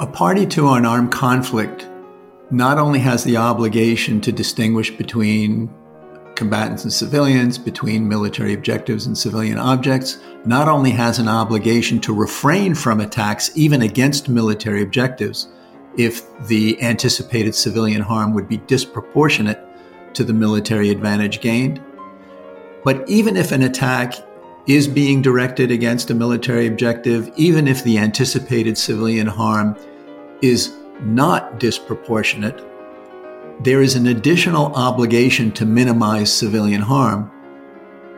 A 0.00 0.06
party 0.08 0.44
to 0.46 0.70
an 0.70 0.84
armed 0.84 1.12
conflict 1.12 1.86
not 2.50 2.78
only 2.78 2.98
has 2.98 3.22
the 3.22 3.36
obligation 3.36 4.20
to 4.22 4.32
distinguish 4.32 4.90
between 4.90 5.72
combatants 6.34 6.82
and 6.82 6.92
civilians, 6.92 7.58
between 7.58 8.08
military 8.08 8.54
objectives 8.54 9.06
and 9.06 9.16
civilian 9.16 9.56
objects, 9.56 10.18
not 10.44 10.66
only 10.66 10.90
has 10.90 11.20
an 11.20 11.28
obligation 11.28 12.00
to 12.00 12.12
refrain 12.12 12.74
from 12.74 12.98
attacks 12.98 13.56
even 13.56 13.82
against 13.82 14.28
military 14.28 14.82
objectives 14.82 15.46
if 15.96 16.26
the 16.48 16.76
anticipated 16.82 17.54
civilian 17.54 18.02
harm 18.02 18.34
would 18.34 18.48
be 18.48 18.56
disproportionate 18.56 19.60
to 20.12 20.24
the 20.24 20.34
military 20.34 20.90
advantage 20.90 21.40
gained. 21.40 21.80
But 22.82 23.08
even 23.08 23.36
if 23.36 23.52
an 23.52 23.62
attack 23.62 24.14
is 24.66 24.88
being 24.88 25.20
directed 25.20 25.70
against 25.70 26.10
a 26.10 26.14
military 26.14 26.66
objective, 26.66 27.30
even 27.36 27.68
if 27.68 27.84
the 27.84 27.98
anticipated 27.98 28.78
civilian 28.78 29.26
harm 29.26 29.76
is 30.40 30.74
not 31.00 31.60
disproportionate, 31.60 32.64
there 33.60 33.82
is 33.82 33.94
an 33.94 34.06
additional 34.06 34.66
obligation 34.74 35.52
to 35.52 35.66
minimize 35.66 36.32
civilian 36.32 36.80
harm 36.80 37.30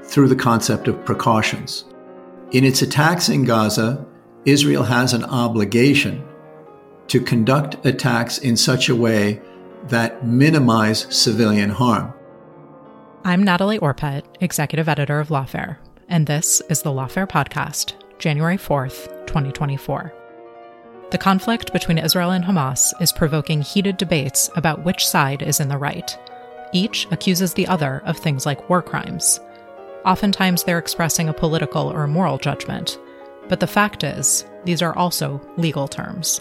through 0.05 0.29
the 0.29 0.37
concept 0.37 0.89
of 0.89 1.05
precautions. 1.05 1.85
In 2.53 2.65
its 2.65 2.81
attacks 2.81 3.29
in 3.29 3.45
Gaza, 3.45 4.07
Israel 4.45 4.85
has 4.85 5.13
an 5.13 5.25
obligation 5.25 6.25
to 7.09 7.21
conduct 7.21 7.85
attacks 7.85 8.39
in 8.39 8.57
such 8.57 8.89
a 8.89 8.97
way 8.97 9.41
that 9.89 10.27
minimize 10.27 11.07
civilian 11.15 11.71
harm. 11.71 12.13
I'm 13.25 13.43
Natalie 13.43 13.81
Orpett, 13.81 14.25
executive 14.41 14.89
editor 14.89 15.19
of 15.19 15.29
Lawfare, 15.29 15.79
and 16.09 16.27
this 16.27 16.61
is 16.69 16.83
the 16.83 16.91
Lawfare 16.91 17.29
podcast, 17.29 17.95
January 18.19 18.57
4th, 18.57 19.27
2024. 19.27 20.13
The 21.11 21.19
conflict 21.19 21.73
between 21.73 21.99
Israel 21.99 22.31
and 22.31 22.45
Hamas 22.45 22.93
is 23.01 23.13
provoking 23.13 23.63
heated 23.63 23.97
debates 23.97 24.51
about 24.57 24.85
which 24.85 25.07
side 25.07 25.43
is 25.43 25.61
in 25.61 25.69
the 25.69 25.79
right. 25.79 26.17
Each 26.73 27.07
accuses 27.11 27.55
the 27.55 27.67
other 27.67 28.03
of 28.05 28.17
things 28.17 28.47
like 28.47 28.69
war 28.69 28.83
crimes. 28.83 29.41
Oftentimes, 30.05 30.65
they're 30.65 30.79
expressing 30.79 31.29
a 31.29 31.35
political 31.35 31.89
or 31.93 32.07
moral 32.07 32.39
judgment, 32.39 32.99
but 33.49 33.61
the 33.61 33.67
fact 33.67 34.05
is, 34.05 34.45
these 34.65 34.83
are 34.83 34.97
also 34.97 35.41
legal 35.57 35.89
terms. 35.89 36.41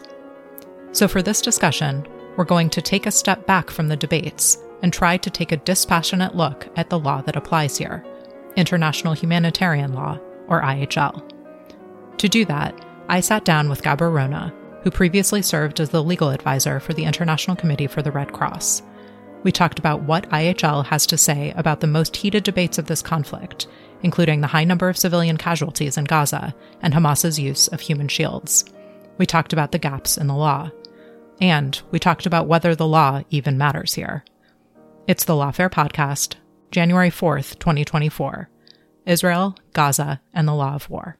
So, 0.91 1.07
for 1.07 1.21
this 1.21 1.41
discussion, 1.41 2.07
we're 2.37 2.43
going 2.43 2.69
to 2.71 2.81
take 2.81 3.05
a 3.05 3.11
step 3.11 3.45
back 3.45 3.69
from 3.69 3.87
the 3.87 3.97
debates 3.97 4.57
and 4.81 4.91
try 4.91 5.17
to 5.17 5.29
take 5.29 5.51
a 5.51 5.57
dispassionate 5.57 6.35
look 6.35 6.67
at 6.75 6.89
the 6.89 6.99
law 6.99 7.21
that 7.21 7.35
applies 7.35 7.77
here 7.77 8.03
international 8.55 9.13
humanitarian 9.13 9.93
law, 9.93 10.19
or 10.47 10.61
IHL. 10.61 11.23
To 12.17 12.29
do 12.29 12.45
that, 12.45 12.85
I 13.09 13.19
sat 13.19 13.45
down 13.45 13.69
with 13.69 13.83
Gabor 13.83 14.09
Rona, 14.09 14.53
who 14.83 14.91
previously 14.91 15.41
served 15.41 15.79
as 15.79 15.89
the 15.89 16.03
legal 16.03 16.29
advisor 16.29 16.79
for 16.79 16.93
the 16.93 17.03
International 17.05 17.55
Committee 17.55 17.87
for 17.87 18.01
the 18.01 18.11
Red 18.11 18.31
Cross. 18.31 18.81
We 19.43 19.51
talked 19.51 19.77
about 19.77 20.03
what 20.03 20.29
IHL 20.29 20.85
has 20.85 21.05
to 21.07 21.17
say 21.17 21.53
about 21.55 21.79
the 21.79 21.87
most 21.87 22.15
heated 22.15 22.43
debates 22.43 22.77
of 22.77 22.87
this 22.87 23.01
conflict, 23.01 23.67
including 24.01 24.41
the 24.41 24.47
high 24.47 24.63
number 24.63 24.89
of 24.89 24.97
civilian 24.97 25.37
casualties 25.37 25.97
in 25.97 26.05
Gaza 26.05 26.55
and 26.81 26.93
Hamas's 26.93 27.39
use 27.39 27.67
of 27.67 27.79
human 27.79 28.07
shields. 28.07 28.65
We 29.17 29.25
talked 29.25 29.53
about 29.53 29.71
the 29.71 29.79
gaps 29.79 30.17
in 30.17 30.27
the 30.27 30.35
law. 30.35 30.71
And 31.41 31.79
we 31.91 31.99
talked 31.99 32.25
about 32.25 32.47
whether 32.47 32.75
the 32.75 32.87
law 32.87 33.21
even 33.29 33.57
matters 33.57 33.93
here. 33.93 34.23
It's 35.07 35.25
the 35.25 35.33
Lawfare 35.33 35.69
Podcast, 35.69 36.35
January 36.75 37.09
4th, 37.09 37.57
2024 37.59 38.49
Israel, 39.05 39.55
Gaza, 39.71 40.19
and 40.33 40.45
the 40.45 40.53
Law 40.53 40.75
of 40.75 40.89
War. 40.89 41.17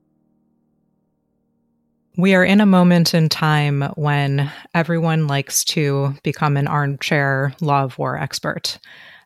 We 2.18 2.36
are 2.36 2.44
in 2.44 2.60
a 2.60 2.66
moment 2.66 3.14
in 3.14 3.30
time 3.30 3.84
when 3.96 4.52
everyone 4.74 5.28
likes 5.28 5.64
to 5.66 6.14
become 6.24 6.58
an 6.58 6.68
armchair 6.68 7.54
law 7.62 7.86
of 7.86 7.98
war 7.98 8.18
expert. 8.18 8.80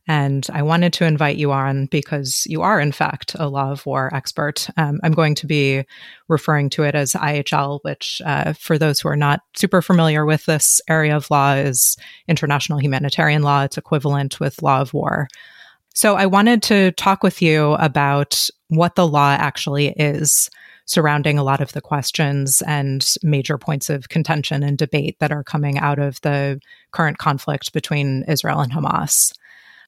And 0.07 0.45
I 0.53 0.61
wanted 0.61 0.93
to 0.93 1.05
invite 1.05 1.37
you 1.37 1.51
on 1.51 1.87
because 1.87 2.45
you 2.45 2.61
are, 2.61 2.79
in 2.79 2.91
fact, 2.91 3.35
a 3.39 3.49
law 3.49 3.71
of 3.71 3.83
war 3.87 4.13
expert. 4.13 4.69
Um, 4.77 4.99
I'm 5.03 5.13
going 5.13 5.33
to 5.33 5.47
be 5.47 5.83
referring 6.27 6.69
to 6.71 6.83
it 6.83 6.93
as 6.93 7.13
IHL, 7.13 7.79
which, 7.81 8.21
uh, 8.23 8.53
for 8.53 8.77
those 8.77 8.99
who 8.99 9.09
are 9.09 9.15
not 9.15 9.41
super 9.55 9.81
familiar 9.81 10.27
with 10.27 10.45
this 10.45 10.79
area 10.87 11.15
of 11.15 11.31
law, 11.31 11.55
is 11.55 11.97
international 12.27 12.77
humanitarian 12.77 13.41
law. 13.41 13.63
It's 13.63 13.79
equivalent 13.79 14.39
with 14.39 14.61
law 14.61 14.81
of 14.81 14.93
war. 14.93 15.27
So 15.93 16.15
I 16.15 16.27
wanted 16.27 16.63
to 16.63 16.91
talk 16.93 17.23
with 17.23 17.41
you 17.41 17.73
about 17.73 18.49
what 18.67 18.95
the 18.95 19.07
law 19.07 19.31
actually 19.31 19.89
is 19.97 20.49
surrounding 20.85 21.37
a 21.37 21.43
lot 21.43 21.61
of 21.61 21.71
the 21.73 21.81
questions 21.81 22.63
and 22.65 23.05
major 23.21 23.57
points 23.57 23.89
of 23.89 24.09
contention 24.09 24.63
and 24.63 24.77
debate 24.77 25.17
that 25.19 25.31
are 25.31 25.43
coming 25.43 25.77
out 25.77 25.99
of 25.99 26.19
the 26.21 26.59
current 26.91 27.19
conflict 27.19 27.73
between 27.73 28.23
Israel 28.27 28.59
and 28.59 28.71
Hamas. 28.71 29.31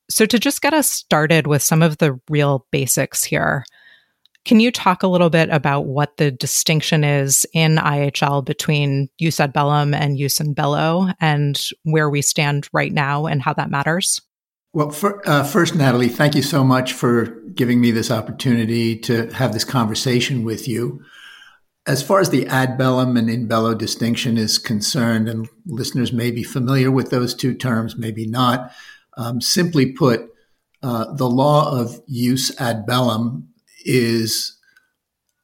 So, 0.10 0.26
to 0.26 0.38
just 0.38 0.62
get 0.62 0.74
us 0.74 0.90
started 0.90 1.48
with 1.48 1.64
some 1.64 1.82
of 1.82 1.98
the 1.98 2.20
real 2.30 2.68
basics 2.72 3.24
here, 3.24 3.66
can 4.44 4.60
you 4.60 4.72
talk 4.72 5.04
a 5.04 5.08
little 5.08 5.30
bit 5.30 5.50
about 5.50 5.86
what 5.86 6.18
the 6.18 6.32
distinction 6.32 7.04
is 7.04 7.46
in 7.54 7.78
IHL 7.78 8.44
between 8.44 9.10
jus 9.20 9.40
ad 9.40 9.54
bellum 9.54 9.94
and 9.94 10.18
jus 10.18 10.40
in 10.40 10.54
bello 10.54 11.10
and 11.20 11.60
where 11.84 12.10
we 12.10 12.22
stand 12.22 12.68
right 12.74 12.92
now 12.92 13.26
and 13.26 13.42
how 13.42 13.54
that 13.54 13.70
matters? 13.70 14.22
Well, 14.74 14.92
for, 14.92 15.28
uh, 15.28 15.44
first, 15.44 15.76
Natalie, 15.76 16.08
thank 16.08 16.34
you 16.34 16.42
so 16.42 16.64
much 16.64 16.94
for 16.94 17.26
giving 17.54 17.82
me 17.82 17.92
this 17.92 18.10
opportunity 18.10 18.98
to 19.00 19.28
have 19.34 19.52
this 19.52 19.66
conversation 19.66 20.46
with 20.46 20.66
you. 20.66 21.04
As 21.86 22.02
far 22.02 22.22
as 22.22 22.30
the 22.30 22.48
ad 22.48 22.78
bellum 22.78 23.18
and 23.18 23.30
in 23.30 23.48
bello 23.48 23.74
distinction 23.76 24.38
is 24.38 24.58
concerned, 24.58 25.28
and 25.28 25.50
listeners 25.66 26.14
may 26.14 26.32
be 26.32 26.44
familiar 26.44 26.90
with 26.90 27.10
those 27.10 27.36
two 27.36 27.54
terms, 27.54 27.98
maybe 27.98 28.26
not. 28.26 28.72
Um, 29.18 29.42
simply 29.42 29.92
put, 29.92 30.30
uh, 30.82 31.12
the 31.16 31.30
law 31.30 31.78
of 31.78 32.00
jus 32.08 32.58
ad 32.58 32.86
bellum 32.86 33.50
is 33.84 34.58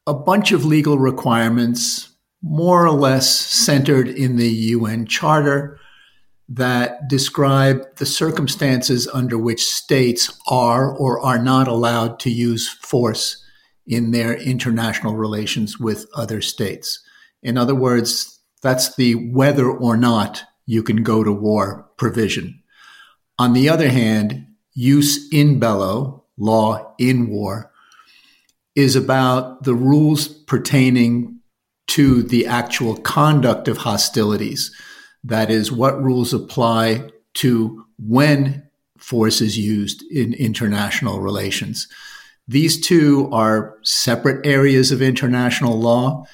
a 0.05 0.13
bunch 0.13 0.53
of 0.53 0.63
legal 0.63 0.97
requirements, 0.97 2.13
more 2.41 2.85
or 2.85 2.91
less 2.91 3.29
centered 3.29 4.07
in 4.07 4.37
the 4.37 4.49
UN 4.49 5.05
Charter 5.05 5.81
that 6.49 7.07
describe 7.09 7.83
the 7.97 8.05
circumstances 8.05 9.07
under 9.13 9.37
which 9.37 9.65
states 9.65 10.39
are 10.47 10.95
or 10.95 11.19
are 11.19 11.39
not 11.39 11.67
allowed 11.67 12.19
to 12.21 12.29
use 12.29 12.69
force 12.69 13.43
in 13.85 14.11
their 14.11 14.35
international 14.35 15.15
relations 15.15 15.79
with 15.79 16.07
other 16.15 16.41
states. 16.41 17.01
In 17.43 17.57
other 17.57 17.75
words, 17.75 18.39
that's 18.61 18.95
the 18.95 19.15
whether 19.31 19.69
or 19.69 19.97
not 19.97 20.43
you 20.65 20.83
can 20.83 21.03
go 21.03 21.23
to 21.23 21.31
war 21.31 21.89
provision. 21.97 22.61
On 23.39 23.53
the 23.53 23.69
other 23.69 23.89
hand, 23.89 24.47
jus 24.75 25.27
in 25.31 25.59
bello, 25.59 26.25
law 26.37 26.93
in 26.97 27.29
war, 27.29 27.71
is 28.75 28.95
about 28.95 29.63
the 29.63 29.73
rules 29.73 30.27
pertaining 30.27 31.39
to 31.87 32.23
the 32.23 32.45
actual 32.45 32.95
conduct 32.97 33.67
of 33.67 33.77
hostilities 33.77 34.71
that 35.27 35.51
is, 35.51 35.71
what 35.71 36.01
rules 36.01 36.33
apply 36.33 37.09
to 37.35 37.85
when 37.99 38.67
force 38.97 39.41
is 39.41 39.57
used 39.57 40.03
in 40.11 40.33
international 40.33 41.19
relations. 41.19 41.87
These 42.47 42.79
two 42.79 43.29
are 43.31 43.77
separate 43.83 44.45
areas 44.45 44.91
of 44.91 45.01
international 45.01 45.77
law. 45.77 46.25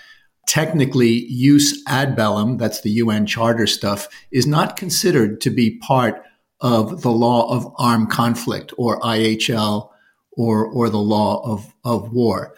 Technically, 0.47 1.27
jus 1.29 1.81
ad 1.87 2.15
bellum, 2.15 2.57
that's 2.57 2.81
the 2.81 2.91
UN 2.91 3.25
Charter 3.25 3.65
stuff, 3.65 4.07
is 4.31 4.45
not 4.45 4.77
considered 4.77 5.41
to 5.41 5.49
be 5.49 5.77
part 5.79 6.23
of 6.61 7.01
the 7.01 7.11
law 7.11 7.49
of 7.51 7.73
armed 7.77 8.09
conflict 8.09 8.73
or 8.77 8.99
IHL 8.99 9.89
or, 10.31 10.65
or 10.67 10.89
the 10.89 10.97
law 10.97 11.41
of, 11.43 11.73
of 11.83 12.11
war. 12.11 12.55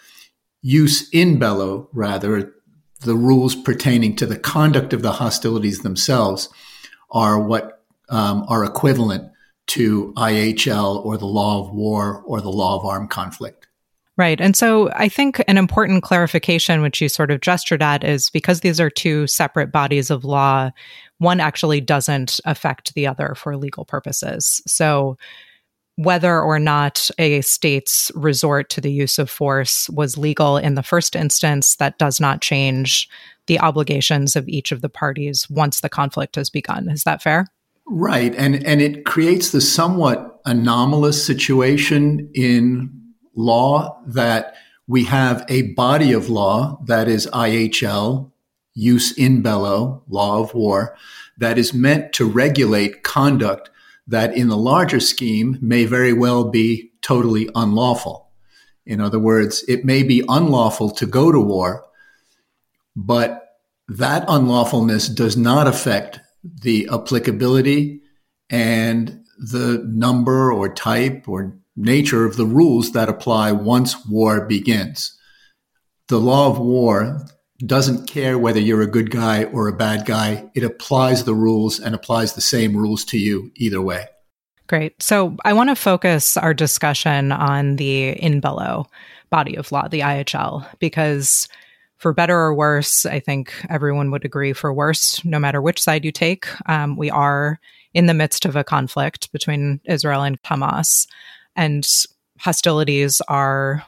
Jus 0.63 1.09
in 1.09 1.39
bello, 1.39 1.89
rather, 1.93 2.54
the 3.01 3.15
rules 3.15 3.55
pertaining 3.55 4.15
to 4.17 4.25
the 4.25 4.37
conduct 4.37 4.93
of 4.93 5.01
the 5.01 5.13
hostilities 5.13 5.79
themselves 5.79 6.49
are 7.11 7.39
what 7.39 7.83
um, 8.09 8.45
are 8.47 8.63
equivalent 8.63 9.31
to 9.67 10.13
IHL 10.13 11.03
or 11.03 11.17
the 11.17 11.25
law 11.25 11.61
of 11.61 11.73
war 11.73 12.21
or 12.25 12.41
the 12.41 12.51
law 12.51 12.77
of 12.79 12.85
armed 12.85 13.09
conflict. 13.09 13.67
Right. 14.17 14.39
And 14.39 14.55
so 14.55 14.91
I 14.93 15.09
think 15.09 15.43
an 15.47 15.57
important 15.57 16.03
clarification, 16.03 16.81
which 16.81 17.01
you 17.01 17.09
sort 17.09 17.31
of 17.31 17.41
gestured 17.41 17.81
at, 17.81 18.03
is 18.03 18.29
because 18.29 18.61
these 18.61 18.79
are 18.79 18.89
two 18.89 19.27
separate 19.27 19.73
bodies 19.73 20.09
of 20.09 20.23
law, 20.23 20.71
one 21.17 21.41
actually 21.41 21.81
doesn't 21.81 22.39
affect 22.45 22.93
the 22.93 23.07
other 23.07 23.35
for 23.35 23.57
legal 23.57 23.83
purposes. 23.83 24.61
So 24.65 25.17
whether 25.97 26.41
or 26.41 26.59
not 26.59 27.09
a 27.17 27.41
state's 27.41 28.11
resort 28.15 28.69
to 28.69 28.81
the 28.81 28.91
use 28.91 29.17
of 29.17 29.29
force 29.29 29.89
was 29.89 30.17
legal 30.17 30.57
in 30.57 30.75
the 30.75 30.83
first 30.83 31.15
instance, 31.15 31.77
that 31.77 31.97
does 31.97 32.19
not 32.19 32.41
change 32.41 33.07
the 33.47 33.59
obligations 33.59 34.35
of 34.35 34.47
each 34.47 34.71
of 34.71 34.81
the 34.81 34.89
parties 34.89 35.49
once 35.49 35.79
the 35.79 35.89
conflict 35.89 36.35
has 36.35 36.49
begun. 36.49 36.89
Is 36.89 37.03
that 37.03 37.21
fair? 37.21 37.47
Right. 37.87 38.33
And, 38.35 38.65
and 38.65 38.81
it 38.81 39.05
creates 39.05 39.51
the 39.51 39.61
somewhat 39.61 40.41
anomalous 40.45 41.25
situation 41.25 42.29
in 42.33 42.91
law 43.35 44.01
that 44.07 44.55
we 44.87 45.03
have 45.05 45.45
a 45.49 45.73
body 45.73 46.11
of 46.11 46.29
law 46.29 46.79
that 46.85 47.07
is 47.07 47.27
IHL, 47.27 48.31
jus 48.75 49.11
in 49.13 49.41
bello, 49.41 50.03
law 50.09 50.41
of 50.41 50.53
war, 50.53 50.97
that 51.37 51.57
is 51.57 51.73
meant 51.73 52.13
to 52.13 52.25
regulate 52.25 53.03
conduct 53.03 53.69
that 54.07 54.35
in 54.35 54.47
the 54.49 54.57
larger 54.57 54.99
scheme 54.99 55.57
may 55.61 55.85
very 55.85 56.13
well 56.13 56.49
be 56.49 56.91
totally 57.01 57.49
unlawful. 57.55 58.29
In 58.85 59.01
other 59.01 59.19
words, 59.19 59.63
it 59.67 59.83
may 59.83 60.03
be 60.03 60.23
unlawful 60.29 60.91
to 60.91 61.05
go 61.05 61.31
to 61.31 61.39
war, 61.39 61.85
but 62.95 63.41
that 63.87 64.25
unlawfulness 64.27 65.13
does 65.13 65.35
not 65.35 65.67
affect 65.67 66.19
the 66.43 66.87
applicability 66.91 68.01
and 68.49 69.25
the 69.37 69.83
number 69.87 70.51
or 70.51 70.73
type 70.73 71.27
or 71.27 71.57
nature 71.75 72.25
of 72.25 72.37
the 72.37 72.45
rules 72.45 72.91
that 72.91 73.09
apply 73.09 73.51
once 73.51 74.05
war 74.05 74.45
begins. 74.45 75.17
The 76.07 76.19
law 76.19 76.49
of 76.49 76.59
war 76.59 77.25
doesn't 77.59 78.07
care 78.07 78.37
whether 78.37 78.59
you're 78.59 78.81
a 78.81 78.87
good 78.87 79.11
guy 79.11 79.45
or 79.45 79.67
a 79.67 79.75
bad 79.75 80.05
guy. 80.05 80.49
It 80.53 80.63
applies 80.63 81.23
the 81.23 81.33
rules 81.33 81.79
and 81.79 81.95
applies 81.95 82.33
the 82.33 82.41
same 82.41 82.75
rules 82.75 83.05
to 83.05 83.17
you 83.17 83.51
either 83.55 83.81
way. 83.81 84.07
Great. 84.67 85.01
So 85.01 85.37
I 85.45 85.53
want 85.53 85.69
to 85.69 85.75
focus 85.75 86.37
our 86.37 86.53
discussion 86.53 87.31
on 87.31 87.75
the 87.75 88.09
in 88.09 88.39
bello 88.39 88.87
body 89.29 89.55
of 89.55 89.71
law, 89.71 89.87
the 89.87 89.99
IHL, 89.99 90.67
because 90.79 91.47
for 91.97 92.13
better 92.13 92.37
or 92.37 92.53
worse, 92.53 93.05
I 93.05 93.19
think 93.19 93.53
everyone 93.69 94.11
would 94.11 94.25
agree 94.25 94.53
for 94.53 94.73
worse, 94.73 95.23
no 95.23 95.39
matter 95.39 95.61
which 95.61 95.81
side 95.81 96.03
you 96.03 96.11
take, 96.11 96.47
um, 96.69 96.97
we 96.97 97.09
are 97.09 97.59
in 97.93 98.07
the 98.07 98.13
midst 98.13 98.45
of 98.45 98.55
a 98.55 98.63
conflict 98.63 99.31
between 99.31 99.79
Israel 99.85 100.23
and 100.23 100.41
Hamas, 100.43 101.07
and 101.55 101.87
hostilities 102.39 103.21
are 103.27 103.85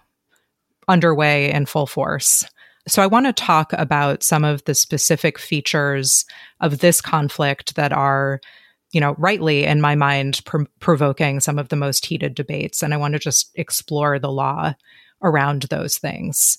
underway 0.88 1.52
in 1.52 1.66
full 1.66 1.86
force. 1.86 2.46
So, 2.88 3.02
I 3.02 3.08
want 3.08 3.26
to 3.26 3.34
talk 3.34 3.74
about 3.74 4.24
some 4.24 4.44
of 4.44 4.64
the 4.64 4.74
specific 4.74 5.38
features 5.38 6.26
of 6.62 6.80
this 6.80 7.02
conflict 7.02 7.76
that 7.76 7.92
are, 7.92 8.40
you 8.92 9.02
know, 9.02 9.16
rightly 9.18 9.66
in 9.66 9.82
my 9.82 9.96
mind, 9.96 10.42
pr- 10.46 10.64
provoking 10.80 11.40
some 11.42 11.60
of 11.60 11.70
the 11.70 11.76
most 11.76 12.06
heated 12.06 12.34
debates. 12.34 12.82
And 12.82 12.94
I 12.94 12.98
want 12.98 13.14
to 13.14 13.20
just 13.20 13.52
explore 13.56 14.20
the 14.20 14.32
law 14.32 14.74
around 15.22 15.64
those 15.64 15.98
things. 15.98 16.58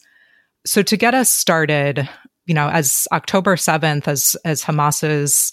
So, 0.67 0.83
to 0.83 0.97
get 0.97 1.15
us 1.15 1.33
started, 1.33 2.09
you 2.47 2.55
know, 2.55 2.69
as 2.69 3.09
October 3.11 3.57
7th, 3.57 4.07
as, 4.07 4.37
as 4.45 4.63
Hamas's 4.63 5.53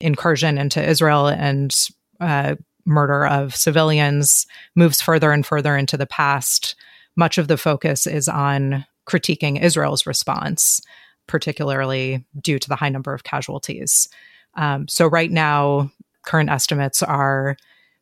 incursion 0.00 0.56
into 0.58 0.82
Israel 0.82 1.28
and 1.28 1.74
uh, 2.20 2.54
murder 2.86 3.26
of 3.26 3.54
civilians 3.54 4.46
moves 4.74 5.00
further 5.02 5.32
and 5.32 5.44
further 5.44 5.76
into 5.76 5.96
the 5.96 6.06
past, 6.06 6.76
much 7.16 7.38
of 7.38 7.48
the 7.48 7.56
focus 7.56 8.06
is 8.06 8.28
on 8.28 8.84
critiquing 9.06 9.62
Israel's 9.62 10.06
response, 10.06 10.80
particularly 11.26 12.24
due 12.40 12.58
to 12.58 12.68
the 12.68 12.76
high 12.76 12.88
number 12.88 13.14
of 13.14 13.24
casualties. 13.24 14.08
Um, 14.54 14.88
so, 14.88 15.06
right 15.06 15.30
now, 15.30 15.90
current 16.22 16.50
estimates 16.50 17.02
are 17.02 17.56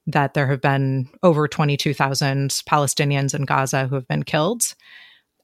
that 0.06 0.34
there 0.34 0.48
have 0.48 0.60
been 0.60 1.08
over 1.22 1.46
22,000 1.46 2.50
Palestinians 2.68 3.34
in 3.34 3.44
Gaza 3.44 3.86
who 3.86 3.94
have 3.94 4.08
been 4.08 4.24
killed. 4.24 4.74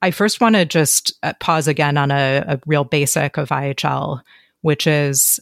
I 0.03 0.11
first 0.11 0.41
want 0.41 0.57
to 0.57 0.65
just 0.65 1.13
uh, 1.23 1.33
pause 1.41 1.69
again 1.69 1.97
on 1.97 2.11
a, 2.11 2.45
a 2.47 2.61
real 2.67 2.85
basic 2.85 3.37
of 3.37 3.49
IHL, 3.49 4.23
which 4.63 4.87
is 4.87 5.41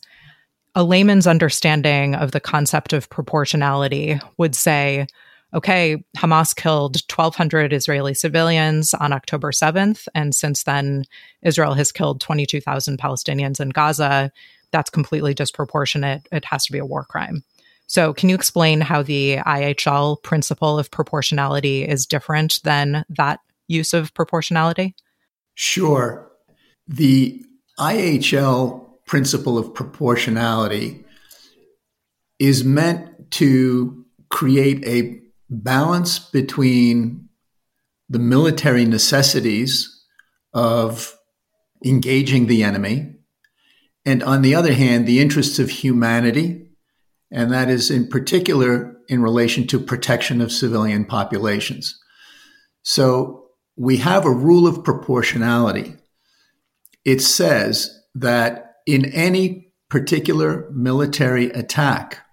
a 0.75 0.85
layman's 0.85 1.27
understanding 1.27 2.15
of 2.15 2.33
the 2.33 2.41
concept 2.41 2.93
of 2.93 3.09
proportionality 3.09 4.21
would 4.37 4.55
say, 4.55 5.07
okay, 5.57 6.05
Hamas 6.19 6.55
killed 6.55 6.97
1,200 7.11 7.73
Israeli 7.73 8.13
civilians 8.13 8.93
on 8.93 9.13
October 9.13 9.51
7th. 9.51 10.07
And 10.15 10.35
since 10.35 10.65
then, 10.65 11.05
Israel 11.43 11.73
has 11.75 11.91
killed 11.91 12.21
22,000 12.21 12.99
Palestinians 12.99 13.59
in 13.59 13.71
Gaza. 13.71 14.31
That's 14.71 14.91
completely 14.91 15.33
disproportionate. 15.33 16.29
It 16.31 16.45
has 16.45 16.67
to 16.67 16.73
be 16.73 16.79
a 16.79 16.85
war 16.85 17.05
crime. 17.05 17.43
So, 17.89 18.13
can 18.13 18.29
you 18.29 18.35
explain 18.35 18.81
how 18.81 19.03
the 19.03 19.37
IHL 19.39 20.23
principle 20.23 20.79
of 20.79 20.91
proportionality 20.91 21.87
is 21.87 22.05
different 22.05 22.61
than 22.65 23.05
that 23.11 23.39
use 23.69 23.95
of 23.95 24.13
proportionality? 24.13 24.95
Sure. 25.55 26.29
The 26.89 27.45
IHL 27.79 28.85
principle 29.07 29.57
of 29.57 29.73
proportionality 29.73 31.05
is 32.41 32.65
meant 32.65 33.31
to 33.31 34.05
create 34.31 34.85
a 34.85 35.26
balance 35.49 36.19
between 36.19 37.29
the 38.09 38.19
military 38.19 38.85
necessities 38.85 40.05
of 40.53 41.17
engaging 41.85 42.47
the 42.47 42.63
enemy 42.63 43.15
and 44.05 44.23
on 44.23 44.43
the 44.43 44.55
other 44.55 44.73
hand 44.73 45.07
the 45.07 45.21
interests 45.21 45.59
of 45.59 45.71
humanity 45.71 46.67
and 47.31 47.53
that 47.53 47.69
is 47.69 47.91
in 47.91 48.09
particular 48.09 48.97
in 49.09 49.23
relation 49.23 49.67
to 49.67 49.79
protection 49.79 50.41
of 50.41 50.53
civilian 50.53 51.05
populations. 51.05 51.99
So 52.83 53.47
we 53.77 53.99
have 53.99 54.25
a 54.25 54.31
rule 54.31 54.67
of 54.67 54.85
proportionality. 54.85 55.97
It 57.05 57.21
says 57.21 57.91
that 58.15 58.77
in 58.87 59.05
any 59.07 59.73
particular 59.91 60.71
military 60.71 61.51
attack, 61.51 62.26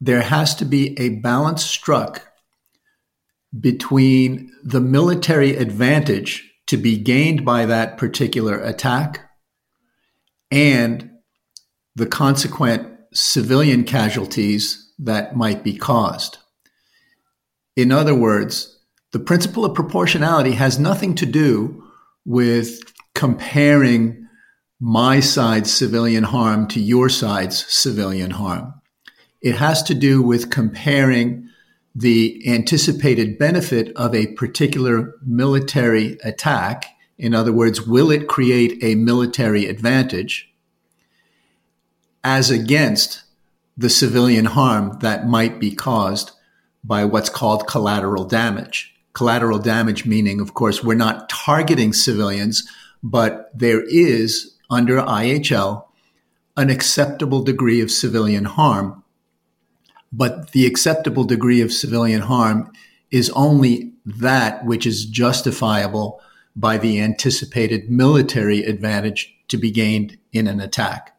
there 0.00 0.22
has 0.22 0.54
to 0.56 0.64
be 0.64 0.98
a 0.98 1.20
balance 1.20 1.64
struck 1.64 2.22
between 3.58 4.50
the 4.62 4.80
military 4.80 5.56
advantage 5.56 6.44
to 6.66 6.76
be 6.76 6.98
gained 6.98 7.44
by 7.44 7.64
that 7.66 7.96
particular 7.96 8.60
attack 8.60 9.28
and 10.50 11.10
the 11.96 12.06
consequent 12.06 12.86
civilian 13.12 13.84
casualties 13.84 14.92
that 14.98 15.36
might 15.36 15.64
be 15.64 15.76
caused. 15.76 16.38
In 17.76 17.90
other 17.90 18.14
words, 18.14 18.78
the 19.12 19.18
principle 19.18 19.64
of 19.64 19.74
proportionality 19.74 20.52
has 20.52 20.78
nothing 20.78 21.14
to 21.16 21.26
do 21.26 21.84
with 22.24 22.80
comparing 23.14 24.28
my 24.80 25.20
side's 25.20 25.72
civilian 25.72 26.24
harm 26.24 26.68
to 26.68 26.80
your 26.80 27.08
side's 27.08 27.66
civilian 27.66 28.32
harm. 28.32 28.74
It 29.40 29.56
has 29.56 29.82
to 29.84 29.94
do 29.94 30.22
with 30.22 30.50
comparing 30.50 31.48
the 31.94 32.42
anticipated 32.46 33.38
benefit 33.38 33.92
of 33.96 34.14
a 34.14 34.32
particular 34.34 35.14
military 35.24 36.18
attack. 36.22 36.86
In 37.16 37.34
other 37.34 37.52
words, 37.52 37.86
will 37.86 38.10
it 38.10 38.28
create 38.28 38.82
a 38.82 38.94
military 38.94 39.66
advantage 39.66 40.52
as 42.22 42.50
against 42.50 43.22
the 43.76 43.88
civilian 43.88 44.44
harm 44.44 44.98
that 45.00 45.28
might 45.28 45.60
be 45.60 45.74
caused 45.74 46.32
by 46.82 47.04
what's 47.04 47.30
called 47.30 47.66
collateral 47.68 48.24
damage. 48.24 48.94
Collateral 49.12 49.58
damage 49.58 50.04
meaning, 50.04 50.40
of 50.40 50.54
course, 50.54 50.82
we're 50.82 50.94
not 50.94 51.28
targeting 51.28 51.92
civilians, 51.92 52.68
but 53.02 53.50
there 53.54 53.82
is 53.88 54.56
under 54.68 54.96
IHL 54.96 55.84
an 56.56 56.70
acceptable 56.70 57.42
degree 57.42 57.80
of 57.80 57.90
civilian 57.90 58.44
harm 58.44 59.04
but 60.12 60.52
the 60.52 60.66
acceptable 60.66 61.24
degree 61.24 61.60
of 61.60 61.72
civilian 61.72 62.20
harm 62.20 62.70
is 63.10 63.30
only 63.30 63.92
that 64.04 64.64
which 64.64 64.86
is 64.86 65.04
justifiable 65.04 66.20
by 66.56 66.78
the 66.78 67.00
anticipated 67.00 67.90
military 67.90 68.64
advantage 68.64 69.34
to 69.48 69.56
be 69.56 69.70
gained 69.70 70.18
in 70.32 70.46
an 70.46 70.60
attack. 70.60 71.14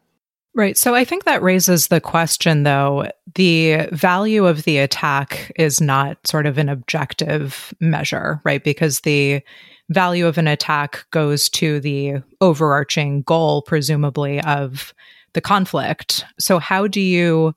Right. 0.54 0.76
So 0.76 0.94
I 0.94 1.04
think 1.04 1.24
that 1.24 1.42
raises 1.42 1.88
the 1.88 2.00
question, 2.00 2.64
though. 2.64 3.08
The 3.36 3.88
value 3.92 4.46
of 4.46 4.64
the 4.64 4.78
attack 4.78 5.52
is 5.56 5.80
not 5.80 6.18
sort 6.26 6.46
of 6.46 6.58
an 6.58 6.68
objective 6.68 7.72
measure, 7.78 8.40
right? 8.44 8.62
Because 8.62 9.00
the 9.00 9.42
value 9.90 10.26
of 10.26 10.38
an 10.38 10.48
attack 10.48 11.06
goes 11.12 11.48
to 11.50 11.78
the 11.80 12.16
overarching 12.40 13.22
goal, 13.22 13.62
presumably, 13.62 14.40
of 14.42 14.92
the 15.34 15.40
conflict. 15.40 16.24
So, 16.38 16.58
how 16.58 16.88
do 16.88 17.00
you, 17.00 17.54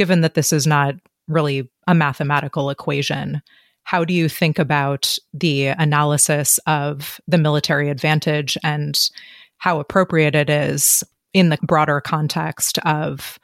given 0.00 0.22
that 0.22 0.32
this 0.32 0.50
is 0.50 0.66
not 0.66 0.94
really 1.28 1.70
a 1.86 1.94
mathematical 1.94 2.70
equation, 2.70 3.42
how 3.82 4.02
do 4.02 4.14
you 4.14 4.30
think 4.30 4.58
about 4.58 5.18
the 5.34 5.66
analysis 5.66 6.58
of 6.66 7.20
the 7.28 7.36
military 7.36 7.90
advantage 7.90 8.56
and 8.64 9.10
how 9.58 9.78
appropriate 9.78 10.34
it 10.34 10.48
is 10.48 11.04
in 11.34 11.50
the 11.50 11.58
broader 11.64 12.00
context 12.00 12.78
of 12.78 13.38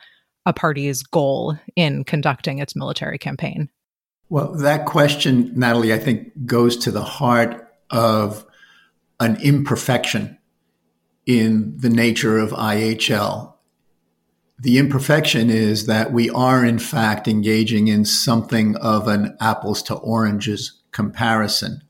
a 0.47 0.55
party's 0.55 1.03
goal 1.03 1.59
in 1.77 2.05
conducting 2.05 2.59
its 2.59 2.75
military 2.75 3.19
campaign? 3.19 3.69
Well, 4.31 4.55
that 4.55 4.87
question, 4.87 5.53
Natalie, 5.55 5.93
I 5.93 5.99
think 5.99 6.47
goes 6.47 6.79
to 6.79 6.91
the 6.91 7.05
heart 7.05 7.71
of 7.91 8.47
an 9.21 9.39
imperfection 9.43 10.39
in 11.27 11.77
the 11.77 11.91
nature 11.91 12.39
of 12.39 12.53
IHL. 12.53 13.53
The 14.59 14.79
imperfection 14.79 15.51
is 15.51 15.87
that 15.87 16.13
we 16.13 16.31
are, 16.31 16.65
in 16.65 16.79
fact, 16.79 17.29
engaging 17.29 17.89
in 17.89 18.07
something 18.07 18.75
of 18.77 19.07
an 19.07 19.37
apples 19.39 19.83
to 19.85 19.95
oranges 19.95 20.81
comparison. 20.93 21.83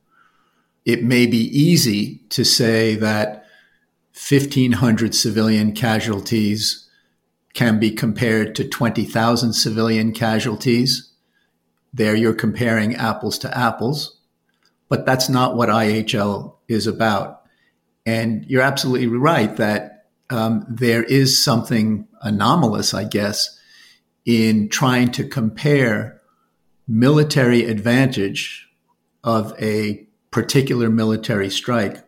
It 0.85 1.05
may 1.05 1.27
be 1.27 1.39
easy 1.39 2.23
to 2.31 2.45
say 2.45 2.97
that 2.97 3.45
1,500 4.29 5.15
civilian 5.15 5.73
casualties 5.73 6.89
can 7.55 7.79
be 7.79 7.91
compared 7.91 8.55
to 8.57 8.69
20,000 8.69 9.53
civilian 9.53 10.13
casualties. 10.13 11.13
There 11.93 12.17
you're 12.17 12.35
comparing 12.35 12.97
apples 12.97 13.39
to 13.39 13.57
apples, 13.57 14.19
but 14.89 15.07
that's 15.07 15.29
not 15.29 15.57
what 15.57 15.69
IHL 15.69 16.57
is 16.67 16.87
about. 16.87 17.43
And 18.05 18.45
you're 18.47 18.63
absolutely 18.63 19.07
right 19.07 19.57
that 19.57 19.96
um, 20.31 20.67
there 20.69 21.05
is 21.05 21.43
something 21.43 22.09
anomalous, 22.23 22.95
I 22.95 23.05
guess, 23.05 23.59
in 24.25 24.69
trying 24.69 25.13
to 25.13 25.29
compare 25.29 26.21
military 26.89 27.65
advantage 27.65 28.69
of 29.23 29.55
a 29.61 30.07
particular 30.31 30.91
military 30.91 31.51
strike 31.51 32.05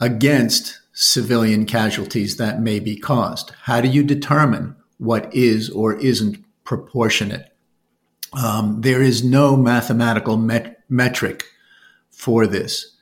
against 0.00 0.80
civilian 0.92 1.66
casualties 1.66 2.36
that 2.36 2.60
may 2.60 2.78
be 2.78 2.96
caused? 2.96 3.52
How 3.62 3.80
do 3.80 3.88
you 3.88 4.02
determine 4.02 4.76
what 4.98 5.32
is 5.34 5.68
or 5.70 5.94
isn't 5.98 6.42
proportionate? 6.64 7.50
Um, 8.32 8.80
there 8.80 9.02
is 9.02 9.24
no 9.24 9.56
mathematical 9.56 10.36
met- 10.36 10.80
metric 10.88 11.44
for 12.10 12.46
this. 12.46 12.96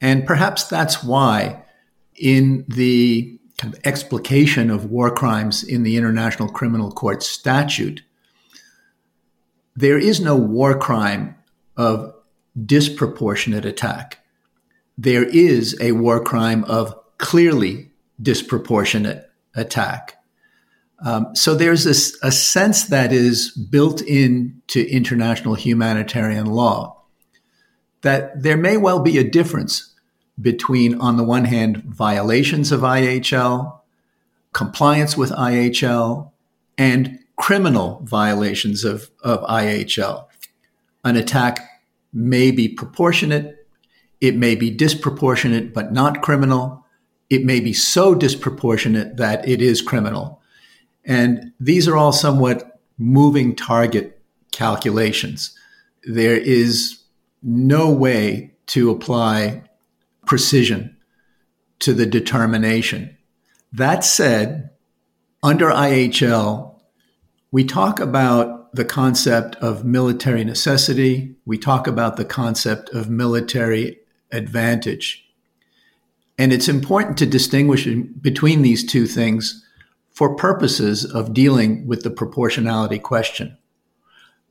And 0.00 0.26
perhaps 0.26 0.64
that's 0.64 1.02
why, 1.02 1.64
in 2.20 2.64
the 2.68 3.38
kind 3.58 3.74
of 3.74 3.80
explication 3.84 4.70
of 4.70 4.86
war 4.86 5.10
crimes 5.14 5.62
in 5.62 5.82
the 5.82 5.96
International 5.96 6.48
Criminal 6.48 6.92
Court 6.92 7.22
statute, 7.22 8.02
there 9.74 9.98
is 9.98 10.20
no 10.20 10.36
war 10.36 10.78
crime 10.78 11.36
of 11.76 12.14
disproportionate 12.64 13.64
attack 13.64 14.18
there 14.98 15.22
is 15.22 15.80
a 15.80 15.92
war 15.92 16.22
crime 16.22 16.64
of 16.64 16.92
clearly 17.18 17.90
disproportionate 18.20 19.30
attack. 19.54 20.16
Um, 21.04 21.34
so 21.36 21.54
there's 21.54 21.84
this, 21.84 22.18
a 22.24 22.32
sense 22.32 22.86
that 22.86 23.12
is 23.12 23.52
built 23.52 24.02
into 24.02 24.84
international 24.90 25.54
humanitarian 25.54 26.46
law 26.46 27.00
that 28.02 28.42
there 28.42 28.56
may 28.56 28.76
well 28.76 28.98
be 28.98 29.18
a 29.18 29.30
difference 29.30 29.94
between, 30.40 31.00
on 31.00 31.16
the 31.16 31.24
one 31.24 31.44
hand, 31.44 31.82
violations 31.84 32.72
of 32.72 32.80
IHL, 32.80 33.80
compliance 34.52 35.16
with 35.16 35.30
IHL, 35.30 36.30
and 36.76 37.18
criminal 37.36 38.00
violations 38.04 38.84
of, 38.84 39.10
of 39.22 39.40
IHL. 39.42 40.26
An 41.04 41.16
attack 41.16 41.60
may 42.12 42.50
be 42.50 42.68
proportionate, 42.68 43.66
it 44.20 44.36
may 44.36 44.54
be 44.54 44.70
disproportionate 44.70 45.72
but 45.72 45.92
not 45.92 46.22
criminal. 46.22 46.84
It 47.30 47.44
may 47.44 47.60
be 47.60 47.72
so 47.72 48.14
disproportionate 48.14 49.16
that 49.16 49.46
it 49.46 49.60
is 49.60 49.82
criminal. 49.82 50.40
And 51.04 51.52
these 51.60 51.86
are 51.86 51.96
all 51.96 52.12
somewhat 52.12 52.80
moving 52.98 53.54
target 53.54 54.20
calculations. 54.50 55.56
There 56.04 56.36
is 56.36 56.98
no 57.42 57.90
way 57.90 58.54
to 58.68 58.90
apply 58.90 59.62
precision 60.28 60.94
to 61.80 61.94
the 61.94 62.06
determination. 62.06 63.16
That 63.72 64.04
said, 64.04 64.70
under 65.42 65.70
IHL, 65.70 66.78
we 67.50 67.64
talk 67.64 67.98
about 67.98 68.74
the 68.74 68.84
concept 68.84 69.56
of 69.56 69.86
military 69.86 70.44
necessity. 70.44 71.34
We 71.46 71.56
talk 71.56 71.86
about 71.86 72.18
the 72.18 72.26
concept 72.26 72.90
of 72.90 73.08
military 73.08 74.00
advantage. 74.30 75.24
And 76.36 76.52
it's 76.52 76.68
important 76.68 77.16
to 77.18 77.26
distinguish 77.26 77.88
between 78.20 78.60
these 78.60 78.84
two 78.84 79.06
things 79.06 79.64
for 80.10 80.36
purposes 80.36 81.06
of 81.06 81.32
dealing 81.32 81.86
with 81.86 82.02
the 82.02 82.10
proportionality 82.10 82.98
question. 82.98 83.56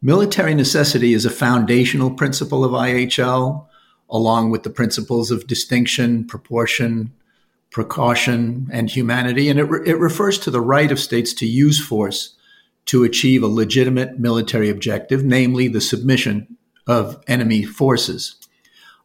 Military 0.01 0.55
necessity 0.55 1.13
is 1.13 1.25
a 1.25 1.29
foundational 1.29 2.10
principle 2.10 2.65
of 2.65 2.72
IHL, 2.72 3.67
along 4.10 4.52
with 4.52 4.64
the 4.64 4.70
principles 4.70 5.32
of 5.32 5.48
distinction, 5.48 6.26
proportion, 6.26 7.12
precaution, 7.72 8.68
and 8.72 8.90
humanity. 8.90 9.50
And 9.50 9.60
it, 9.60 9.64
re- 9.64 9.88
it 9.88 10.00
refers 10.00 10.40
to 10.40 10.52
the 10.52 10.62
right 10.62 10.92
of 10.92 11.00
states 11.00 11.34
to 11.36 11.46
use 11.46 11.80
force 11.80 12.36
to 12.86 13.04
achieve 13.04 13.44
a 13.44 13.48
legitimate 13.48 14.18
military 14.18 14.70
objective, 14.70 15.24
namely 15.24 15.68
the 15.68 15.82
submission 15.82 16.58
of 16.88 17.22
enemy 17.28 17.64
forces. 17.64 18.36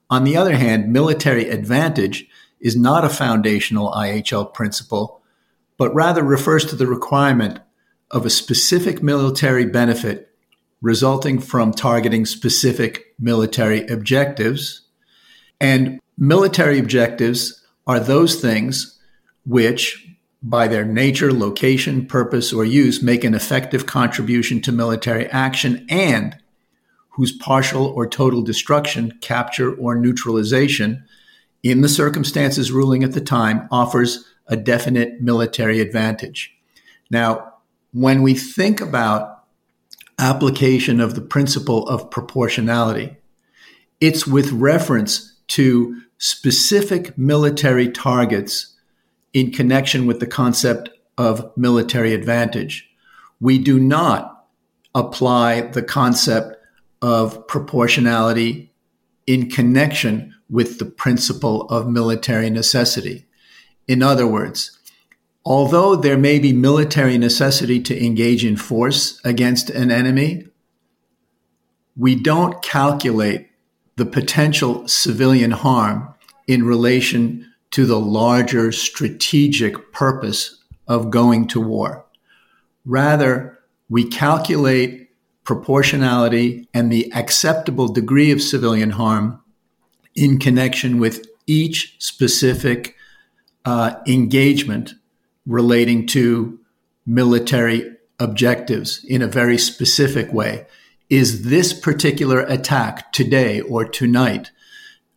On 0.08 0.24
the 0.24 0.36
other 0.36 0.54
hand, 0.54 0.92
military 0.92 1.48
advantage 1.48 2.28
is 2.60 2.76
not 2.76 3.04
a 3.04 3.08
foundational 3.08 3.90
IHL 3.90 4.54
principle, 4.54 5.20
but 5.76 5.92
rather 5.94 6.22
refers 6.22 6.64
to 6.66 6.76
the 6.76 6.86
requirement 6.86 7.58
of 8.10 8.24
a 8.24 8.30
specific 8.30 9.02
military 9.02 9.64
benefit 9.64 10.32
resulting 10.82 11.38
from 11.38 11.72
targeting 11.72 12.26
specific 12.26 13.14
military 13.18 13.86
objectives. 13.86 14.81
And 15.62 16.00
military 16.18 16.80
objectives 16.80 17.62
are 17.86 18.00
those 18.00 18.40
things 18.40 18.98
which, 19.46 20.08
by 20.42 20.66
their 20.66 20.84
nature, 20.84 21.32
location, 21.32 22.04
purpose, 22.04 22.52
or 22.52 22.64
use, 22.64 23.00
make 23.00 23.22
an 23.22 23.32
effective 23.32 23.86
contribution 23.86 24.60
to 24.62 24.72
military 24.72 25.28
action 25.28 25.86
and 25.88 26.36
whose 27.10 27.30
partial 27.30 27.86
or 27.86 28.08
total 28.08 28.42
destruction, 28.42 29.16
capture, 29.20 29.72
or 29.72 29.94
neutralization, 29.94 31.04
in 31.62 31.80
the 31.80 31.88
circumstances 31.88 32.72
ruling 32.72 33.04
at 33.04 33.12
the 33.12 33.20
time, 33.20 33.68
offers 33.70 34.24
a 34.48 34.56
definite 34.56 35.20
military 35.20 35.78
advantage. 35.78 36.52
Now, 37.08 37.52
when 37.92 38.22
we 38.22 38.34
think 38.34 38.80
about 38.80 39.44
application 40.18 40.98
of 40.98 41.14
the 41.14 41.20
principle 41.20 41.86
of 41.86 42.10
proportionality, 42.10 43.16
it's 44.00 44.26
with 44.26 44.50
reference 44.50 45.31
to 45.52 46.00
specific 46.16 47.18
military 47.18 47.86
targets 47.86 48.74
in 49.34 49.50
connection 49.50 50.06
with 50.06 50.18
the 50.18 50.26
concept 50.26 50.88
of 51.18 51.54
military 51.58 52.14
advantage. 52.14 52.88
We 53.38 53.58
do 53.58 53.78
not 53.78 54.46
apply 54.94 55.60
the 55.60 55.82
concept 55.82 56.56
of 57.02 57.46
proportionality 57.48 58.72
in 59.26 59.50
connection 59.50 60.34
with 60.48 60.78
the 60.78 60.86
principle 60.86 61.68
of 61.68 61.86
military 61.86 62.48
necessity. 62.48 63.26
In 63.86 64.02
other 64.02 64.26
words, 64.26 64.78
although 65.44 65.94
there 65.96 66.16
may 66.16 66.38
be 66.38 66.54
military 66.54 67.18
necessity 67.18 67.78
to 67.82 68.02
engage 68.02 68.42
in 68.42 68.56
force 68.56 69.20
against 69.22 69.68
an 69.68 69.90
enemy, 69.90 70.46
we 71.94 72.14
don't 72.14 72.62
calculate 72.62 73.48
the 73.96 74.06
potential 74.06 74.86
civilian 74.88 75.50
harm 75.50 76.12
in 76.46 76.64
relation 76.64 77.52
to 77.70 77.86
the 77.86 77.98
larger 77.98 78.72
strategic 78.72 79.92
purpose 79.92 80.62
of 80.86 81.10
going 81.10 81.46
to 81.48 81.60
war. 81.60 82.04
Rather, 82.84 83.58
we 83.88 84.08
calculate 84.08 85.10
proportionality 85.44 86.68
and 86.72 86.90
the 86.90 87.12
acceptable 87.14 87.88
degree 87.88 88.30
of 88.30 88.42
civilian 88.42 88.90
harm 88.90 89.40
in 90.14 90.38
connection 90.38 90.98
with 90.98 91.26
each 91.46 91.96
specific 91.98 92.94
uh, 93.64 93.94
engagement 94.06 94.94
relating 95.46 96.06
to 96.06 96.58
military 97.06 97.90
objectives 98.20 99.04
in 99.04 99.22
a 99.22 99.26
very 99.26 99.58
specific 99.58 100.32
way. 100.32 100.66
Is 101.10 101.44
this 101.44 101.72
particular 101.72 102.40
attack 102.40 103.12
today 103.12 103.60
or 103.60 103.84
tonight 103.84 104.50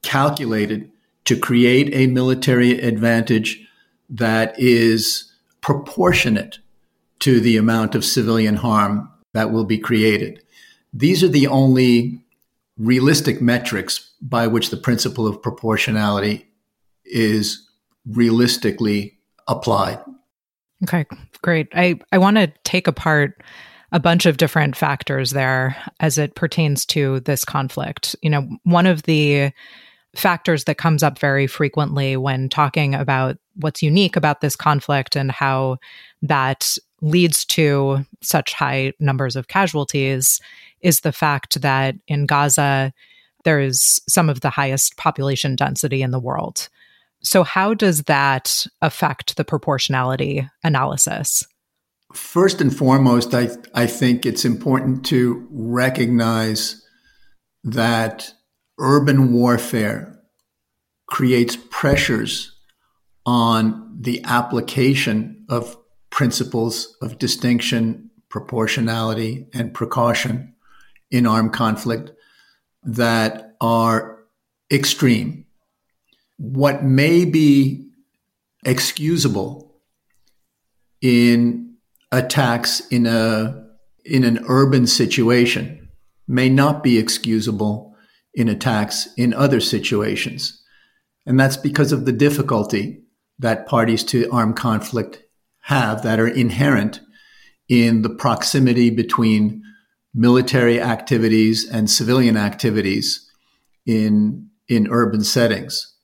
calculated 0.02 0.92
to 1.26 1.38
create 1.40 1.94
a 1.94 2.08
military 2.08 2.80
advantage 2.80 3.66
that 4.10 4.60
is 4.60 5.32
proportionate 5.62 6.60
to 7.20 7.40
the 7.40 7.58
amount 7.58 7.96
of 7.96 8.06
civilian 8.06 8.56
harm 8.56 9.10
that 9.34 9.52
will 9.52 9.66
be 9.66 9.78
created? 9.78 10.44
These 10.94 11.24
are 11.24 11.30
the 11.30 11.48
only 11.48 12.22
realistic 12.78 13.42
metrics 13.42 14.12
by 14.22 14.48
which 14.48 14.70
the 14.70 14.78
principle 14.78 15.28
of 15.28 15.42
proportionality 15.42 16.48
is 17.06 17.68
realistically 18.06 19.18
applied. 19.48 20.00
Okay, 20.84 21.06
great. 21.42 21.68
I, 21.74 22.00
I 22.12 22.18
want 22.18 22.38
to 22.38 22.52
take 22.64 22.88
apart 22.88 23.42
a 23.92 24.00
bunch 24.00 24.26
of 24.26 24.38
different 24.38 24.76
factors 24.76 25.32
there 25.32 25.78
as 26.00 26.18
it 26.18 26.36
pertains 26.36 26.86
to 26.88 27.20
this 27.22 27.46
conflict. 27.46 28.16
You 28.22 28.30
know, 28.30 28.48
one 28.64 28.88
of 28.88 29.04
the 29.04 29.52
factors 30.16 30.64
that 30.64 30.78
comes 30.78 31.04
up 31.04 31.20
very 31.20 31.48
frequently 31.48 32.18
when 32.18 32.50
talking 32.50 32.96
about 32.96 33.38
what's 33.56 33.84
unique 33.84 34.16
about 34.16 34.42
this 34.42 34.56
conflict 34.56 35.16
and 35.16 35.32
how 35.32 35.78
that 36.22 36.78
leads 37.02 37.46
to 37.46 38.06
such 38.22 38.54
high 38.54 38.94
numbers 39.00 39.36
of 39.36 39.48
casualties 39.48 40.40
is 40.82 41.02
the 41.02 41.12
fact 41.12 41.62
that 41.62 41.96
in 42.08 42.26
Gaza, 42.26 42.94
there 43.44 43.60
is 43.60 44.02
some 44.10 44.30
of 44.30 44.42
the 44.42 44.50
highest 44.50 44.98
population 44.98 45.56
density 45.56 46.02
in 46.02 46.12
the 46.12 46.20
world. 46.20 46.70
So, 47.22 47.44
how 47.44 47.74
does 47.74 48.04
that 48.04 48.66
affect 48.82 49.36
the 49.36 49.44
proportionality 49.46 50.48
analysis? 50.64 51.44
First 52.16 52.62
and 52.62 52.76
foremost, 52.76 53.34
I, 53.34 53.50
I 53.74 53.88
think 53.88 54.26
it's 54.26 54.46
important 54.46 55.06
to 55.08 55.46
recognize 55.52 56.82
that 57.66 58.34
urban 58.80 59.34
warfare 59.34 60.22
creates 61.08 61.58
pressures 61.70 62.56
on 63.26 63.98
the 64.00 64.24
application 64.24 65.46
of 65.50 65.78
principles 66.10 66.96
of 67.02 67.20
distinction, 67.20 68.10
proportionality, 68.30 69.48
and 69.54 69.74
precaution 69.74 70.56
in 71.12 71.28
armed 71.28 71.52
conflict 71.52 72.12
that 72.84 73.56
are 73.60 74.24
extreme. 74.72 75.46
What 76.38 76.82
may 76.82 77.26
be 77.26 77.90
excusable 78.64 79.82
in 81.02 81.65
attacks 82.16 82.80
in 82.88 83.06
a 83.06 83.64
in 84.06 84.24
an 84.24 84.40
urban 84.48 84.86
situation 84.88 85.90
may 86.28 86.48
not 86.48 86.84
be 86.84 86.98
excusable 86.98 87.96
in 88.34 88.48
attacks 88.48 89.08
in 89.18 89.34
other 89.34 89.60
situations. 89.60 90.62
And 91.26 91.40
that's 91.40 91.58
because 91.58 91.92
of 91.92 92.06
the 92.06 92.12
difficulty 92.12 93.04
that 93.40 93.66
parties 93.66 94.04
to 94.06 94.30
armed 94.32 94.56
conflict 94.56 95.24
have 95.62 96.04
that 96.04 96.20
are 96.20 96.28
inherent 96.28 97.02
in 97.68 98.04
the 98.04 98.10
proximity 98.10 98.92
between 98.92 99.64
military 100.14 100.80
activities 100.80 101.68
and 101.68 101.90
civilian 101.90 102.38
activities 102.38 103.30
in, 103.86 104.50
in 104.70 104.88
urban 104.90 105.24
settings. 105.24 105.96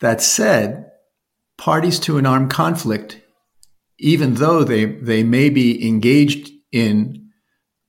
That 0.00 0.22
said, 0.22 0.90
parties 1.58 2.00
to 2.00 2.16
an 2.16 2.26
armed 2.26 2.50
conflict, 2.50 3.20
even 4.04 4.34
though 4.34 4.62
they, 4.62 4.84
they 4.84 5.22
may 5.22 5.48
be 5.48 5.88
engaged 5.88 6.50
in 6.70 7.30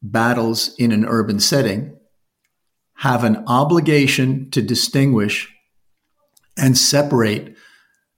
battles 0.01 0.73
in 0.79 0.93
an 0.93 1.03
urban 1.03 1.41
setting, 1.41 1.93
have 2.99 3.25
an 3.25 3.43
obligation 3.47 4.49
to 4.49 4.61
distinguish 4.61 5.53
and 6.57 6.77
separate 6.77 7.57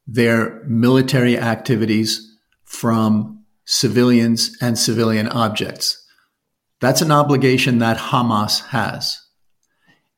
their 0.06 0.64
military 0.66 1.40
activities 1.40 2.38
from 2.66 3.44
civilians 3.66 4.56
and 4.62 4.78
civilian 4.78 5.28
objects. 5.30 6.06
That's 6.80 7.02
an 7.02 7.12
obligation 7.12 7.80
that 7.80 7.98
Hamas 7.98 8.64
has. 8.68 9.20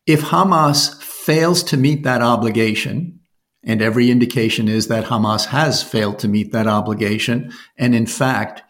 If 0.06 0.20
Hamas 0.20 1.02
fails 1.02 1.64
to 1.64 1.78
meet 1.78 2.04
that 2.04 2.22
obligation, 2.22 3.19
and 3.64 3.82
every 3.82 4.10
indication 4.10 4.68
is 4.68 4.88
that 4.88 5.06
Hamas 5.06 5.48
has 5.48 5.84
failed 5.84 6.20
to 6.20 6.28
meet 6.28 6.52
that 6.52 6.68
obligation 6.68 7.52
and, 7.78 7.94
in 7.94 8.06
fact, 8.06 8.64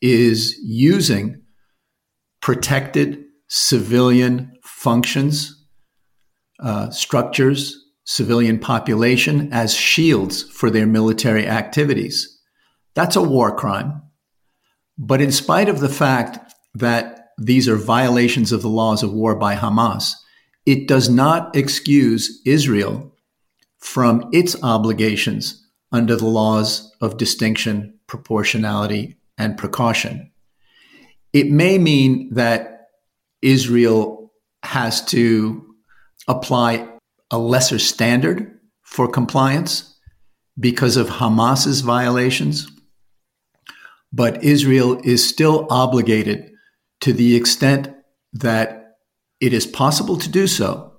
is 0.00 0.58
using 0.62 1.42
protected 2.40 3.24
civilian 3.48 4.52
functions, 4.62 5.64
uh, 6.60 6.90
structures, 6.90 7.80
civilian 8.04 8.58
population 8.58 9.50
as 9.52 9.74
shields 9.74 10.42
for 10.42 10.68
their 10.68 10.86
military 10.86 11.46
activities. 11.46 12.38
That's 12.94 13.16
a 13.16 13.22
war 13.22 13.56
crime. 13.56 14.02
But 14.98 15.20
in 15.20 15.32
spite 15.32 15.68
of 15.68 15.80
the 15.80 15.88
fact 15.88 16.54
that 16.74 17.28
these 17.38 17.68
are 17.68 17.76
violations 17.76 18.52
of 18.52 18.62
the 18.62 18.68
laws 18.68 19.02
of 19.02 19.12
war 19.12 19.34
by 19.34 19.56
Hamas, 19.56 20.12
it 20.66 20.86
does 20.86 21.08
not 21.08 21.56
excuse 21.56 22.40
Israel 22.44 23.13
from 23.84 24.26
its 24.32 24.56
obligations 24.62 25.68
under 25.92 26.16
the 26.16 26.24
laws 26.24 26.90
of 27.02 27.18
distinction, 27.18 27.94
proportionality, 28.06 29.14
and 29.36 29.58
precaution. 29.58 30.32
It 31.34 31.50
may 31.50 31.76
mean 31.76 32.32
that 32.32 32.88
Israel 33.42 34.32
has 34.62 35.04
to 35.06 35.66
apply 36.26 36.88
a 37.30 37.36
lesser 37.36 37.78
standard 37.78 38.58
for 38.82 39.06
compliance 39.06 39.94
because 40.58 40.96
of 40.96 41.10
Hamas's 41.10 41.82
violations, 41.82 42.66
but 44.10 44.42
Israel 44.42 44.98
is 45.04 45.28
still 45.28 45.66
obligated 45.68 46.50
to 47.02 47.12
the 47.12 47.36
extent 47.36 47.90
that 48.32 48.96
it 49.40 49.52
is 49.52 49.66
possible 49.66 50.16
to 50.16 50.28
do 50.30 50.46
so 50.46 50.93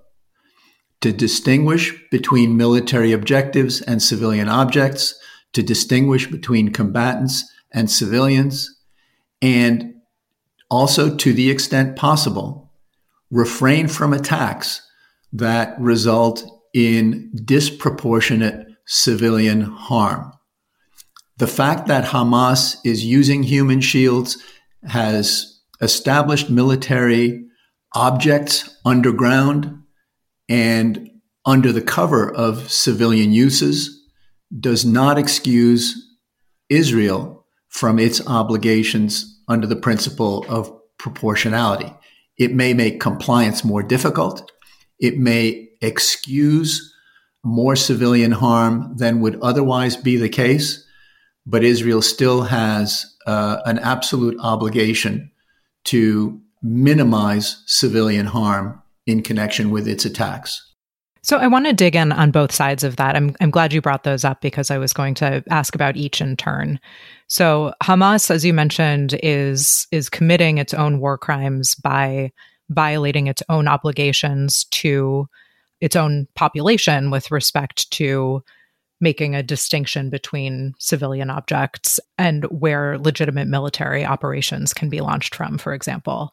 to 1.01 1.11
distinguish 1.11 1.93
between 2.09 2.57
military 2.57 3.11
objectives 3.11 3.81
and 3.81 4.01
civilian 4.01 4.49
objects, 4.49 5.15
to 5.53 5.61
distinguish 5.61 6.27
between 6.27 6.71
combatants 6.71 7.43
and 7.71 7.89
civilians, 7.89 8.69
and 9.41 9.93
also, 10.69 11.15
to 11.15 11.33
the 11.33 11.51
extent 11.51 11.95
possible, 11.95 12.71
refrain 13.29 13.87
from 13.87 14.13
attacks 14.13 14.81
that 15.31 15.79
result 15.79 16.43
in 16.73 17.31
disproportionate 17.45 18.67
civilian 18.87 19.61
harm. 19.61 20.31
The 21.37 21.47
fact 21.47 21.87
that 21.87 22.05
Hamas 22.05 22.77
is 22.83 23.05
using 23.05 23.43
human 23.43 23.81
shields 23.81 24.41
has 24.87 25.59
established 25.81 26.49
military 26.49 27.45
objects 27.93 28.77
underground 28.85 29.83
and 30.49 31.09
under 31.45 31.71
the 31.71 31.81
cover 31.81 32.33
of 32.33 32.71
civilian 32.71 33.31
uses 33.31 34.03
does 34.59 34.85
not 34.85 35.17
excuse 35.17 36.17
Israel 36.69 37.45
from 37.69 37.99
its 37.99 38.25
obligations 38.27 39.41
under 39.47 39.67
the 39.67 39.75
principle 39.75 40.45
of 40.49 40.71
proportionality. 40.97 41.91
It 42.37 42.53
may 42.53 42.73
make 42.73 42.99
compliance 42.99 43.63
more 43.63 43.83
difficult. 43.83 44.51
It 44.99 45.17
may 45.17 45.69
excuse 45.81 46.93
more 47.43 47.75
civilian 47.75 48.31
harm 48.31 48.95
than 48.97 49.21
would 49.21 49.39
otherwise 49.41 49.95
be 49.95 50.17
the 50.17 50.29
case, 50.29 50.85
but 51.45 51.63
Israel 51.63 52.01
still 52.01 52.43
has 52.43 53.05
uh, 53.27 53.57
an 53.65 53.77
absolute 53.79 54.37
obligation 54.39 55.31
to 55.85 56.41
minimize 56.63 57.61
civilian 57.67 58.25
harm 58.25 58.81
in 59.05 59.21
connection 59.21 59.71
with 59.71 59.87
its 59.87 60.05
attacks. 60.05 60.61
So 61.25 61.37
I 61.37 61.47
want 61.47 61.65
to 61.65 61.73
dig 61.73 61.95
in 61.95 62.11
on 62.11 62.29
both 62.29 62.51
sides 62.51 62.83
of 62.83 62.97
that. 62.97 63.15
I'm 63.15 63.35
I'm 63.41 63.49
glad 63.49 63.73
you 63.73 63.81
brought 63.81 64.03
those 64.03 64.23
up 64.23 64.41
because 64.41 64.69
I 64.69 64.77
was 64.77 64.93
going 64.93 65.15
to 65.15 65.43
ask 65.49 65.73
about 65.73 65.97
each 65.97 66.21
in 66.21 66.37
turn. 66.37 66.79
So 67.27 67.73
Hamas, 67.81 68.29
as 68.29 68.45
you 68.45 68.53
mentioned, 68.53 69.19
is 69.23 69.87
is 69.91 70.07
committing 70.07 70.59
its 70.59 70.73
own 70.73 70.99
war 70.99 71.17
crimes 71.17 71.73
by 71.73 72.31
violating 72.69 73.25
its 73.25 73.41
own 73.49 73.67
obligations 73.67 74.65
to 74.65 75.27
its 75.81 75.95
own 75.95 76.27
population 76.35 77.09
with 77.09 77.31
respect 77.31 77.89
to 77.91 78.43
making 79.01 79.35
a 79.35 79.43
distinction 79.43 80.11
between 80.11 80.73
civilian 80.79 81.29
objects 81.29 81.99
and 82.17 82.45
where 82.45 82.97
legitimate 82.99 83.47
military 83.47 84.05
operations 84.05 84.73
can 84.73 84.89
be 84.89 85.01
launched 85.01 85.35
from, 85.35 85.57
for 85.57 85.73
example. 85.73 86.31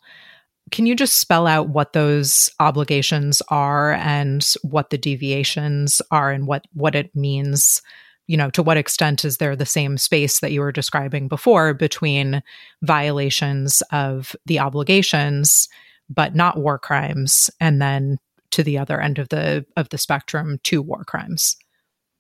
Can 0.70 0.86
you 0.86 0.94
just 0.94 1.18
spell 1.18 1.46
out 1.46 1.68
what 1.68 1.92
those 1.92 2.50
obligations 2.60 3.42
are 3.48 3.92
and 3.92 4.46
what 4.62 4.90
the 4.90 4.98
deviations 4.98 6.00
are 6.10 6.30
and 6.30 6.46
what, 6.46 6.66
what 6.72 6.94
it 6.94 7.14
means? 7.14 7.82
You 8.26 8.36
know, 8.36 8.50
to 8.50 8.62
what 8.62 8.76
extent 8.76 9.24
is 9.24 9.36
there 9.36 9.56
the 9.56 9.66
same 9.66 9.98
space 9.98 10.40
that 10.40 10.52
you 10.52 10.60
were 10.60 10.72
describing 10.72 11.28
before 11.28 11.74
between 11.74 12.42
violations 12.80 13.82
of 13.90 14.34
the 14.46 14.60
obligations, 14.60 15.68
but 16.08 16.34
not 16.34 16.58
war 16.58 16.78
crimes, 16.78 17.50
and 17.60 17.82
then 17.82 18.18
to 18.52 18.62
the 18.62 18.78
other 18.78 19.00
end 19.00 19.18
of 19.18 19.28
the 19.30 19.66
of 19.76 19.88
the 19.88 19.98
spectrum 19.98 20.60
to 20.64 20.80
war 20.80 21.04
crimes? 21.04 21.56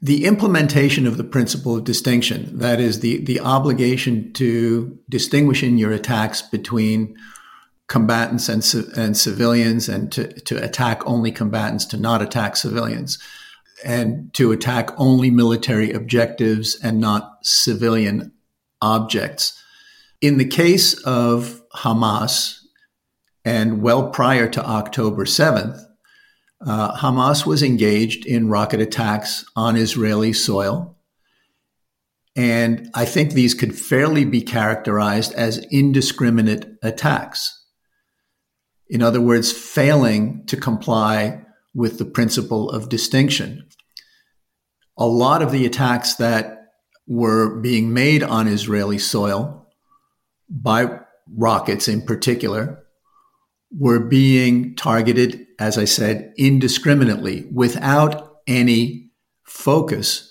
the 0.02 0.24
implementation 0.24 1.06
of 1.06 1.16
the 1.16 1.24
principle 1.24 1.76
of 1.76 1.84
distinction, 1.84 2.58
that 2.58 2.80
is 2.80 3.00
the, 3.00 3.24
the 3.24 3.38
obligation 3.38 4.32
to 4.32 4.98
distinguish 5.08 5.62
in 5.62 5.78
your 5.78 5.92
attacks 5.92 6.42
between 6.42 7.16
combatants 7.92 8.48
and, 8.48 8.64
and 8.96 9.18
civilians 9.18 9.86
and 9.86 10.10
to, 10.10 10.32
to 10.40 10.56
attack 10.64 11.06
only 11.06 11.30
combatants, 11.30 11.84
to 11.84 11.98
not 11.98 12.22
attack 12.22 12.56
civilians, 12.56 13.18
and 13.84 14.32
to 14.32 14.50
attack 14.50 14.88
only 14.96 15.30
military 15.30 15.92
objectives 15.92 16.74
and 16.82 16.98
not 16.98 17.36
civilian 17.42 18.32
objects. 18.80 19.62
In 20.22 20.38
the 20.38 20.46
case 20.46 20.94
of 21.02 21.60
Hamas, 21.74 22.60
and 23.44 23.82
well 23.82 24.08
prior 24.08 24.48
to 24.48 24.64
October 24.64 25.26
7th, 25.26 25.78
uh, 26.66 26.96
Hamas 26.96 27.44
was 27.44 27.62
engaged 27.62 28.24
in 28.24 28.48
rocket 28.48 28.80
attacks 28.80 29.44
on 29.54 29.76
Israeli 29.76 30.32
soil. 30.32 30.96
And 32.34 32.88
I 32.94 33.04
think 33.04 33.32
these 33.32 33.52
could 33.52 33.78
fairly 33.78 34.24
be 34.24 34.40
characterized 34.40 35.34
as 35.34 35.58
indiscriminate 35.70 36.78
attacks. 36.82 37.58
In 38.92 39.02
other 39.02 39.20
words, 39.20 39.50
failing 39.50 40.44
to 40.46 40.56
comply 40.56 41.44
with 41.74 41.98
the 41.98 42.04
principle 42.04 42.70
of 42.70 42.88
distinction. 42.88 43.66
A 44.96 45.06
lot 45.06 45.42
of 45.42 45.50
the 45.50 45.66
attacks 45.66 46.14
that 46.16 46.68
were 47.06 47.60
being 47.60 47.92
made 47.92 48.22
on 48.22 48.46
Israeli 48.46 48.98
soil 48.98 49.66
by 50.48 51.00
rockets 51.34 51.88
in 51.88 52.02
particular 52.02 52.84
were 53.70 53.98
being 53.98 54.76
targeted 54.76 55.46
as 55.62 55.78
I 55.78 55.84
said, 55.84 56.32
indiscriminately 56.36 57.46
without 57.52 58.38
any 58.48 59.12
focus 59.44 60.28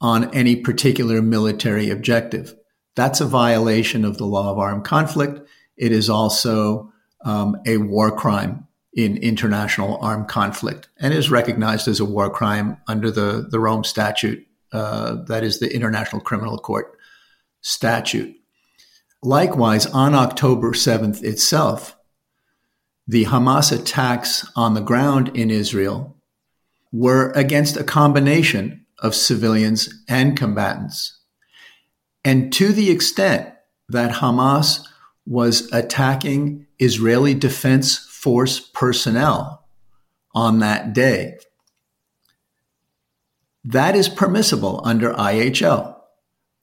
on 0.00 0.32
any 0.32 0.54
particular 0.54 1.20
military 1.20 1.90
objective. 1.90 2.54
That's 2.94 3.20
a 3.20 3.26
violation 3.26 4.04
of 4.04 4.18
the 4.18 4.24
law 4.24 4.52
of 4.52 4.58
armed 4.58 4.84
conflict. 4.84 5.40
It 5.76 5.90
is 5.90 6.08
also 6.08 6.92
um, 7.24 7.56
a 7.66 7.78
war 7.78 8.14
crime 8.14 8.66
in 8.94 9.16
international 9.18 9.98
armed 10.00 10.28
conflict 10.28 10.88
and 10.98 11.14
is 11.14 11.30
recognized 11.30 11.86
as 11.88 12.00
a 12.00 12.04
war 12.04 12.30
crime 12.30 12.76
under 12.88 13.10
the, 13.10 13.46
the 13.50 13.60
Rome 13.60 13.84
Statute, 13.84 14.46
uh, 14.72 15.16
that 15.26 15.44
is 15.44 15.58
the 15.58 15.72
International 15.72 16.20
Criminal 16.20 16.58
Court 16.58 16.96
statute. 17.60 18.34
Likewise, 19.22 19.86
on 19.86 20.14
October 20.14 20.72
7th 20.72 21.22
itself, 21.22 21.96
the 23.06 23.24
Hamas 23.24 23.72
attacks 23.72 24.50
on 24.54 24.74
the 24.74 24.80
ground 24.80 25.36
in 25.36 25.50
Israel 25.50 26.16
were 26.92 27.30
against 27.32 27.76
a 27.76 27.84
combination 27.84 28.84
of 28.98 29.14
civilians 29.14 29.88
and 30.08 30.36
combatants. 30.36 31.18
And 32.24 32.52
to 32.54 32.72
the 32.72 32.90
extent 32.90 33.52
that 33.88 34.16
Hamas 34.16 34.86
was 35.26 35.72
attacking 35.72 36.66
Israeli 36.78 37.34
Defense 37.34 37.98
Force 37.98 38.60
personnel 38.60 39.64
on 40.34 40.58
that 40.58 40.92
day, 40.92 41.38
that 43.64 43.94
is 43.94 44.08
permissible 44.08 44.80
under 44.84 45.12
IHL. 45.12 45.96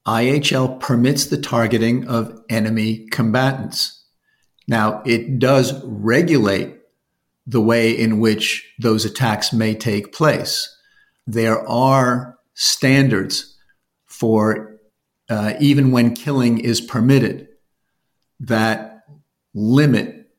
IHL 0.05 0.79
permits 0.79 1.25
the 1.25 1.37
targeting 1.37 2.07
of 2.07 2.43
enemy 2.49 3.07
combatants. 3.07 4.03
Now, 4.67 5.01
it 5.05 5.39
does 5.39 5.81
regulate 5.83 6.75
the 7.47 7.61
way 7.61 7.91
in 7.91 8.19
which 8.19 8.73
those 8.79 9.05
attacks 9.05 9.53
may 9.53 9.75
take 9.75 10.13
place. 10.13 10.75
There 11.27 11.67
are 11.67 12.37
standards 12.53 13.55
for 14.05 14.79
uh, 15.29 15.53
even 15.59 15.91
when 15.91 16.15
killing 16.15 16.59
is 16.59 16.81
permitted 16.81 17.47
that 18.39 18.94
limit, 19.55 20.29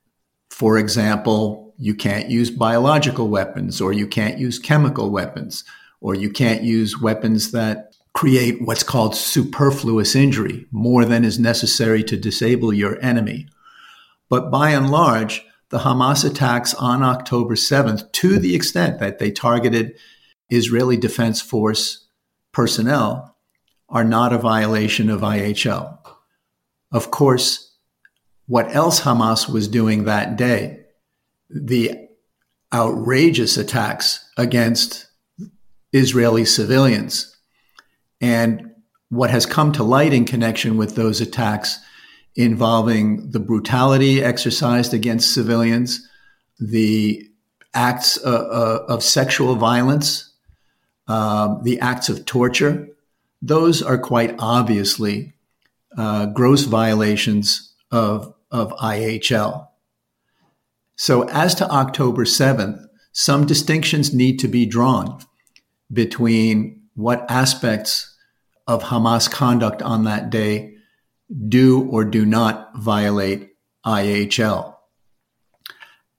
for 0.51 0.79
example, 0.79 1.75
you 1.77 1.95
can't 1.95 2.31
use 2.31 2.51
biological 2.51 3.29
weapons 3.29 3.81
or 3.81 3.93
you 3.93 4.07
can't 4.07 4.39
use 4.39 4.61
chemical 4.61 5.11
weapons 5.11 5.65
or 6.01 6.15
you 6.15 6.31
can't 6.31 6.63
use 6.63 7.01
weapons 7.01 7.51
that 7.51 7.97
create 8.15 8.63
what's 8.63 8.85
called 8.85 9.17
superfluous 9.17 10.15
injury, 10.15 10.67
more 10.71 11.05
than 11.05 11.25
is 11.25 11.39
necessary 11.41 12.05
to 12.05 12.17
disable 12.17 12.73
your 12.73 13.03
enemy 13.03 13.49
but 14.29 14.51
by 14.51 14.71
and 14.71 14.91
large, 14.91 15.45
the 15.71 15.79
Hamas 15.79 16.29
attacks 16.29 16.75
on 16.75 17.03
October 17.03 17.55
7th, 17.55 18.11
to 18.13 18.39
the 18.39 18.55
extent 18.55 18.99
that 18.99 19.19
they 19.19 19.31
targeted 19.31 19.99
Israeli 20.49 20.97
Defense 20.97 21.41
Force 21.41 22.07
personnel, 22.53 23.37
are 23.89 24.05
not 24.05 24.33
a 24.33 24.39
violation 24.39 25.09
of 25.11 25.21
IHL. 25.21 25.99
Of 26.93 27.11
course, 27.11 27.66
what 28.47 28.75
else 28.75 29.01
Hamas 29.01 29.49
was 29.49 29.69
doing 29.69 30.05
that 30.05 30.37
day, 30.37 30.85
the 31.51 32.09
outrageous 32.73 33.57
attacks 33.57 34.29
against 34.37 35.07
Israeli 35.93 36.45
civilians, 36.45 37.37
and 38.21 38.71
what 39.09 39.31
has 39.31 39.47
come 39.47 39.73
to 39.73 39.83
light 39.83 40.13
in 40.13 40.25
connection 40.25 40.77
with 40.77 40.95
those 40.95 41.21
attacks 41.21 41.79
involving 42.35 43.31
the 43.31 43.41
brutality 43.41 44.23
exercised 44.23 44.93
against 44.93 45.33
civilians, 45.33 46.07
the 46.59 47.29
acts 47.75 48.19
uh, 48.25 48.31
uh, 48.31 48.85
of 48.89 49.03
sexual 49.03 49.55
violence, 49.55 50.33
uh, 51.09 51.57
the 51.63 51.79
acts 51.81 52.09
of 52.09 52.25
torture. 52.27 52.89
Those 53.41 53.83
are 53.83 53.99
quite 53.99 54.35
obviously 54.39 55.35
uh, 55.97 56.27
gross 56.27 56.63
violations 56.63 57.75
of, 57.91 58.35
of 58.51 58.73
IHL. 58.73 59.69
So, 60.97 61.29
as 61.29 61.55
to 61.57 61.71
October 61.71 62.25
7th, 62.25 62.87
some 63.13 63.47
distinctions 63.47 64.15
need 64.15 64.39
to 64.41 64.49
be 64.49 64.67
drawn 64.67 65.21
between 65.93 66.83
what 66.95 67.31
aspects 67.31 68.15
of 68.67 68.85
Hamas 68.85 69.31
conduct 69.31 69.83
on 69.83 70.05
that 70.05 70.31
day 70.31 70.75
do 71.49 71.89
or 71.89 72.05
do 72.05 72.25
not 72.25 72.77
violate 72.77 73.51
IHL. 73.85 74.75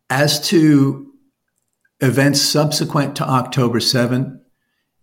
As 0.09 0.39
to 0.49 1.11
events 1.99 2.41
subsequent 2.41 3.15
to 3.17 3.27
October 3.27 3.79
7 3.79 4.41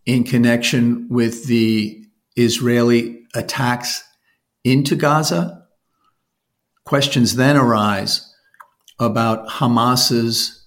in 0.07 0.25
connection 0.25 1.09
with 1.09 1.47
the 1.47 2.05
Israeli 2.37 3.27
attacks 3.35 4.03
into 4.63 4.97
Gaza, 4.97 5.64
questions 6.85 7.37
then 7.37 7.57
arise 7.57 8.33
about 8.99 9.49
Hamas's 9.49 10.65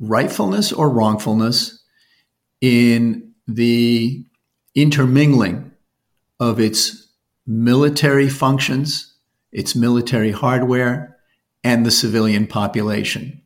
rightfulness 0.00 0.72
or 0.72 0.88
wrongfulness 0.90 1.82
in 2.60 3.32
the 3.46 4.24
intermingling 4.74 5.72
of 6.40 6.60
its 6.60 7.08
military 7.46 8.28
functions, 8.28 9.14
its 9.52 9.74
military 9.74 10.30
hardware, 10.30 11.16
and 11.64 11.84
the 11.84 11.90
civilian 11.90 12.46
population. 12.46 13.40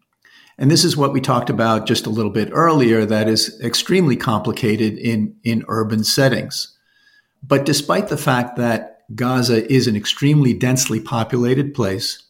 And 0.59 0.71
this 0.71 0.85
is 0.85 0.97
what 0.97 1.13
we 1.13 1.21
talked 1.21 1.51
about 1.51 1.87
just 1.87 2.07
a 2.07 2.11
little 2.11 2.31
bit 2.31 2.51
earlier 2.53 3.07
that 3.07 3.29
is 3.29 3.59
extremely 3.63 4.17
complicated 4.17 4.99
in, 4.99 5.35
in 5.43 5.65
urban 5.69 6.05
settings. 6.05 6.77
But 7.43 7.65
despite 7.65 8.09
the 8.09 8.17
fact 8.17 8.57
that 8.57 8.92
Gaza 9.15 9.71
is 9.73 9.87
an 9.87 9.97
extremely 9.97 10.55
densely 10.55 11.01
populated 11.01 11.75
place, 11.75 12.23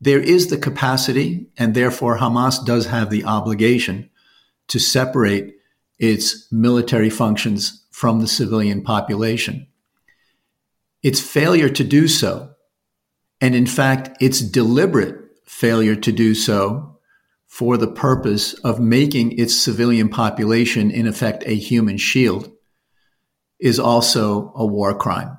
there 0.00 0.20
is 0.20 0.46
the 0.46 0.56
capacity, 0.56 1.48
and 1.58 1.74
therefore 1.74 2.18
Hamas 2.18 2.64
does 2.64 2.86
have 2.86 3.10
the 3.10 3.24
obligation 3.24 4.08
to 4.68 4.78
separate 4.78 5.56
its 5.98 6.50
military 6.50 7.10
functions 7.10 7.84
from 7.90 8.20
the 8.20 8.26
civilian 8.26 8.82
population. 8.82 9.66
Its 11.02 11.20
failure 11.20 11.68
to 11.68 11.84
do 11.84 12.08
so, 12.08 12.54
and 13.42 13.54
in 13.54 13.66
fact, 13.66 14.16
its 14.22 14.40
deliberate 14.40 15.16
failure 15.44 15.96
to 15.96 16.12
do 16.12 16.34
so 16.34 16.98
for 17.46 17.76
the 17.76 17.90
purpose 17.90 18.54
of 18.54 18.80
making 18.80 19.38
its 19.38 19.54
civilian 19.54 20.08
population, 20.08 20.90
in 20.90 21.06
effect, 21.06 21.42
a 21.46 21.54
human 21.54 21.98
shield, 21.98 22.50
is 23.58 23.78
also 23.78 24.52
a 24.54 24.64
war 24.64 24.94
crime. 24.94 25.36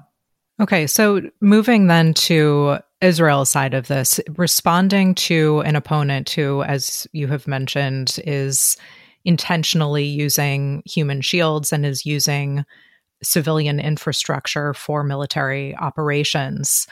Okay, 0.62 0.86
so 0.86 1.22
moving 1.42 1.88
then 1.88 2.14
to 2.14 2.78
Israel's 3.02 3.50
side 3.50 3.74
of 3.74 3.88
this, 3.88 4.20
responding 4.38 5.16
to 5.16 5.62
an 5.62 5.76
opponent 5.76 6.30
who, 6.30 6.62
as 6.62 7.08
you 7.14 7.26
have 7.28 7.48
mentioned, 7.48 8.20
is 8.26 8.78
intentionally 9.26 10.06
using 10.06 10.84
human 10.86 11.22
shields 11.22 11.74
and 11.74 11.84
is 11.84 12.06
using 12.06 12.64
civilian 13.24 13.80
infrastructure 13.80 14.76
for 14.76 15.04
military 15.04 15.76
operations. 15.78 16.86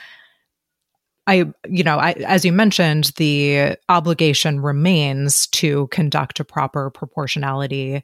I, 1.28 1.44
you 1.68 1.84
know, 1.84 1.98
I, 1.98 2.12
as 2.26 2.44
you 2.44 2.52
mentioned, 2.52 3.12
the 3.16 3.76
obligation 3.88 4.58
remains 4.60 5.46
to 5.48 5.86
conduct 5.88 6.40
a 6.40 6.44
proper 6.44 6.90
proportionality 6.90 8.02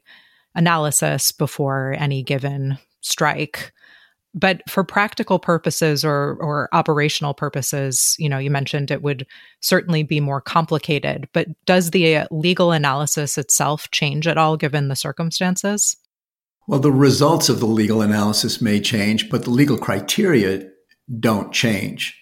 analysis 0.55 1.33
before 1.33 1.93
any 1.99 2.23
given 2.23 2.77
strike. 3.01 3.73
But 4.39 4.61
for 4.69 4.83
practical 4.83 5.39
purposes 5.39 6.05
or 6.05 6.37
or 6.39 6.69
operational 6.71 7.33
purposes, 7.33 8.15
you 8.19 8.29
know, 8.29 8.37
you 8.37 8.51
mentioned 8.51 8.91
it 8.91 9.01
would 9.01 9.25
certainly 9.61 10.03
be 10.03 10.19
more 10.19 10.41
complicated. 10.41 11.27
But 11.33 11.47
does 11.65 11.91
the 11.91 12.17
uh, 12.17 12.27
legal 12.29 12.71
analysis 12.71 13.37
itself 13.37 13.89
change 13.91 14.27
at 14.27 14.37
all 14.37 14.55
given 14.55 14.87
the 14.87 14.95
circumstances? 14.95 15.97
Well, 16.67 16.79
the 16.79 16.91
results 16.91 17.49
of 17.49 17.59
the 17.59 17.65
legal 17.65 18.01
analysis 18.01 18.61
may 18.61 18.79
change, 18.79 19.29
but 19.29 19.45
the 19.45 19.49
legal 19.49 19.77
criteria 19.77 20.69
don't 21.19 21.53
change. 21.53 22.19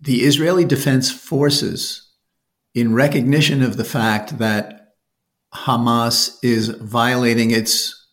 The 0.00 0.24
Israeli 0.24 0.66
Defense 0.66 1.10
Forces, 1.10 2.12
in 2.74 2.94
recognition 2.94 3.62
of 3.62 3.76
the 3.78 3.84
fact 3.84 4.38
that 4.38 4.88
Hamas 5.54 6.36
is 6.42 6.68
violating 6.68 7.52
its 7.52 8.03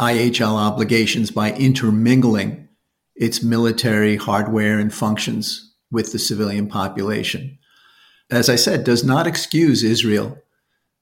IHL 0.00 0.54
obligations 0.54 1.30
by 1.30 1.52
intermingling 1.52 2.68
its 3.14 3.42
military 3.42 4.16
hardware 4.16 4.78
and 4.78 4.92
functions 4.92 5.74
with 5.90 6.12
the 6.12 6.18
civilian 6.18 6.66
population. 6.66 7.58
As 8.30 8.48
I 8.48 8.56
said, 8.56 8.84
does 8.84 9.04
not 9.04 9.26
excuse 9.26 9.82
Israel 9.82 10.38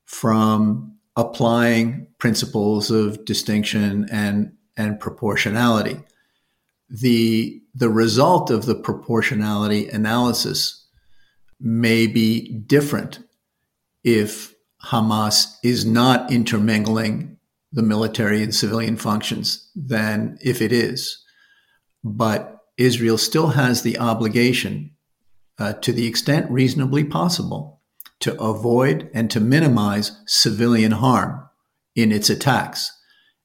from 0.04 0.96
applying 1.16 2.08
principles 2.18 2.90
of 2.90 3.24
distinction 3.24 4.08
and, 4.10 4.52
and 4.76 4.98
proportionality. 4.98 6.00
The, 6.90 7.62
the 7.74 7.90
result 7.90 8.50
of 8.50 8.66
the 8.66 8.74
proportionality 8.74 9.88
analysis 9.88 10.86
may 11.60 12.06
be 12.06 12.52
different 12.66 13.20
if 14.02 14.54
Hamas 14.84 15.54
is 15.62 15.84
not 15.84 16.32
intermingling 16.32 17.37
the 17.72 17.82
military 17.82 18.42
and 18.42 18.54
civilian 18.54 18.96
functions 18.96 19.70
than 19.74 20.38
if 20.40 20.62
it 20.62 20.72
is. 20.72 21.22
But 22.02 22.58
Israel 22.76 23.18
still 23.18 23.48
has 23.48 23.82
the 23.82 23.98
obligation, 23.98 24.92
uh, 25.58 25.74
to 25.74 25.92
the 25.92 26.06
extent 26.06 26.50
reasonably 26.50 27.04
possible, 27.04 27.82
to 28.20 28.40
avoid 28.40 29.10
and 29.14 29.30
to 29.30 29.40
minimize 29.40 30.12
civilian 30.26 30.92
harm 30.92 31.48
in 31.94 32.12
its 32.12 32.30
attacks. 32.30 32.92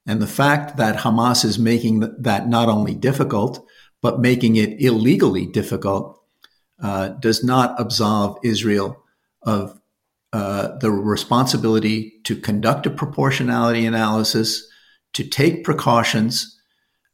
And 0.06 0.22
the 0.22 0.28
fact 0.28 0.78
that 0.78 0.98
Hamas 0.98 1.46
is 1.46 1.58
making 1.58 2.00
that 2.20 2.48
not 2.48 2.70
only 2.70 2.94
difficult, 2.94 3.66
but 4.02 4.20
making 4.20 4.56
it 4.56 4.82
illegally 4.82 5.46
difficult, 5.46 6.20
uh, 6.82 7.10
does 7.10 7.44
not 7.44 7.80
absolve 7.80 8.38
Israel 8.44 9.04
of 9.44 9.80
uh, 10.34 10.76
the 10.80 10.90
responsibility 10.92 12.12
to 12.24 12.36
conduct 12.36 12.88
a 12.88 12.90
proportionality 12.90 13.86
analysis, 13.86 14.68
to 15.14 15.24
take 15.24 15.64
precautions, 15.64 16.60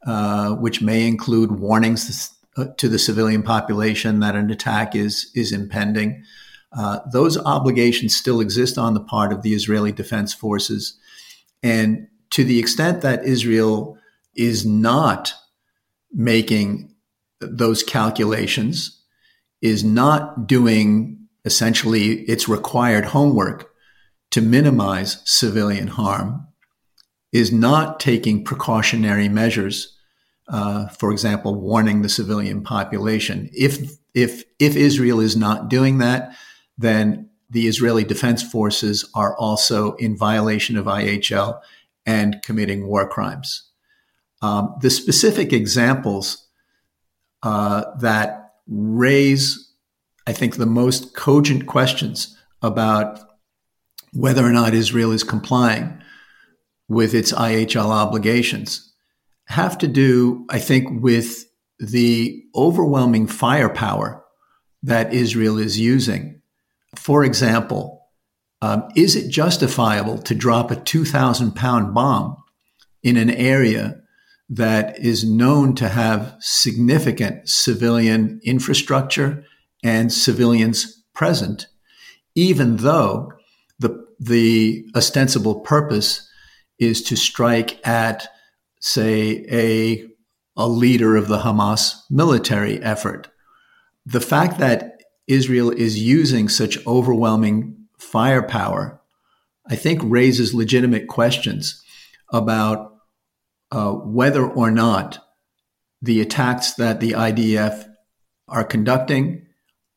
uh, 0.08 0.56
which 0.56 0.82
may 0.82 1.06
include 1.06 1.60
warnings 1.60 2.34
uh, 2.56 2.68
to 2.78 2.88
the 2.88 2.98
civilian 2.98 3.44
population 3.44 4.22
that 4.22 4.36
an 4.36 4.50
attack 4.50 4.96
is 4.96 5.30
is 5.36 5.52
impending. 5.52 6.24
Uh, 6.72 7.00
those 7.12 7.38
obligations 7.40 8.16
still 8.16 8.40
exist 8.40 8.78
on 8.78 8.94
the 8.94 9.02
part 9.02 9.34
of 9.34 9.42
the 9.42 9.54
Israeli 9.54 9.92
Defense 9.92 10.34
Forces, 10.34 10.98
and 11.62 12.08
to 12.30 12.46
the 12.46 12.58
extent 12.58 13.02
that 13.02 13.26
Israel 13.26 13.98
is 14.34 14.66
not 14.66 15.34
making 16.14 16.96
those 17.42 17.84
calculations, 17.84 19.04
is 19.62 19.84
not 19.84 20.48
doing 20.48 21.19
essentially 21.46 22.22
its 22.22 22.48
required 22.48 23.06
homework 23.06 23.72
to 24.32 24.42
minimize 24.42 25.22
civilian 25.26 25.88
harm 25.88 26.48
is 27.32 27.52
not 27.52 28.00
taking 28.00 28.44
precautionary 28.44 29.30
measures, 29.30 29.96
uh, 30.48 30.88
for 30.88 31.12
example, 31.12 31.56
warning 31.56 32.02
the 32.02 32.10
civilian 32.10 32.64
population. 32.64 33.50
If 33.54 33.98
if 34.14 34.44
if 34.60 34.76
Israel 34.76 35.20
is 35.20 35.36
not 35.36 35.70
doing 35.70 36.00
that, 36.00 36.36
then 36.78 37.30
the 37.50 37.68
Israeli 37.68 38.04
Defense 38.04 38.44
Forces 38.44 39.10
are 39.16 39.36
also 39.38 39.94
in 39.96 40.18
violation 40.18 40.78
of 40.78 40.86
IHL 40.86 41.60
and 42.06 42.42
committing 42.44 42.88
war 42.88 43.08
crimes. 43.08 43.70
Um, 44.42 44.76
the 44.82 44.90
specific 44.90 45.52
examples 45.52 46.48
uh, 47.44 47.86
that 48.00 48.54
raise 48.68 49.69
I 50.30 50.34
think, 50.34 50.58
the 50.58 50.68
most 50.68 51.16
cogent 51.16 51.66
questions 51.66 52.38
about 52.62 53.20
whether 54.14 54.46
or 54.46 54.52
not 54.52 54.76
Israel 54.76 55.12
is 55.12 55.24
complying 55.24 56.04
with 56.88 57.16
its 57.16 57.34
IHL 57.34 57.90
obligations 57.90 58.94
have 59.46 59.76
to 59.80 59.88
do, 59.88 60.46
I 60.52 60.60
think, 60.60 61.02
with 61.02 61.46
the 61.80 62.44
overwhelming 62.54 63.26
firepower 63.26 64.24
that 64.84 65.12
Israel 65.12 65.58
is 65.58 65.80
using. 65.80 66.44
For 66.96 67.24
example, 67.24 68.06
um, 68.62 68.88
is 68.96 69.16
it 69.16 69.32
justifiable 69.32 70.20
to 70.20 70.36
drop 70.36 70.70
a 70.70 70.76
2,000 70.76 71.56
pound 71.56 71.96
bomb 71.96 72.38
in 73.02 73.18
an 73.18 73.32
area 73.32 73.96
that 74.48 75.00
is 75.00 75.24
known 75.24 75.74
to 75.76 75.90
have 75.90 76.36
significant 76.40 77.50
civilian 77.50 78.40
infrastructure 78.44 79.44
and 79.84 80.12
civilians 80.12 81.04
present, 81.14 81.68
even 82.36 82.78
though 82.78 83.32
the, 83.80 84.06
the 84.20 84.86
ostensible 84.96 85.62
purpose 85.62 86.28
is 86.78 87.02
to 87.04 87.16
strike 87.16 87.86
at, 87.88 88.28
say, 88.80 89.46
a, 89.52 90.08
a 90.56 90.68
leader 90.68 91.16
of 91.16 91.28
the 91.28 91.40
Hamas 91.40 91.96
military 92.10 92.82
effort. 92.82 93.30
The 94.06 94.22
fact 94.22 94.60
that 94.60 95.02
Israel 95.28 95.70
is 95.70 96.00
using 96.00 96.50
such 96.50 96.86
overwhelming 96.88 97.76
firepower, 98.00 99.02
I 99.70 99.76
think, 99.76 100.02
raises 100.04 100.54
legitimate 100.54 101.08
questions 101.08 101.84
about 102.32 102.94
uh, 103.72 103.92
whether 103.92 104.48
or 104.48 104.72
not 104.72 105.24
the 106.02 106.22
attacks 106.22 106.74
that 106.76 107.00
the 107.00 107.12
IDF 107.12 107.86
are 108.48 108.64
conducting 108.64 109.46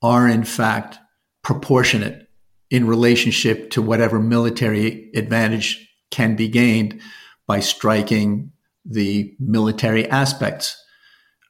are 0.02 0.28
in 0.28 0.44
fact 0.44 0.98
proportionate 1.42 2.28
in 2.70 2.86
relationship 2.86 3.70
to 3.70 3.82
whatever 3.82 4.18
military 4.18 5.10
advantage 5.14 5.88
can 6.10 6.36
be 6.36 6.48
gained 6.48 7.00
by 7.46 7.60
striking 7.60 8.52
the 8.84 9.34
military 9.38 10.08
aspects 10.08 10.82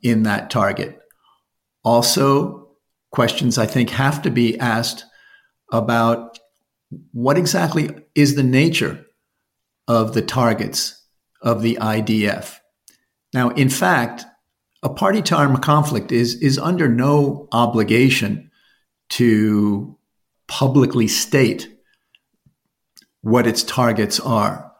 in 0.02 0.24
that 0.24 0.50
target. 0.50 0.98
Also, 1.84 2.68
questions 3.10 3.58
I 3.58 3.66
think 3.66 3.90
have 3.90 4.22
to 4.22 4.30
be 4.30 4.58
asked 4.58 5.04
about 5.70 6.38
what 7.12 7.38
exactly 7.38 7.90
is 8.14 8.34
the 8.34 8.42
nature 8.42 9.06
of 9.88 10.14
the 10.14 10.22
targets 10.22 11.06
of 11.40 11.62
the 11.62 11.78
IDF. 11.80 12.56
Now, 13.32 13.50
in 13.50 13.68
fact, 13.68 14.24
a 14.82 14.90
party 14.90 15.22
to 15.22 15.36
armed 15.36 15.62
conflict 15.62 16.12
is 16.12 16.34
is 16.36 16.58
under 16.58 16.88
no 16.88 17.48
obligation 17.52 18.50
to 19.10 19.96
publicly 20.48 21.06
state 21.08 21.68
what 23.20 23.46
its 23.46 23.62
targets 23.62 24.18
are 24.20 24.72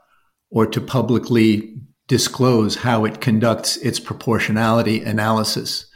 or 0.50 0.66
to 0.66 0.80
publicly 0.80 1.76
disclose 2.08 2.76
how 2.76 3.04
it 3.04 3.20
conducts 3.20 3.76
its 3.78 4.00
proportionality 4.00 5.00
analysis. 5.02 5.86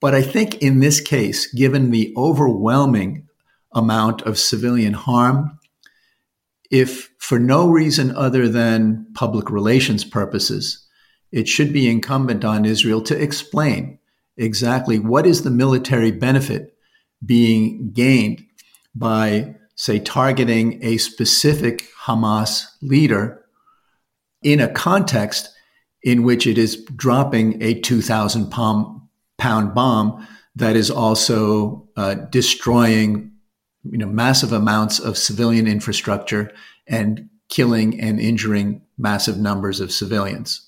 But 0.00 0.14
I 0.14 0.22
think 0.22 0.62
in 0.62 0.78
this 0.78 1.00
case, 1.00 1.52
given 1.52 1.90
the 1.90 2.14
overwhelming 2.16 3.26
amount 3.72 4.22
of 4.22 4.38
civilian 4.38 4.92
harm, 4.92 5.58
if 6.70 7.10
for 7.18 7.38
no 7.38 7.68
reason 7.68 8.14
other 8.14 8.48
than 8.48 9.06
public 9.14 9.50
relations 9.50 10.04
purposes, 10.04 10.86
it 11.32 11.48
should 11.48 11.72
be 11.72 11.88
incumbent 11.88 12.44
on 12.44 12.64
Israel 12.64 13.02
to 13.02 13.20
explain 13.20 13.98
exactly 14.36 14.98
what 14.98 15.26
is 15.26 15.42
the 15.42 15.50
military 15.50 16.10
benefit 16.10 16.74
being 17.24 17.90
gained 17.92 18.44
by, 18.94 19.54
say, 19.74 19.98
targeting 19.98 20.78
a 20.82 20.96
specific 20.96 21.88
Hamas 22.04 22.66
leader 22.80 23.44
in 24.42 24.60
a 24.60 24.68
context 24.68 25.50
in 26.02 26.22
which 26.22 26.46
it 26.46 26.56
is 26.56 26.84
dropping 26.96 27.60
a 27.62 27.74
2,000 27.80 28.50
pound 28.50 29.74
bomb 29.74 30.26
that 30.54 30.76
is 30.76 30.90
also 30.90 31.88
uh, 31.96 32.14
destroying 32.14 33.32
you 33.84 33.98
know, 33.98 34.06
massive 34.06 34.52
amounts 34.52 34.98
of 34.98 35.16
civilian 35.16 35.66
infrastructure 35.66 36.52
and 36.86 37.28
killing 37.48 38.00
and 38.00 38.20
injuring 38.20 38.82
massive 38.96 39.38
numbers 39.38 39.80
of 39.80 39.92
civilians. 39.92 40.67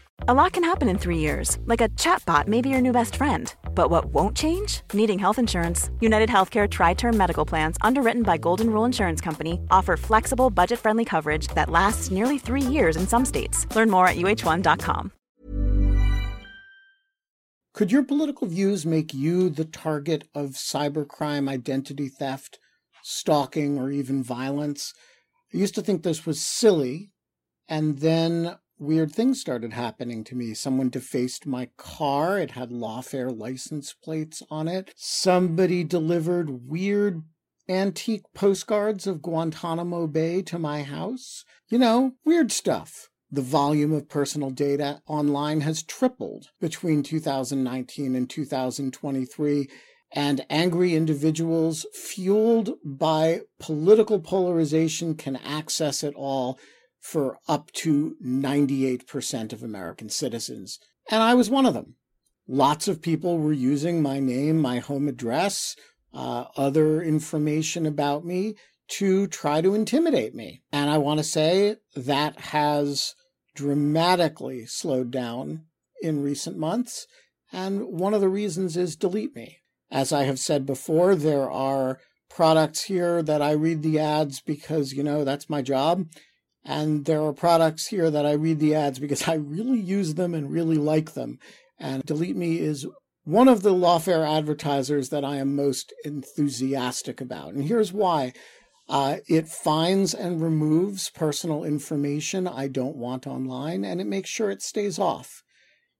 A 0.27 0.35
lot 0.35 0.51
can 0.51 0.63
happen 0.63 0.87
in 0.87 0.99
three 0.99 1.17
years, 1.17 1.57
like 1.65 1.81
a 1.81 1.89
chatbot 1.89 2.47
may 2.47 2.61
be 2.61 2.69
your 2.69 2.79
new 2.79 2.91
best 2.91 3.15
friend. 3.15 3.51
But 3.73 3.89
what 3.89 4.13
won't 4.13 4.37
change? 4.37 4.81
Needing 4.93 5.17
health 5.17 5.39
insurance. 5.39 5.89
United 5.99 6.29
Healthcare 6.29 6.69
Tri 6.69 6.93
Term 6.93 7.17
Medical 7.17 7.43
Plans, 7.43 7.75
underwritten 7.81 8.21
by 8.21 8.37
Golden 8.37 8.69
Rule 8.69 8.85
Insurance 8.85 9.19
Company, 9.19 9.59
offer 9.71 9.97
flexible, 9.97 10.51
budget 10.51 10.77
friendly 10.77 11.05
coverage 11.05 11.47
that 11.55 11.71
lasts 11.71 12.11
nearly 12.11 12.37
three 12.37 12.61
years 12.61 12.97
in 12.97 13.07
some 13.07 13.25
states. 13.25 13.65
Learn 13.75 13.89
more 13.89 14.05
at 14.05 14.15
uh1.com. 14.15 15.11
Could 17.73 17.91
your 17.91 18.03
political 18.03 18.45
views 18.45 18.85
make 18.85 19.15
you 19.15 19.49
the 19.49 19.65
target 19.65 20.27
of 20.35 20.51
cybercrime, 20.51 21.49
identity 21.49 22.09
theft, 22.09 22.59
stalking, 23.01 23.79
or 23.79 23.89
even 23.89 24.21
violence? 24.21 24.93
I 25.51 25.57
used 25.57 25.73
to 25.73 25.81
think 25.81 26.03
this 26.03 26.27
was 26.27 26.39
silly. 26.39 27.09
And 27.67 27.99
then 27.99 28.57
weird 28.81 29.13
things 29.13 29.39
started 29.39 29.73
happening 29.73 30.23
to 30.25 30.35
me. 30.35 30.53
Someone 30.53 30.89
defaced 30.89 31.45
my 31.45 31.69
car. 31.77 32.39
It 32.39 32.51
had 32.51 32.71
lawfare 32.71 33.37
license 33.37 33.93
plates 33.93 34.41
on 34.49 34.67
it. 34.67 34.91
Somebody 34.97 35.83
delivered 35.83 36.67
weird 36.67 37.21
antique 37.69 38.23
postcards 38.33 39.05
of 39.05 39.21
Guantanamo 39.21 40.07
Bay 40.07 40.41
to 40.41 40.57
my 40.57 40.81
house. 40.81 41.45
You 41.69 41.77
know, 41.77 42.13
weird 42.25 42.51
stuff. 42.51 43.09
The 43.31 43.41
volume 43.41 43.93
of 43.93 44.09
personal 44.09 44.49
data 44.49 45.01
online 45.07 45.61
has 45.61 45.83
tripled 45.83 46.47
between 46.59 47.03
2019 47.03 48.15
and 48.15 48.29
2023 48.29 49.69
and 50.13 50.45
angry 50.49 50.95
individuals 50.95 51.85
fueled 51.93 52.71
by 52.83 53.41
political 53.59 54.19
polarization 54.19 55.15
can 55.15 55.37
access 55.37 56.03
it 56.03 56.13
all 56.15 56.59
for 57.01 57.39
up 57.47 57.71
to 57.71 58.15
98% 58.23 59.51
of 59.51 59.63
American 59.63 60.09
citizens. 60.09 60.79
And 61.09 61.21
I 61.21 61.33
was 61.33 61.49
one 61.49 61.65
of 61.65 61.73
them. 61.73 61.95
Lots 62.47 62.87
of 62.87 63.01
people 63.01 63.39
were 63.39 63.53
using 63.53 64.01
my 64.01 64.19
name, 64.19 64.59
my 64.59 64.79
home 64.79 65.07
address, 65.07 65.75
uh, 66.13 66.45
other 66.55 67.01
information 67.01 67.85
about 67.85 68.25
me 68.25 68.55
to 68.87 69.25
try 69.27 69.61
to 69.61 69.73
intimidate 69.73 70.35
me. 70.35 70.61
And 70.71 70.89
I 70.89 70.97
want 70.97 71.19
to 71.19 71.23
say 71.23 71.77
that 71.95 72.39
has 72.39 73.15
dramatically 73.55 74.65
slowed 74.65 75.11
down 75.11 75.63
in 76.01 76.21
recent 76.21 76.57
months. 76.57 77.07
And 77.51 77.85
one 77.85 78.13
of 78.13 78.21
the 78.21 78.29
reasons 78.29 78.77
is 78.77 78.95
Delete 78.95 79.35
Me. 79.35 79.57
As 79.89 80.13
I 80.13 80.23
have 80.23 80.39
said 80.39 80.65
before, 80.65 81.15
there 81.15 81.49
are 81.49 81.99
products 82.29 82.83
here 82.83 83.21
that 83.23 83.41
I 83.41 83.51
read 83.51 83.81
the 83.81 83.99
ads 83.99 84.39
because, 84.39 84.93
you 84.93 85.03
know, 85.03 85.23
that's 85.23 85.49
my 85.49 85.61
job. 85.61 86.05
And 86.63 87.05
there 87.05 87.23
are 87.23 87.33
products 87.33 87.87
here 87.87 88.11
that 88.11 88.25
I 88.25 88.33
read 88.33 88.59
the 88.59 88.75
ads 88.75 88.99
because 88.99 89.27
I 89.27 89.35
really 89.35 89.79
use 89.79 90.15
them 90.15 90.33
and 90.33 90.51
really 90.51 90.77
like 90.77 91.13
them. 91.13 91.39
And 91.79 92.03
Delete 92.03 92.35
Me 92.35 92.59
is 92.59 92.85
one 93.23 93.47
of 93.47 93.61
the 93.63 93.73
lawfare 93.73 94.27
advertisers 94.27 95.09
that 95.09 95.25
I 95.25 95.37
am 95.37 95.55
most 95.55 95.93
enthusiastic 96.05 97.21
about. 97.21 97.53
And 97.53 97.65
here's 97.65 97.93
why. 97.93 98.33
Uh, 98.89 99.17
it 99.27 99.47
finds 99.47 100.13
and 100.13 100.41
removes 100.41 101.09
personal 101.11 101.63
information 101.63 102.47
I 102.47 102.67
don't 102.67 102.97
want 102.97 103.25
online, 103.25 103.85
and 103.85 104.01
it 104.01 104.07
makes 104.07 104.29
sure 104.29 104.51
it 104.51 104.61
stays 104.61 104.99
off. 104.99 105.43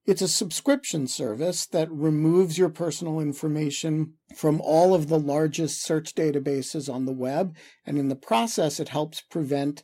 It's 0.05 0.21
a 0.21 0.27
subscription 0.27 1.07
service 1.07 1.67
that 1.67 1.91
removes 1.91 2.57
your 2.57 2.69
personal 2.69 3.19
information 3.19 4.15
from 4.35 4.59
all 4.59 4.93
of 4.93 5.07
the 5.07 5.19
largest 5.19 5.83
search 5.83 6.15
databases 6.15 6.91
on 6.93 7.05
the 7.05 7.13
web, 7.13 7.55
and 7.85 7.97
in 7.97 8.09
the 8.09 8.15
process, 8.15 8.79
it 8.79 8.89
helps 8.89 9.21
prevent 9.21 9.83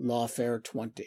lawfare 0.00 0.62
20 0.62 1.06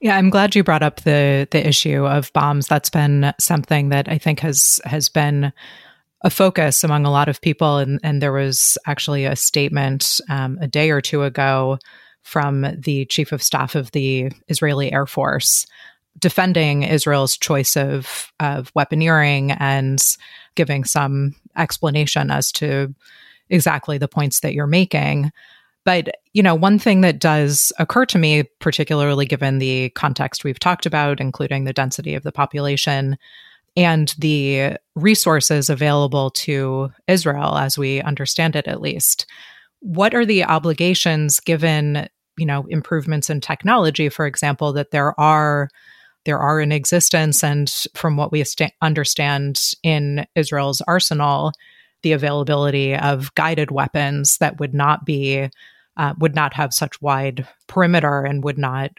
yeah 0.00 0.16
i'm 0.16 0.30
glad 0.30 0.54
you 0.54 0.62
brought 0.62 0.82
up 0.82 1.00
the 1.02 1.48
the 1.50 1.66
issue 1.66 2.06
of 2.06 2.32
bombs. 2.32 2.66
That's 2.66 2.90
been 2.90 3.32
something 3.40 3.88
that 3.90 4.08
i 4.08 4.18
think 4.18 4.40
has 4.40 4.80
has 4.84 5.08
been 5.08 5.52
a 6.22 6.30
focus 6.30 6.82
among 6.82 7.04
a 7.04 7.10
lot 7.10 7.28
of 7.28 7.40
people. 7.40 7.78
And 7.78 8.00
and 8.02 8.20
there 8.20 8.32
was 8.32 8.78
actually 8.86 9.24
a 9.24 9.36
statement 9.36 10.20
um, 10.28 10.58
a 10.60 10.66
day 10.66 10.90
or 10.90 11.00
two 11.00 11.22
ago 11.22 11.78
from 12.22 12.66
the 12.76 13.04
chief 13.06 13.30
of 13.30 13.42
staff 13.42 13.76
of 13.76 13.92
the 13.92 14.32
israeli 14.48 14.92
air 14.92 15.06
force 15.06 15.64
defending 16.18 16.82
israel's 16.82 17.36
choice 17.36 17.76
of 17.76 18.32
of 18.40 18.72
weaponeering 18.74 19.56
and 19.60 20.00
giving 20.56 20.82
some 20.82 21.36
explanation 21.56 22.30
as 22.32 22.50
to 22.50 22.92
exactly 23.48 23.96
the 23.96 24.08
points 24.08 24.40
that 24.40 24.54
you're 24.54 24.66
making 24.66 25.30
But, 25.86 26.16
you 26.32 26.42
know, 26.42 26.56
one 26.56 26.80
thing 26.80 27.02
that 27.02 27.20
does 27.20 27.72
occur 27.78 28.04
to 28.06 28.18
me, 28.18 28.42
particularly 28.58 29.24
given 29.24 29.60
the 29.60 29.90
context 29.90 30.42
we've 30.42 30.58
talked 30.58 30.84
about, 30.84 31.20
including 31.20 31.62
the 31.62 31.72
density 31.72 32.16
of 32.16 32.24
the 32.24 32.32
population 32.32 33.16
and 33.76 34.12
the 34.18 34.78
resources 34.96 35.70
available 35.70 36.30
to 36.30 36.90
Israel, 37.06 37.56
as 37.56 37.78
we 37.78 38.02
understand 38.02 38.56
it 38.56 38.66
at 38.66 38.80
least, 38.80 39.26
what 39.78 40.12
are 40.12 40.26
the 40.26 40.42
obligations 40.42 41.38
given, 41.38 42.08
you 42.36 42.46
know, 42.46 42.66
improvements 42.68 43.30
in 43.30 43.40
technology, 43.40 44.08
for 44.08 44.26
example, 44.26 44.72
that 44.72 44.90
there 44.90 45.18
are 45.20 45.68
there 46.24 46.40
are 46.40 46.60
in 46.60 46.72
existence 46.72 47.44
and 47.44 47.72
from 47.94 48.16
what 48.16 48.32
we 48.32 48.42
understand 48.82 49.60
in 49.84 50.26
Israel's 50.34 50.80
arsenal, 50.88 51.52
the 52.02 52.10
availability 52.10 52.96
of 52.96 53.32
guided 53.36 53.70
weapons 53.70 54.38
that 54.38 54.58
would 54.58 54.74
not 54.74 55.06
be 55.06 55.48
uh, 55.96 56.14
would 56.18 56.34
not 56.34 56.54
have 56.54 56.72
such 56.72 57.00
wide 57.00 57.46
perimeter 57.66 58.22
and 58.24 58.44
would 58.44 58.58
not 58.58 58.90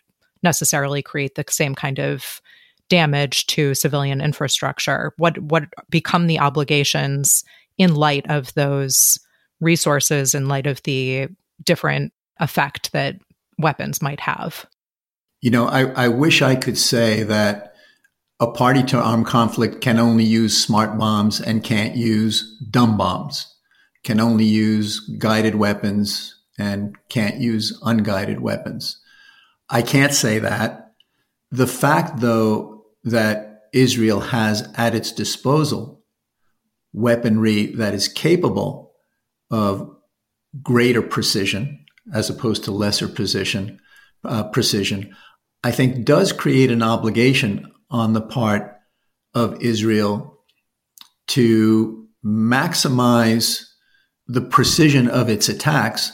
necessarily 0.44 1.02
create 1.02 1.36
the 1.36 1.46
same 1.50 1.76
kind 1.76 2.00
of 2.00 2.42
damage 2.90 3.46
to 3.48 3.74
civilian 3.74 4.22
infrastructure. 4.22 5.14
What 5.18 5.38
what 5.40 5.66
become 5.90 6.28
the 6.28 6.40
obligations 6.40 7.44
in 7.78 7.96
light 7.96 8.26
of 8.30 8.54
those 8.54 9.20
resources, 9.60 10.34
in 10.34 10.48
light 10.48 10.68
of 10.68 10.82
the 10.84 11.28
different 11.64 12.14
effect 12.40 12.92
that 12.94 13.16
weapons 13.58 14.02
might 14.02 14.20
have? 14.20 14.66
You 15.42 15.52
know, 15.52 15.68
I, 15.68 16.06
I 16.06 16.08
wish 16.08 16.42
I 16.42 16.56
could 16.56 16.78
say 16.78 17.24
that 17.24 17.74
a 18.40 18.48
party 18.48 18.84
to 18.84 19.00
armed 19.00 19.26
conflict 19.26 19.82
can 19.82 20.00
only 20.00 20.24
use 20.24 20.58
smart 20.58 20.98
bombs 20.98 21.42
and 21.42 21.64
can't 21.64 21.96
use 21.96 22.58
dumb 22.70 22.98
bombs, 22.98 23.54
can 24.04 24.20
only 24.20 24.46
use 24.46 25.00
guided 25.18 25.56
weapons 25.56 26.37
and 26.58 26.96
can't 27.10 27.38
use 27.38 27.80
unguided 27.84 28.40
weapons. 28.40 29.00
I 29.70 29.82
can't 29.82 30.14
say 30.14 30.40
that. 30.40 30.94
The 31.52 31.68
fact, 31.68 32.20
though, 32.20 32.86
that 33.04 33.70
Israel 33.74 34.20
has 34.20 34.68
at 34.76 34.96
its 34.96 35.12
disposal 35.12 36.04
weaponry 36.94 37.68
that 37.68 37.94
is 37.94 38.08
capable 38.08 38.94
of 39.52 39.96
greater 40.64 41.02
precision 41.02 41.86
as 42.14 42.30
opposed 42.30 42.64
to 42.64 42.72
lesser 42.72 43.08
precision, 43.08 43.80
uh, 44.24 44.44
precision, 44.46 45.16
I 45.64 45.72
think 45.72 46.06
does 46.06 46.32
create 46.32 46.72
an 46.72 46.82
obligation 46.82 47.72
on 47.90 48.14
the 48.14 48.22
part 48.22 48.78
of 49.34 49.62
Israel 49.62 50.40
to 51.28 52.08
maximize 52.26 53.64
the 54.28 54.42
precision 54.42 55.08
of 55.08 55.30
its 55.30 55.50
attacks 55.50 56.12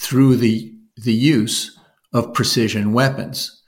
through 0.00 0.34
the, 0.34 0.74
the 0.96 1.12
use 1.12 1.78
of 2.14 2.32
precision 2.32 2.94
weapons. 2.94 3.62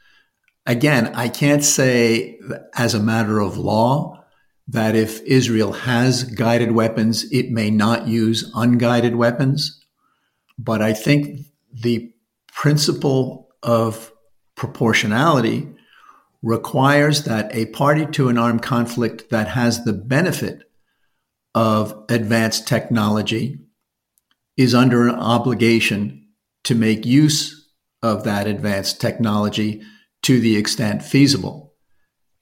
Again, 0.64 1.14
I 1.14 1.28
can't 1.28 1.62
say 1.62 2.38
as 2.74 2.94
a 2.94 3.02
matter 3.02 3.38
of 3.38 3.58
law 3.58 4.24
that 4.66 4.96
if 4.96 5.20
Israel 5.22 5.72
has 5.72 6.24
guided 6.24 6.72
weapons, 6.72 7.30
it 7.30 7.50
may 7.50 7.70
not 7.70 8.08
use 8.08 8.50
unguided 8.54 9.14
weapons. 9.14 9.84
But 10.58 10.80
I 10.80 10.94
think 10.94 11.40
the 11.70 12.14
principle 12.50 13.48
of 13.62 14.10
proportionality 14.54 15.68
requires 16.40 17.24
that 17.24 17.54
a 17.54 17.66
party 17.66 18.06
to 18.06 18.30
an 18.30 18.38
armed 18.38 18.62
conflict 18.62 19.28
that 19.28 19.48
has 19.48 19.84
the 19.84 19.92
benefit 19.92 20.62
of 21.54 22.04
advanced 22.08 22.66
technology 22.66 23.58
is 24.56 24.74
under 24.74 25.06
an 25.06 25.14
obligation 25.14 26.21
to 26.64 26.74
make 26.74 27.04
use 27.04 27.70
of 28.02 28.24
that 28.24 28.46
advanced 28.46 29.00
technology 29.00 29.82
to 30.22 30.40
the 30.40 30.56
extent 30.56 31.02
feasible. 31.02 31.74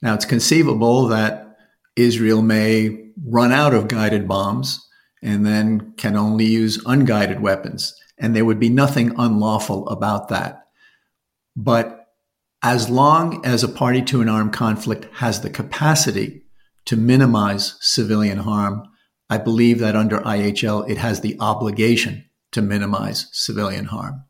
Now, 0.01 0.13
it's 0.15 0.25
conceivable 0.25 1.07
that 1.07 1.55
Israel 1.95 2.41
may 2.41 3.11
run 3.23 3.51
out 3.51 3.73
of 3.73 3.87
guided 3.87 4.27
bombs 4.27 4.87
and 5.21 5.45
then 5.45 5.93
can 5.97 6.15
only 6.15 6.45
use 6.45 6.83
unguided 6.85 7.41
weapons. 7.41 7.93
And 8.17 8.35
there 8.35 8.45
would 8.45 8.59
be 8.59 8.69
nothing 8.69 9.13
unlawful 9.17 9.87
about 9.89 10.29
that. 10.29 10.63
But 11.55 12.07
as 12.63 12.89
long 12.89 13.45
as 13.45 13.63
a 13.63 13.67
party 13.67 14.01
to 14.03 14.21
an 14.21 14.29
armed 14.29 14.53
conflict 14.53 15.07
has 15.15 15.41
the 15.41 15.49
capacity 15.49 16.43
to 16.85 16.95
minimize 16.95 17.77
civilian 17.81 18.39
harm, 18.39 18.87
I 19.29 19.37
believe 19.37 19.79
that 19.79 19.95
under 19.95 20.19
IHL, 20.19 20.89
it 20.89 20.97
has 20.97 21.21
the 21.21 21.37
obligation 21.39 22.25
to 22.51 22.61
minimize 22.61 23.27
civilian 23.31 23.85
harm. 23.85 24.23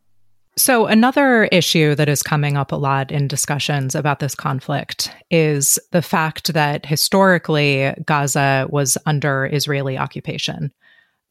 So, 0.58 0.86
another 0.86 1.46
issue 1.46 1.96
that 1.96 2.10
is 2.10 2.22
coming 2.22 2.58
up 2.58 2.72
a 2.72 2.76
lot 2.76 3.10
in 3.10 3.28
discussions 3.28 3.96
about 3.96 4.20
this 4.20 4.36
conflict 4.36 5.10
is 5.30 5.80
the 5.92 6.02
fact 6.02 6.54
that 6.54 6.86
historically 6.86 7.94
Gaza 8.06 8.68
was 8.70 8.98
under 9.06 9.50
Israeli 9.52 9.98
occupation. 9.98 10.74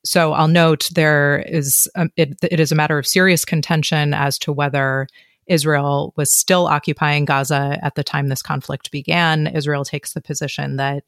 So, 0.06 0.32
I'll 0.32 0.48
note 0.48 0.88
there 0.94 1.44
is 1.46 1.86
um, 1.96 2.10
it, 2.16 2.38
it 2.42 2.60
is 2.60 2.72
a 2.72 2.74
matter 2.74 2.98
of 2.98 3.06
serious 3.06 3.44
contention 3.44 4.14
as 4.14 4.38
to 4.38 4.52
whether 4.52 5.06
Israel 5.46 6.14
was 6.16 6.32
still 6.32 6.66
occupying 6.66 7.26
Gaza 7.26 7.78
at 7.82 7.96
the 7.96 8.04
time 8.04 8.28
this 8.28 8.40
conflict 8.40 8.90
began. 8.90 9.48
Israel 9.48 9.84
takes 9.84 10.14
the 10.14 10.22
position 10.22 10.76
that 10.76 11.04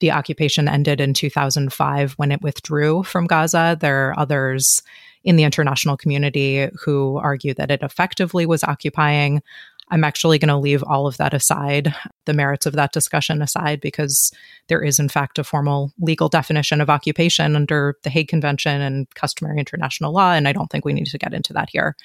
the 0.00 0.10
occupation 0.10 0.68
ended 0.68 1.00
in 1.00 1.14
2005 1.14 2.12
when 2.14 2.32
it 2.32 2.42
withdrew 2.42 3.04
from 3.04 3.26
Gaza. 3.26 3.78
There 3.80 4.10
are 4.10 4.18
others 4.18 4.82
in 5.24 5.36
the 5.36 5.44
international 5.44 5.96
community 5.96 6.68
who 6.84 7.16
argue 7.16 7.54
that 7.54 7.70
it 7.70 7.82
effectively 7.82 8.46
was 8.46 8.62
occupying. 8.62 9.42
I'm 9.90 10.04
actually 10.04 10.38
going 10.38 10.48
to 10.48 10.56
leave 10.56 10.82
all 10.82 11.06
of 11.06 11.16
that 11.18 11.34
aside, 11.34 11.94
the 12.24 12.32
merits 12.32 12.66
of 12.66 12.74
that 12.74 12.92
discussion 12.92 13.42
aside, 13.42 13.80
because 13.80 14.32
there 14.68 14.82
is, 14.82 14.98
in 14.98 15.08
fact, 15.08 15.38
a 15.38 15.44
formal 15.44 15.92
legal 15.98 16.28
definition 16.28 16.80
of 16.80 16.88
occupation 16.88 17.56
under 17.56 17.96
the 18.02 18.10
Hague 18.10 18.28
Convention 18.28 18.80
and 18.80 19.06
customary 19.14 19.58
international 19.58 20.12
law. 20.12 20.32
And 20.32 20.48
I 20.48 20.52
don't 20.52 20.70
think 20.70 20.84
we 20.84 20.94
need 20.94 21.06
to 21.06 21.18
get 21.18 21.34
into 21.34 21.52
that 21.52 21.68
here. 21.70 21.96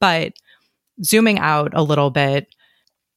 But 0.00 0.32
zooming 1.04 1.38
out 1.38 1.72
a 1.74 1.82
little 1.82 2.10
bit, 2.10 2.46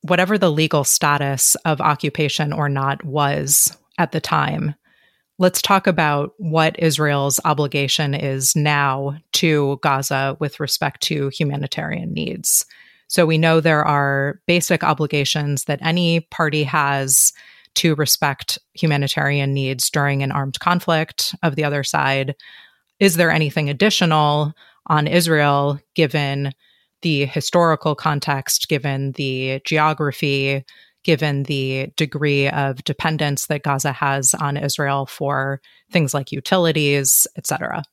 whatever 0.01 0.37
the 0.37 0.51
legal 0.51 0.83
status 0.83 1.55
of 1.63 1.79
occupation 1.79 2.51
or 2.51 2.67
not 2.67 3.03
was 3.05 3.75
at 3.97 4.11
the 4.11 4.19
time. 4.19 4.75
Let's 5.43 5.61
talk 5.61 5.87
about 5.87 6.31
what 6.37 6.79
Israel's 6.79 7.37
obligation 7.43 8.13
is 8.13 8.55
now 8.55 9.17
to 9.33 9.77
Gaza 9.83 10.37
with 10.39 10.61
respect 10.61 11.01
to 11.01 11.27
humanitarian 11.37 12.13
needs. 12.13 12.65
So 13.09 13.25
we 13.25 13.37
know 13.37 13.59
there 13.59 13.83
are 13.83 14.39
basic 14.47 14.85
obligations 14.85 15.65
that 15.65 15.81
any 15.81 16.21
party 16.21 16.63
has 16.63 17.33
to 17.75 17.93
respect 17.95 18.57
humanitarian 18.73 19.53
needs 19.53 19.89
during 19.89 20.23
an 20.23 20.31
armed 20.31 20.61
conflict 20.61 21.35
of 21.43 21.57
the 21.57 21.65
other 21.65 21.83
side. 21.83 22.35
Is 23.01 23.17
there 23.17 23.29
anything 23.29 23.69
additional 23.69 24.53
on 24.87 25.07
Israel 25.07 25.77
given 25.93 26.53
the 27.01 27.25
historical 27.25 27.95
context, 27.95 28.69
given 28.69 29.11
the 29.11 29.59
geography, 29.65 30.63
given 31.03 31.43
the 31.43 31.87
degree 31.95 32.49
of 32.49 32.83
dependence 32.83 33.47
that 33.47 33.63
Gaza 33.63 33.91
has 33.91 34.33
on 34.33 34.57
Israel 34.57 35.05
for 35.05 35.61
things 35.91 36.13
like 36.13 36.31
utilities, 36.31 37.27
etc. 37.37 37.83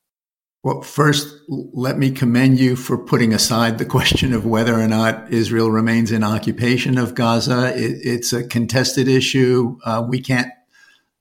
Well, 0.63 0.83
first, 0.83 1.35
let 1.49 1.97
me 1.97 2.11
commend 2.11 2.61
you 2.61 2.77
for 2.77 2.99
putting 2.99 3.33
aside 3.33 3.79
the 3.79 3.87
question 3.87 4.35
of 4.35 4.45
whether 4.45 4.75
or 4.75 4.87
not 4.87 5.33
Israel 5.33 5.71
remains 5.71 6.13
in 6.13 6.23
occupation 6.23 6.99
of 6.99 7.15
Gaza. 7.15 7.75
It, 7.75 7.99
it's 8.05 8.35
a 8.35 8.45
contested 8.45 9.09
issue. 9.09 9.79
Uh, 9.85 10.05
we 10.07 10.21
can't 10.21 10.53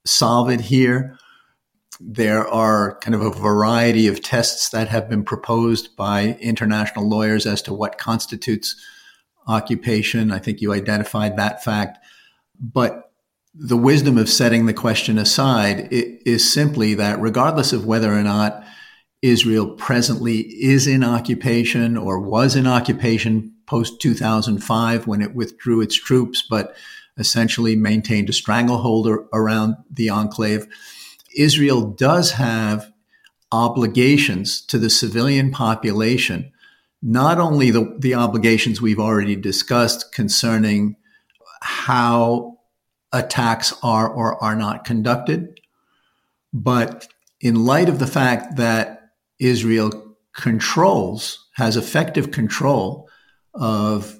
solve 0.06 0.50
it 0.50 0.60
here. 0.60 1.18
There 2.02 2.46
are 2.48 3.00
kind 3.00 3.16
of 3.16 3.22
a 3.22 3.32
variety 3.32 4.08
of 4.08 4.22
tests 4.22 4.70
that 4.70 4.90
have 4.90 5.10
been 5.10 5.24
proposed 5.24 5.96
by 5.96 6.38
international 6.42 7.08
lawyers 7.08 7.46
as 7.46 7.62
to 7.64 7.74
what 7.74 7.98
constitutes 7.98 8.76
occupation. 9.50 10.32
I 10.32 10.40
think 10.40 10.62
you 10.62 10.72
identified 10.72 11.36
that 11.36 11.64
fact. 11.64 11.98
But 12.60 13.12
the 13.54 13.78
wisdom 13.78 14.18
of 14.18 14.30
setting 14.30 14.66
the 14.66 14.74
question 14.74 15.18
aside 15.18 15.90
is 15.92 16.50
simply 16.50 16.94
that 16.94 17.20
regardless 17.20 17.74
of 17.74 17.86
whether 17.86 18.14
or 18.14 18.24
not 18.24 18.64
Israel 19.22 19.72
presently 19.72 20.42
is 20.42 20.88
in 20.88 21.04
occupation 21.04 21.98
or 21.98 22.20
was 22.20 22.56
in 22.56 22.68
occupation 22.68 23.54
post 23.66 24.00
2005 24.00 25.08
when 25.08 25.22
it 25.22 25.36
withdrew 25.36 25.82
its 25.82 25.96
troops, 25.96 26.44
but 26.48 26.76
essentially 27.18 27.76
maintained 27.76 28.30
a 28.30 28.34
stranglehold 28.34 29.08
around 29.34 29.76
the 29.92 30.10
enclave. 30.10 30.68
Israel 31.36 31.82
does 31.82 32.32
have 32.34 32.92
obligations 33.52 34.62
to 34.62 34.78
the 34.78 34.90
civilian 34.90 35.52
population 35.52 36.52
not 37.02 37.40
only 37.40 37.72
the, 37.72 37.96
the 38.00 38.16
obligations 38.16 38.82
we've 38.82 39.00
already 39.00 39.36
discussed 39.36 40.14
concerning 40.14 40.96
how 41.62 42.58
attacks 43.12 43.74
are 43.82 44.10
or 44.10 44.42
are 44.44 44.56
not 44.56 44.86
conducted, 44.86 45.60
but 46.54 47.08
in 47.42 47.66
light 47.66 47.90
of 47.90 48.00
the 48.00 48.08
fact 48.08 48.58
that 48.58 49.12
Israel 49.40 50.16
controls, 50.36 51.48
has 51.56 51.76
effective 51.76 52.32
control 52.32 53.10
of 53.54 54.20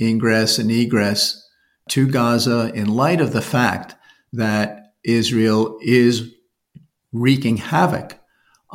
ingress 0.00 0.58
and 0.58 0.70
egress 0.70 1.42
to 1.88 2.08
Gaza 2.08 2.70
in 2.74 2.88
light 2.88 3.20
of 3.20 3.32
the 3.32 3.42
fact 3.42 3.94
that 4.32 4.92
Israel 5.04 5.78
is 5.82 6.34
wreaking 7.12 7.58
havoc 7.58 8.18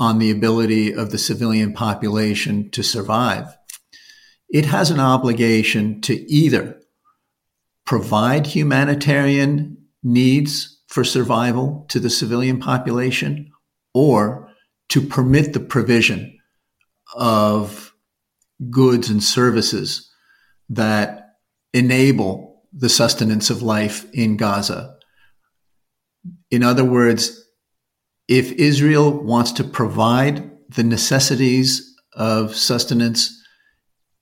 on 0.02 0.18
the 0.18 0.32
ability 0.32 0.92
of 0.92 1.12
the 1.12 1.18
civilian 1.20 1.74
population 1.74 2.68
to 2.72 2.82
survive. 2.82 3.56
It 4.50 4.66
has 4.66 4.90
an 4.90 5.00
obligation 5.00 6.02
to 6.02 6.16
either 6.28 6.82
provide 7.86 8.48
humanitarian 8.48 9.78
needs 10.02 10.82
for 10.88 11.04
survival 11.04 11.86
to 11.90 12.00
the 12.00 12.10
civilian 12.10 12.60
population 12.60 13.52
or 13.94 14.50
to 14.90 15.02
permit 15.02 15.54
the 15.54 15.60
provision 15.60 16.36
of 17.14 17.94
goods 18.72 19.08
and 19.08 19.24
services 19.24 20.12
that 20.68 21.36
enable 21.76 22.64
the 22.74 22.90
sustenance 22.90 23.52
of 23.52 23.62
life 23.62 24.12
in 24.16 24.36
Gaza. 24.36 24.96
In 26.50 26.64
other 26.64 26.84
words, 26.84 27.41
if 28.32 28.54
Israel 28.54 29.12
wants 29.12 29.52
to 29.52 29.62
provide 29.62 30.50
the 30.70 30.86
necessities 30.86 31.94
of 32.14 32.56
sustenance, 32.56 33.44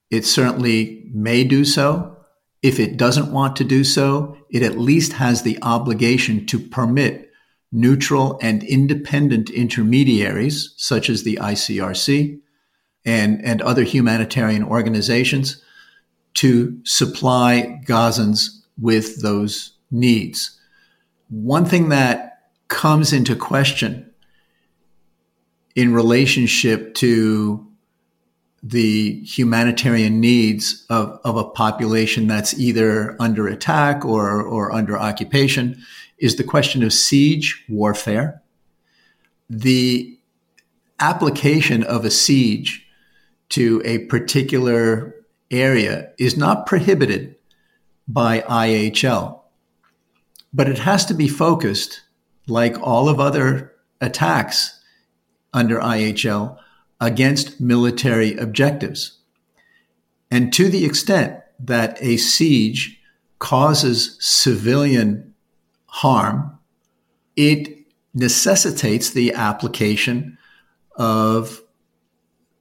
it 0.09 0.25
certainly 0.25 1.07
may 1.13 1.43
do 1.43 1.63
so. 1.63 2.17
If 2.63 2.79
it 2.79 2.97
doesn't 2.97 3.31
want 3.31 3.55
to 3.57 3.63
do 3.63 3.83
so, 3.83 4.35
it 4.49 4.63
at 4.63 4.79
least 4.79 5.13
has 5.13 5.43
the 5.43 5.59
obligation 5.61 6.47
to 6.47 6.57
permit 6.57 7.29
neutral 7.71 8.39
and 8.41 8.63
independent 8.63 9.51
intermediaries, 9.51 10.73
such 10.75 11.07
as 11.07 11.21
the 11.21 11.37
ICRC 11.39 12.39
and, 13.05 13.45
and 13.45 13.61
other 13.61 13.83
humanitarian 13.83 14.63
organizations, 14.63 15.61
to 16.33 16.81
supply 16.83 17.79
Gazans 17.85 18.47
with 18.75 19.21
those 19.21 19.73
needs. 19.91 20.59
One 21.29 21.65
thing 21.65 21.89
that 21.89 22.28
comes 22.69 23.11
into 23.11 23.35
question 23.35 24.09
in 25.75 25.93
relationship 25.93 26.93
to 26.95 27.65
the 28.61 29.21
humanitarian 29.21 30.19
needs 30.19 30.85
of, 30.89 31.19
of 31.23 31.37
a 31.37 31.43
population 31.45 32.27
that's 32.27 32.57
either 32.59 33.15
under 33.19 33.47
attack 33.47 34.03
or, 34.03 34.41
or 34.41 34.71
under 34.71 34.97
occupation 34.97 35.81
is 36.17 36.35
the 36.35 36.43
question 36.43 36.83
of 36.83 36.91
siege 36.91 37.63
warfare. 37.69 38.41
The 39.49 40.17
application 40.99 41.83
of 41.83 42.03
a 42.03 42.11
siege 42.11 42.85
to 43.49 43.81
a 43.85 43.99
particular 43.99 45.15
area 45.49 46.11
is 46.19 46.37
not 46.37 46.65
prohibited 46.65 47.35
by 48.07 48.41
IHL, 48.41 49.39
but 50.53 50.67
it 50.67 50.79
has 50.79 51.05
to 51.05 51.13
be 51.13 51.27
focused, 51.27 52.01
like 52.49 52.79
all 52.81 53.09
of 53.09 53.19
other 53.19 53.73
attacks 54.01 54.79
under 55.53 55.79
IHL, 55.79 56.57
against 57.01 57.59
military 57.59 58.35
objectives. 58.37 59.19
And 60.29 60.53
to 60.53 60.69
the 60.69 60.85
extent 60.85 61.39
that 61.59 61.97
a 62.01 62.17
siege 62.17 62.99
causes 63.39 64.17
civilian 64.19 65.33
harm, 65.87 66.57
it 67.35 67.85
necessitates 68.13 69.11
the 69.11 69.33
application 69.33 70.37
of 70.95 71.61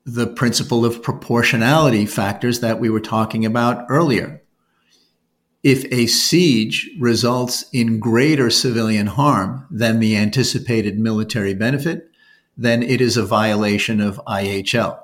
the 0.05 0.27
principle 0.27 0.85
of 0.85 1.03
proportionality 1.03 2.07
factors 2.07 2.61
that 2.61 2.81
we 2.81 2.89
were 2.89 3.01
talking 3.01 3.45
about 3.45 3.85
earlier. 3.91 4.43
If 5.63 5.85
a 5.93 6.07
siege 6.07 6.89
results 6.99 7.65
in 7.73 7.99
greater 7.99 8.49
civilian 8.49 9.09
harm 9.09 9.67
than 9.71 9.99
the 9.99 10.17
anticipated 10.17 10.99
military 10.99 11.55
benefit, 11.55 12.11
then 12.57 12.83
it 12.83 13.01
is 13.01 13.17
a 13.17 13.25
violation 13.25 14.01
of 14.01 14.21
IHL. 14.27 15.01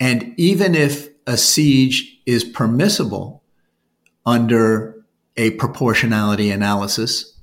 And 0.00 0.34
even 0.36 0.74
if 0.74 1.08
a 1.26 1.36
siege 1.36 2.20
is 2.26 2.42
permissible 2.42 3.42
under 4.26 5.04
a 5.36 5.50
proportionality 5.52 6.50
analysis, 6.50 7.36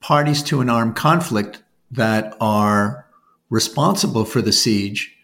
parties 0.00 0.42
to 0.44 0.60
an 0.60 0.70
armed 0.70 0.96
conflict 0.96 1.62
that 1.90 2.36
are 2.40 3.06
responsible 3.50 4.24
for 4.24 4.40
the 4.40 4.52
siege 4.52 5.14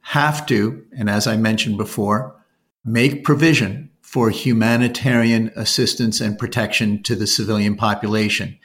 have 0.00 0.44
to, 0.46 0.84
and 0.96 1.08
as 1.08 1.26
I 1.26 1.36
mentioned 1.36 1.78
before, 1.78 2.36
make 2.84 3.24
provision 3.24 3.90
for 4.02 4.30
humanitarian 4.30 5.50
assistance 5.56 6.20
and 6.20 6.38
protection 6.38 7.02
to 7.02 7.16
the 7.16 7.26
civilian 7.26 7.76
population 7.76 8.58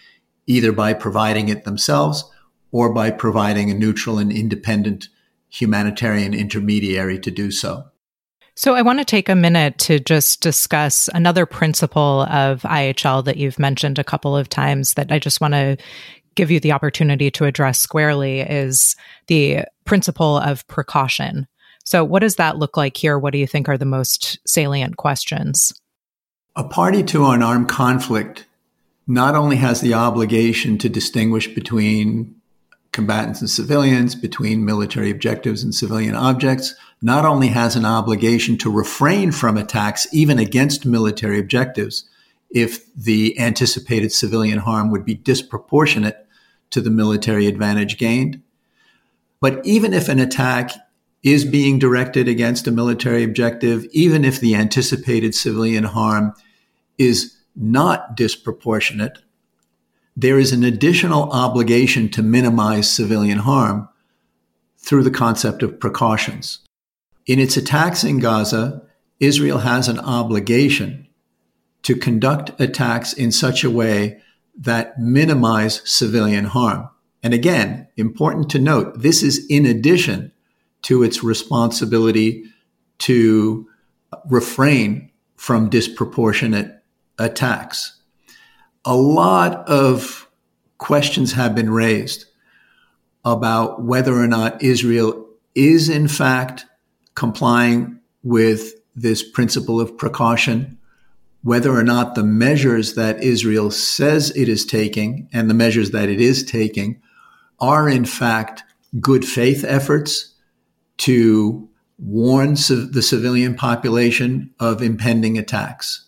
either 0.50 0.72
by 0.72 0.94
providing 0.94 1.48
it 1.48 1.64
themselves 1.64 2.24
or 2.72 2.92
by 2.92 3.12
providing 3.12 3.70
a 3.70 3.74
neutral 3.74 4.18
and 4.18 4.32
independent 4.32 5.08
humanitarian 5.50 6.34
intermediary 6.34 7.20
to 7.20 7.32
do 7.32 7.52
so. 7.52 7.86
So, 8.56 8.74
I 8.74 8.82
want 8.82 9.00
to 9.00 9.06
take 9.06 9.30
a 9.30 9.36
minute 9.36 9.78
to 9.80 10.00
just 10.00 10.42
discuss 10.42 11.08
another 11.14 11.46
principle 11.46 12.24
of 12.24 12.64
IHL 12.64 13.24
that 13.24 13.38
you've 13.38 13.58
mentioned 13.58 13.98
a 13.98 14.04
couple 14.04 14.36
of 14.36 14.50
times 14.50 14.96
that 14.96 15.12
I 15.12 15.20
just 15.20 15.40
want 15.40 15.54
to 15.54 15.78
give 16.36 16.52
you 16.52 16.60
the 16.60 16.74
opportunity 16.74 17.32
to 17.32 17.46
address 17.46 17.80
squarely 17.80 18.42
is 18.42 18.96
the 19.28 19.66
principle 19.86 20.38
of 20.38 20.68
precaution. 20.68 21.48
So, 21.90 22.04
what 22.04 22.20
does 22.20 22.36
that 22.36 22.60
look 22.60 22.78
like 22.78 22.96
here? 22.96 23.18
What 23.18 23.34
do 23.34 23.40
you 23.40 23.48
think 23.48 23.68
are 23.68 23.76
the 23.76 23.84
most 23.84 24.38
salient 24.46 24.98
questions? 24.98 25.74
A 26.56 26.64
party 26.64 27.02
to 27.06 27.26
an 27.26 27.42
armed 27.42 27.68
conflict 27.68 28.46
not 29.08 29.34
only 29.34 29.56
has 29.56 29.82
the 29.82 29.96
obligation 29.96 30.78
to 30.78 30.88
distinguish 30.88 31.48
between 31.48 32.36
combatants 32.92 33.42
and 33.42 33.50
civilians, 33.50 34.14
between 34.14 34.66
military 34.66 35.10
objectives 35.10 35.64
and 35.64 35.74
civilian 35.74 36.14
objects, 36.14 36.76
not 37.02 37.26
only 37.26 37.48
has 37.48 37.76
an 37.76 37.86
obligation 37.86 38.56
to 38.60 38.72
refrain 38.72 39.32
from 39.32 39.58
attacks 39.58 40.06
even 40.14 40.38
against 40.38 40.86
military 40.86 41.40
objectives 41.40 42.08
if 42.52 42.86
the 42.94 43.40
anticipated 43.40 44.12
civilian 44.12 44.60
harm 44.60 44.92
would 44.92 45.06
be 45.06 45.16
disproportionate 45.16 46.28
to 46.70 46.82
the 46.82 46.92
military 46.92 47.48
advantage 47.48 47.98
gained. 47.98 48.44
But 49.42 49.66
even 49.66 49.92
if 49.92 50.08
an 50.08 50.20
attack 50.20 50.74
is 51.24 51.44
being 51.46 51.80
directed 51.80 52.28
against 52.28 52.68
a 52.68 52.72
military 52.72 53.24
objective, 53.24 53.86
even 53.92 54.24
if 54.24 54.40
the 54.40 54.56
anticipated 54.56 55.36
civilian 55.36 55.84
harm 55.84 56.34
is 56.98 57.38
not 57.56 58.16
disproportionate, 58.16 59.20
there 60.16 60.40
is 60.40 60.52
an 60.52 60.64
additional 60.64 61.32
obligation 61.32 62.10
to 62.10 62.22
minimize 62.22 62.90
civilian 62.90 63.40
harm 63.40 63.88
through 64.78 65.04
the 65.04 65.12
concept 65.12 65.62
of 65.62 65.80
precautions. 65.80 66.60
In 67.26 67.40
its 67.40 67.58
attacks 67.58 68.04
in 68.04 68.20
Gaza, 68.20 68.82
Israel 69.20 69.60
has 69.60 69.88
an 69.88 70.00
obligation 70.00 71.08
to 71.84 71.96
conduct 71.96 72.60
attacks 72.60 73.14
in 73.14 73.32
such 73.32 73.64
a 73.64 73.70
way 73.70 74.22
that 74.58 75.00
minimize 75.00 75.82
civilian 75.90 76.46
harm. 76.46 76.90
And 77.22 77.34
again, 77.34 77.88
important 77.98 78.50
to 78.52 78.60
note, 78.60 79.02
this 79.02 79.24
is 79.24 79.46
in 79.50 79.66
addition 79.66 80.32
to 80.84 81.04
its 81.04 81.24
responsibility 81.24 82.46
to 83.00 83.68
refrain 84.26 85.10
from 85.36 85.70
disproportionate 85.70 86.84
attacks. 87.18 88.00
A 88.86 88.96
lot 88.96 89.68
of 89.68 90.30
questions 90.78 91.34
have 91.34 91.54
been 91.54 91.70
raised 91.70 92.26
about 93.26 93.84
whether 93.84 94.14
or 94.14 94.28
not 94.28 94.64
Israel 94.64 95.26
is 95.56 95.90
in 95.90 96.08
fact 96.08 96.66
complying 97.16 98.00
with 98.24 98.74
this 98.96 99.24
principle 99.24 99.80
of 99.80 99.98
precaution, 99.98 100.78
whether 101.44 101.72
or 101.72 101.84
not 101.84 102.16
the 102.16 102.24
measures 102.24 102.96
that 102.96 103.22
Israel 103.24 103.72
says 103.72 104.32
it 104.36 104.50
is 104.50 104.66
taking 104.66 105.30
and 105.34 105.50
the 105.50 105.54
measures 105.54 105.92
that 105.92 106.10
it 106.10 106.22
is 106.22 106.44
taking 106.44 107.02
are 107.60 107.90
in 107.90 108.06
fact 108.06 108.64
good 109.00 109.26
faith 109.26 109.64
efforts 109.68 110.29
to 111.00 111.68
warn 111.98 112.54
the 112.54 113.02
civilian 113.02 113.56
population 113.56 114.54
of 114.60 114.82
impending 114.82 115.38
attacks. 115.38 116.06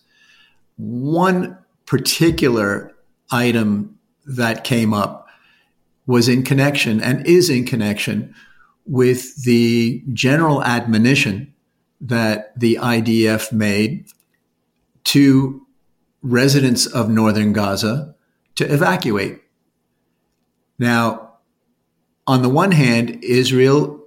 One 0.76 1.58
particular 1.86 2.92
item 3.30 3.98
that 4.24 4.64
came 4.64 4.94
up 4.94 5.28
was 6.06 6.28
in 6.28 6.42
connection 6.42 7.00
and 7.00 7.26
is 7.26 7.50
in 7.50 7.66
connection 7.66 8.34
with 8.86 9.44
the 9.44 10.02
general 10.12 10.62
admonition 10.64 11.52
that 12.00 12.58
the 12.58 12.78
IDF 12.80 13.52
made 13.52 14.06
to 15.04 15.66
residents 16.22 16.86
of 16.86 17.08
northern 17.08 17.52
Gaza 17.52 18.14
to 18.54 18.64
evacuate. 18.64 19.40
Now, 20.78 21.34
on 22.26 22.42
the 22.42 22.48
one 22.48 22.72
hand, 22.72 23.22
Israel 23.22 24.01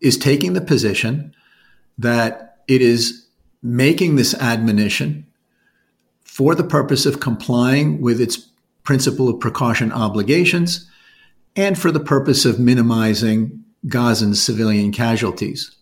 is 0.00 0.16
taking 0.16 0.52
the 0.52 0.60
position 0.60 1.34
that 1.98 2.58
it 2.68 2.80
is 2.80 3.26
making 3.62 4.16
this 4.16 4.34
admonition 4.34 5.26
for 6.22 6.54
the 6.54 6.64
purpose 6.64 7.06
of 7.06 7.20
complying 7.20 8.00
with 8.00 8.20
its 8.20 8.36
principle 8.82 9.28
of 9.28 9.40
precaution 9.40 9.92
obligations 9.92 10.88
and 11.56 11.78
for 11.78 11.90
the 11.90 12.00
purpose 12.00 12.44
of 12.44 12.58
minimizing 12.58 13.64
Gazans 13.86 14.36
civilian 14.36 14.92
casualties. 14.92 15.76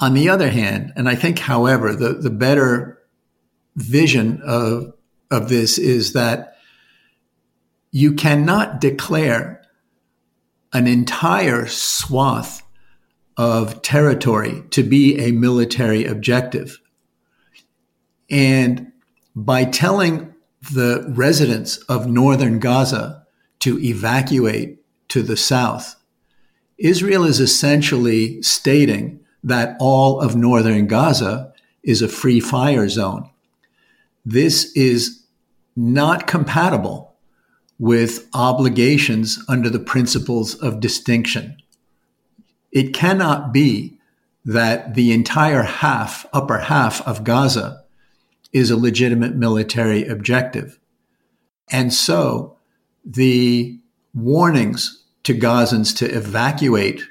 On 0.00 0.14
the 0.14 0.28
other 0.28 0.50
hand, 0.50 0.92
and 0.96 1.08
I 1.08 1.14
think, 1.14 1.38
however, 1.38 1.94
the, 1.94 2.14
the 2.14 2.30
better 2.30 3.02
vision 3.76 4.42
of, 4.44 4.92
of 5.30 5.48
this 5.48 5.78
is 5.78 6.12
that 6.12 6.56
you 7.90 8.12
cannot 8.12 8.80
declare 8.80 9.62
an 10.72 10.86
entire 10.86 11.66
swath 11.66 12.62
of 13.36 13.82
territory 13.82 14.62
to 14.70 14.82
be 14.82 15.18
a 15.18 15.32
military 15.32 16.04
objective. 16.04 16.80
And 18.30 18.92
by 19.34 19.64
telling 19.64 20.34
the 20.72 21.04
residents 21.08 21.76
of 21.88 22.08
northern 22.08 22.58
Gaza 22.58 23.26
to 23.60 23.78
evacuate 23.78 24.78
to 25.08 25.22
the 25.22 25.36
south, 25.36 25.96
Israel 26.78 27.24
is 27.24 27.40
essentially 27.40 28.42
stating 28.42 29.20
that 29.44 29.76
all 29.78 30.20
of 30.20 30.34
northern 30.34 30.86
Gaza 30.86 31.52
is 31.82 32.02
a 32.02 32.08
free 32.08 32.40
fire 32.40 32.88
zone. 32.88 33.30
This 34.24 34.72
is 34.72 35.22
not 35.76 36.26
compatible 36.26 37.05
with 37.78 38.28
obligations 38.32 39.42
under 39.48 39.68
the 39.68 39.78
principles 39.78 40.54
of 40.54 40.80
distinction. 40.80 41.56
It 42.72 42.94
cannot 42.94 43.52
be 43.52 43.98
that 44.44 44.94
the 44.94 45.12
entire 45.12 45.62
half, 45.62 46.26
upper 46.32 46.58
half 46.58 47.06
of 47.06 47.24
Gaza 47.24 47.82
is 48.52 48.70
a 48.70 48.76
legitimate 48.76 49.34
military 49.34 50.06
objective. 50.06 50.78
And 51.70 51.92
so 51.92 52.56
the 53.04 53.78
warnings 54.14 55.04
to 55.24 55.34
Gazans 55.34 55.96
to 55.98 56.06
evacuate 56.06 57.02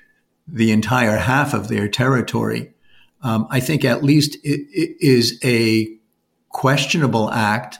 the 0.47 0.71
entire 0.71 1.17
half 1.17 1.53
of 1.53 1.67
their 1.67 1.87
territory, 1.87 2.73
um, 3.21 3.47
I 3.49 3.59
think 3.59 3.83
at 3.83 4.03
least 4.03 4.35
it, 4.43 4.67
it 4.71 4.95
is 4.99 5.39
a 5.43 5.97
questionable 6.49 7.29
act. 7.31 7.79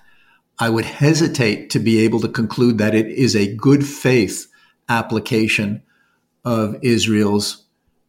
I 0.58 0.70
would 0.70 0.86
hesitate 0.86 1.70
to 1.72 1.80
be 1.80 2.00
able 2.00 2.22
to 2.22 2.28
conclude 2.28 2.78
that 2.78 2.96
it 2.96 3.08
is 3.08 3.36
a 3.36 3.54
good 3.56 3.86
faith 3.86 4.48
application 4.88 5.84
of 6.46 6.78
Israel's 6.82 7.66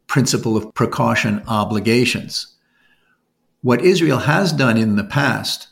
principle 0.07 0.55
of 0.55 0.73
precaution 0.73 1.43
obligations. 1.47 2.53
What 3.61 3.81
Israel 3.81 4.19
has 4.19 4.53
done 4.53 4.77
in 4.77 4.95
the 4.95 5.03
past, 5.03 5.67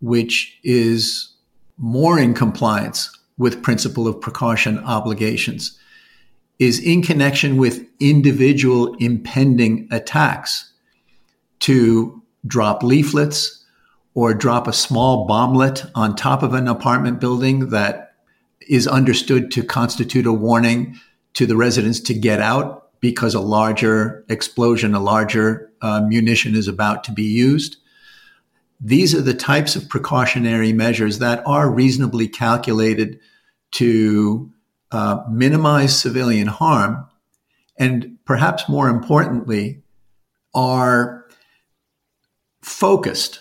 which 0.00 0.58
is 0.64 1.34
more 1.76 2.18
in 2.18 2.32
compliance 2.32 3.10
with 3.36 3.62
principle 3.62 4.08
of 4.08 4.20
precaution 4.20 4.78
obligations, 4.78 5.78
is 6.58 6.78
in 6.78 7.02
connection 7.02 7.58
with 7.58 7.86
individual 8.00 8.94
impending 8.94 9.86
attacks 9.90 10.72
to 11.60 12.22
drop 12.46 12.82
leaflets 12.82 13.65
or 14.16 14.32
drop 14.32 14.66
a 14.66 14.72
small 14.72 15.28
bomblet 15.28 15.88
on 15.94 16.16
top 16.16 16.42
of 16.42 16.54
an 16.54 16.66
apartment 16.66 17.20
building 17.20 17.68
that 17.68 18.14
is 18.66 18.88
understood 18.88 19.50
to 19.52 19.62
constitute 19.62 20.24
a 20.24 20.32
warning 20.32 20.98
to 21.34 21.44
the 21.44 21.54
residents 21.54 22.00
to 22.00 22.14
get 22.14 22.40
out 22.40 22.88
because 23.00 23.34
a 23.34 23.40
larger 23.40 24.24
explosion, 24.30 24.94
a 24.94 25.00
larger 25.00 25.70
uh, 25.82 26.00
munition 26.00 26.54
is 26.54 26.66
about 26.66 27.04
to 27.04 27.12
be 27.12 27.24
used. 27.24 27.76
These 28.80 29.14
are 29.14 29.20
the 29.20 29.34
types 29.34 29.76
of 29.76 29.86
precautionary 29.90 30.72
measures 30.72 31.18
that 31.18 31.46
are 31.46 31.70
reasonably 31.70 32.26
calculated 32.26 33.20
to 33.72 34.50
uh, 34.92 35.24
minimize 35.30 36.00
civilian 36.00 36.46
harm, 36.46 37.06
and 37.78 38.16
perhaps 38.24 38.66
more 38.66 38.88
importantly, 38.88 39.82
are 40.54 41.26
focused, 42.62 43.40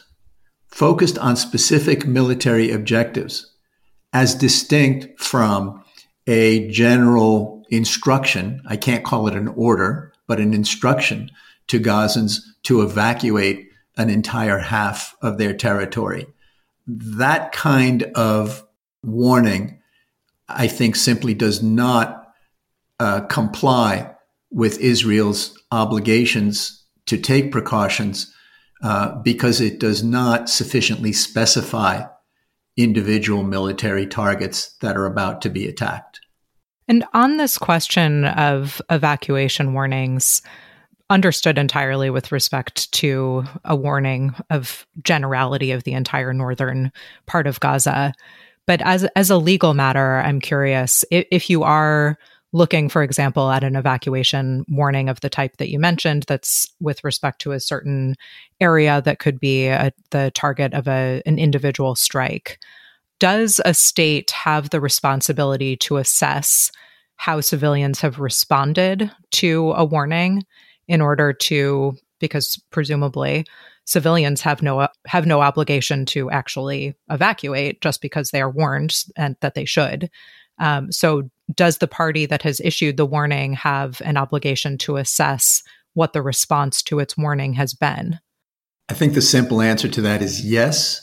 focused 0.75 1.17
on 1.19 1.37
specific 1.37 2.05
military 2.05 2.69
objectives, 2.69 3.49
as 4.11 4.35
distinct 4.35 5.17
from 5.17 5.81
a 6.27 6.67
general 6.67 7.63
instruction. 7.69 8.61
I 8.67 8.75
can't 8.75 9.05
call 9.05 9.29
it 9.29 9.35
an 9.35 9.47
order, 9.47 10.11
but 10.27 10.41
an 10.41 10.53
instruction 10.53 11.31
to 11.67 11.79
Gazans 11.79 12.41
to 12.63 12.81
evacuate 12.81 13.69
an 13.95 14.09
entire 14.09 14.57
half 14.57 15.15
of 15.21 15.37
their 15.37 15.53
territory. 15.53 16.27
That 16.85 17.53
kind 17.53 18.03
of 18.13 18.67
warning, 19.01 19.79
I 20.49 20.67
think, 20.67 20.97
simply 20.97 21.33
does 21.33 21.63
not 21.63 22.33
uh, 22.99 23.21
comply 23.21 24.13
with 24.51 24.81
Israel's 24.81 25.57
obligations 25.71 26.83
to 27.05 27.17
take 27.17 27.53
precautions 27.53 28.34
uh, 28.83 29.15
because 29.21 29.61
it 29.61 29.79
does 29.79 30.03
not 30.03 30.49
sufficiently 30.49 31.13
specify 31.13 32.03
individual 32.77 33.43
military 33.43 34.05
targets 34.05 34.75
that 34.81 34.97
are 34.97 35.05
about 35.05 35.41
to 35.41 35.49
be 35.49 35.67
attacked. 35.67 36.19
And 36.87 37.05
on 37.13 37.37
this 37.37 37.57
question 37.57 38.25
of 38.25 38.81
evacuation 38.89 39.73
warnings, 39.73 40.41
understood 41.09 41.57
entirely 41.57 42.09
with 42.09 42.31
respect 42.31 42.91
to 42.91 43.43
a 43.63 43.75
warning 43.75 44.33
of 44.49 44.85
generality 45.03 45.71
of 45.71 45.83
the 45.83 45.93
entire 45.93 46.33
northern 46.33 46.91
part 47.27 47.47
of 47.47 47.59
Gaza. 47.59 48.13
But 48.65 48.81
as 48.81 49.03
as 49.15 49.29
a 49.29 49.37
legal 49.37 49.75
matter, 49.75 50.17
I'm 50.17 50.41
curious 50.41 51.05
if, 51.11 51.25
if 51.31 51.49
you 51.49 51.63
are 51.63 52.17
looking, 52.55 52.87
for 52.87 53.03
example, 53.03 53.51
at 53.51 53.65
an 53.65 53.75
evacuation 53.75 54.63
warning 54.69 55.09
of 55.09 55.19
the 55.19 55.29
type 55.29 55.57
that 55.57 55.69
you 55.69 55.77
mentioned, 55.77 56.23
that's 56.25 56.73
with 56.79 57.03
respect 57.03 57.41
to 57.41 57.51
a 57.51 57.59
certain 57.59 58.15
area 58.61 59.01
that 59.03 59.19
could 59.19 59.41
be 59.41 59.67
a, 59.67 59.91
the 60.11 60.31
target 60.33 60.73
of 60.73 60.87
a, 60.87 61.21
an 61.25 61.37
individual 61.37 61.95
strike. 61.95 62.57
Does 63.19 63.59
a 63.65 63.73
state 63.73 64.31
have 64.31 64.69
the 64.69 64.79
responsibility 64.79 65.75
to 65.77 65.97
assess 65.97 66.71
how 67.17 67.41
civilians 67.41 67.99
have 67.99 68.19
responded 68.19 69.11
to 69.31 69.73
a 69.73 69.83
warning 69.83 70.45
in 70.87 71.01
order 71.01 71.33
to 71.33 71.97
because 72.19 72.61
presumably 72.71 73.45
civilians 73.83 74.39
have 74.39 74.61
no 74.61 74.87
have 75.05 75.25
no 75.25 75.41
obligation 75.41 76.05
to 76.05 76.31
actually 76.31 76.95
evacuate 77.09 77.81
just 77.81 78.01
because 78.01 78.29
they 78.29 78.41
are 78.41 78.49
warned 78.49 78.95
and 79.17 79.35
that 79.41 79.55
they 79.55 79.65
should. 79.65 80.09
Um, 80.57 80.91
so 80.91 81.29
does 81.53 81.77
the 81.77 81.87
party 81.87 82.25
that 82.25 82.41
has 82.41 82.59
issued 82.61 82.97
the 82.97 83.05
warning 83.05 83.53
have 83.53 84.01
an 84.03 84.17
obligation 84.17 84.77
to 84.77 84.97
assess 84.97 85.61
what 85.93 86.13
the 86.13 86.21
response 86.21 86.81
to 86.81 86.99
its 86.99 87.17
warning 87.17 87.53
has 87.53 87.73
been 87.73 88.19
i 88.89 88.93
think 88.93 89.13
the 89.13 89.21
simple 89.21 89.61
answer 89.61 89.87
to 89.87 90.01
that 90.01 90.21
is 90.21 90.45
yes 90.45 91.01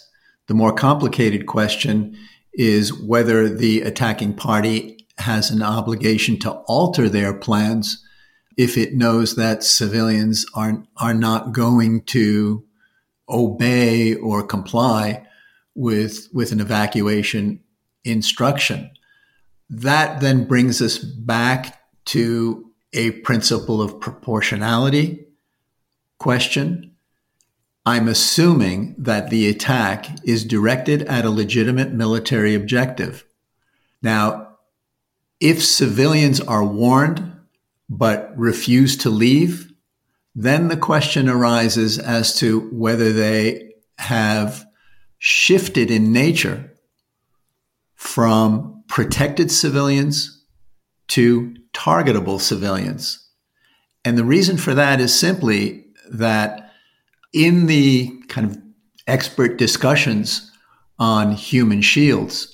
the 0.49 0.55
more 0.55 0.73
complicated 0.73 1.47
question 1.47 2.17
is 2.55 2.93
whether 2.93 3.49
the 3.49 3.81
attacking 3.83 4.35
party 4.35 5.07
has 5.19 5.51
an 5.51 5.63
obligation 5.63 6.39
to 6.39 6.51
alter 6.51 7.09
their 7.09 7.33
plans 7.33 8.05
if 8.57 8.77
it 8.77 8.95
knows 8.95 9.37
that 9.37 9.63
civilians 9.63 10.45
are, 10.55 10.85
are 10.99 11.15
not 11.15 11.53
going 11.53 12.03
to 12.03 12.65
obey 13.29 14.15
or 14.15 14.43
comply 14.43 15.27
with, 15.75 16.29
with 16.33 16.53
an 16.53 16.61
evacuation 16.61 17.61
instruction. 18.05 18.91
That 19.75 20.21
then 20.21 20.45
brings 20.45 20.83
us 20.83 20.99
back 20.99 21.81
to 22.07 22.71
a 22.93 23.13
principle 23.23 23.81
of 23.81 24.01
proportionality 24.01 25.27
question 26.19 26.91
I'm 27.85 28.07
assuming 28.07 28.95
that 28.99 29.31
the 29.31 29.49
attack 29.49 30.07
is 30.25 30.45
directed 30.45 31.03
at 31.03 31.25
a 31.25 31.31
legitimate 31.31 31.91
military 31.91 32.55
objective. 32.55 33.25
Now, 34.03 34.59
if 35.41 35.65
civilians 35.65 36.41
are 36.41 36.65
warned 36.65 37.33
but 37.89 38.33
refuse 38.39 38.97
to 38.99 39.11
leave, 39.11 39.73
then 40.35 40.69
the 40.69 40.77
question 40.77 41.29
arises 41.29 41.99
as 41.99 42.39
to 42.39 42.69
whether 42.71 43.13
they 43.13 43.73
have 43.99 44.65
shifted 45.19 45.91
in 45.91 46.13
nature 46.13 46.73
from 47.97 48.82
protected 48.93 49.51
civilians 49.51 50.45
to 51.09 51.55
targetable 51.73 52.39
civilians. 52.39 53.27
And 54.05 54.19
the 54.19 54.25
reason 54.25 54.59
for 54.59 54.75
that 54.75 55.01
is 55.01 55.19
simply 55.19 55.87
that 56.11 56.73
in 57.33 57.65
the 57.69 58.13
kind 58.29 58.51
of 58.51 58.59
expert 59.07 59.57
discussions 59.57 60.53
on 60.99 61.33
human 61.33 61.81
shields, 61.81 62.53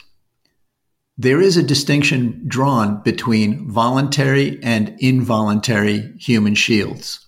there 1.16 1.40
is 1.40 1.56
a 1.56 1.62
distinction 1.64 2.44
drawn 2.46 3.02
between 3.02 3.68
voluntary 3.68 4.60
and 4.62 4.94
involuntary 5.00 6.12
human 6.20 6.54
shields. 6.54 7.18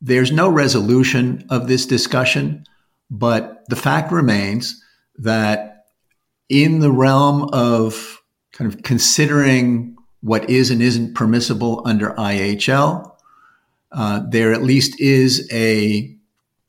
There's 0.00 0.32
no 0.32 0.48
resolution 0.48 1.46
of 1.48 1.68
this 1.68 1.86
discussion, 1.86 2.66
but 3.08 3.62
the 3.68 3.76
fact 3.76 4.10
remains 4.10 4.82
that 5.18 5.73
in 6.48 6.80
the 6.80 6.90
realm 6.90 7.48
of 7.52 8.22
kind 8.52 8.72
of 8.72 8.82
considering 8.82 9.96
what 10.20 10.48
is 10.48 10.70
and 10.70 10.82
isn't 10.82 11.14
permissible 11.14 11.82
under 11.84 12.10
IHL, 12.10 13.12
uh, 13.92 14.22
there 14.28 14.52
at 14.52 14.62
least 14.62 14.98
is 15.00 15.48
a 15.52 15.78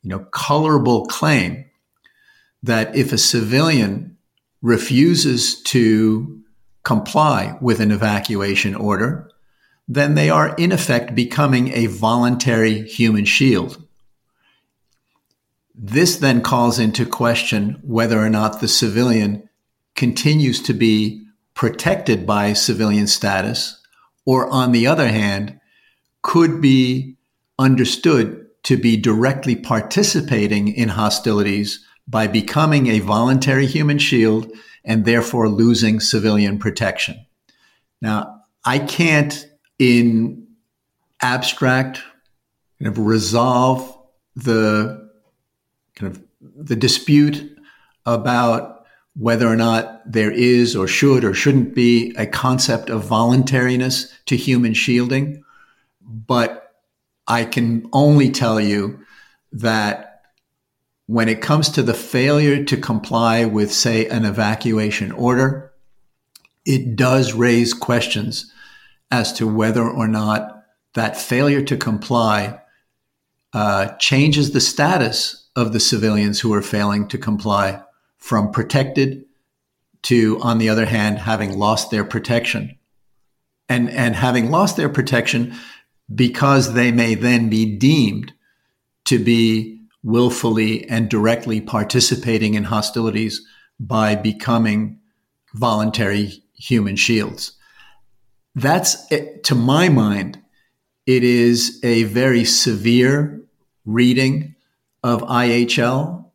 you 0.02 0.10
know 0.10 0.20
colorable 0.30 1.06
claim 1.06 1.64
that 2.62 2.94
if 2.96 3.12
a 3.12 3.18
civilian 3.18 4.16
refuses 4.62 5.62
to 5.62 6.42
comply 6.82 7.56
with 7.60 7.80
an 7.80 7.90
evacuation 7.90 8.74
order, 8.74 9.30
then 9.88 10.14
they 10.14 10.30
are 10.30 10.54
in 10.56 10.72
effect 10.72 11.14
becoming 11.14 11.72
a 11.72 11.86
voluntary 11.86 12.82
human 12.82 13.24
shield. 13.24 13.82
This 15.74 16.16
then 16.16 16.40
calls 16.40 16.78
into 16.78 17.04
question 17.04 17.80
whether 17.82 18.18
or 18.18 18.30
not 18.30 18.60
the 18.60 18.68
civilian 18.68 19.48
continues 19.96 20.62
to 20.62 20.72
be 20.72 21.26
protected 21.54 22.26
by 22.26 22.52
civilian 22.52 23.06
status, 23.06 23.80
or 24.24 24.48
on 24.50 24.72
the 24.72 24.86
other 24.86 25.08
hand, 25.08 25.58
could 26.22 26.60
be 26.60 27.16
understood 27.58 28.46
to 28.62 28.76
be 28.76 28.96
directly 28.96 29.56
participating 29.56 30.68
in 30.68 30.88
hostilities 30.88 31.84
by 32.08 32.26
becoming 32.26 32.88
a 32.88 33.00
voluntary 33.00 33.66
human 33.66 33.98
shield 33.98 34.50
and 34.84 35.04
therefore 35.04 35.48
losing 35.48 35.98
civilian 35.98 36.58
protection. 36.58 37.26
Now, 38.00 38.42
I 38.64 38.78
can't 38.80 39.48
in 39.78 40.46
abstract 41.22 42.02
kind 42.78 42.88
of 42.88 42.98
resolve 42.98 43.96
the 44.34 45.10
kind 45.94 46.12
of 46.12 46.22
the 46.40 46.76
dispute 46.76 47.56
about 48.04 48.75
whether 49.18 49.48
or 49.48 49.56
not 49.56 50.00
there 50.10 50.30
is 50.30 50.76
or 50.76 50.86
should 50.86 51.24
or 51.24 51.32
shouldn't 51.32 51.74
be 51.74 52.14
a 52.16 52.26
concept 52.26 52.90
of 52.90 53.04
voluntariness 53.04 54.12
to 54.26 54.36
human 54.36 54.74
shielding. 54.74 55.42
But 56.02 56.74
I 57.26 57.44
can 57.44 57.88
only 57.92 58.30
tell 58.30 58.60
you 58.60 59.00
that 59.52 60.20
when 61.06 61.28
it 61.28 61.40
comes 61.40 61.70
to 61.70 61.82
the 61.82 61.94
failure 61.94 62.64
to 62.64 62.76
comply 62.76 63.44
with, 63.44 63.72
say, 63.72 64.06
an 64.06 64.24
evacuation 64.24 65.12
order, 65.12 65.72
it 66.66 66.96
does 66.96 67.32
raise 67.32 67.72
questions 67.72 68.52
as 69.10 69.32
to 69.34 69.46
whether 69.46 69.88
or 69.88 70.08
not 70.08 70.64
that 70.94 71.16
failure 71.16 71.62
to 71.62 71.76
comply 71.76 72.60
uh, 73.52 73.86
changes 73.98 74.50
the 74.50 74.60
status 74.60 75.48
of 75.54 75.72
the 75.72 75.80
civilians 75.80 76.40
who 76.40 76.52
are 76.52 76.62
failing 76.62 77.08
to 77.08 77.16
comply 77.16 77.82
from 78.18 78.50
protected 78.50 79.24
to, 80.02 80.38
on 80.40 80.58
the 80.58 80.68
other 80.68 80.86
hand, 80.86 81.18
having 81.18 81.58
lost 81.58 81.90
their 81.90 82.04
protection. 82.04 82.78
And, 83.68 83.90
and 83.90 84.14
having 84.14 84.50
lost 84.50 84.76
their 84.76 84.88
protection 84.88 85.54
because 86.14 86.74
they 86.74 86.92
may 86.92 87.16
then 87.16 87.48
be 87.48 87.76
deemed 87.76 88.32
to 89.06 89.18
be 89.18 89.80
willfully 90.04 90.88
and 90.88 91.08
directly 91.08 91.60
participating 91.60 92.54
in 92.54 92.64
hostilities 92.64 93.44
by 93.80 94.14
becoming 94.14 95.00
voluntary 95.54 96.44
human 96.54 96.94
shields. 96.94 97.52
That's, 98.54 99.10
eh, 99.10 99.38
to 99.44 99.54
my 99.54 99.88
mind, 99.88 100.40
it 101.06 101.22
is 101.24 101.80
a 101.82 102.04
very 102.04 102.44
severe 102.44 103.42
reading 103.84 104.54
of 105.02 105.22
IHL. 105.22 106.25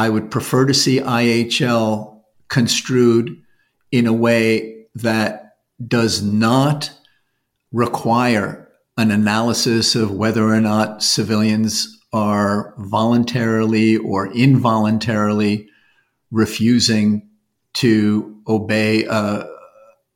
I 0.00 0.08
would 0.08 0.30
prefer 0.30 0.64
to 0.64 0.72
see 0.72 0.98
IHL 0.98 2.22
construed 2.48 3.42
in 3.92 4.06
a 4.06 4.14
way 4.14 4.86
that 4.94 5.56
does 5.86 6.22
not 6.22 6.90
require 7.70 8.70
an 8.96 9.10
analysis 9.10 9.94
of 9.94 10.10
whether 10.10 10.48
or 10.48 10.60
not 10.62 11.02
civilians 11.02 12.00
are 12.14 12.72
voluntarily 12.78 13.98
or 13.98 14.32
involuntarily 14.32 15.68
refusing 16.30 17.28
to 17.74 18.40
obey 18.48 19.04
a, 19.04 19.46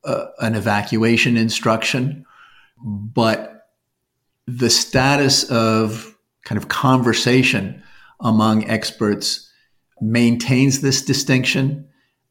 a, 0.03 0.25
an 0.39 0.55
evacuation 0.55 1.37
instruction. 1.37 2.25
But 2.83 3.67
the 4.47 4.71
status 4.71 5.43
of 5.43 6.17
kind 6.43 6.57
of 6.57 6.69
conversation 6.69 7.83
among 8.19 8.67
experts 8.67 9.44
maintains 10.01 10.81
this 10.81 11.01
distinction. 11.01 11.87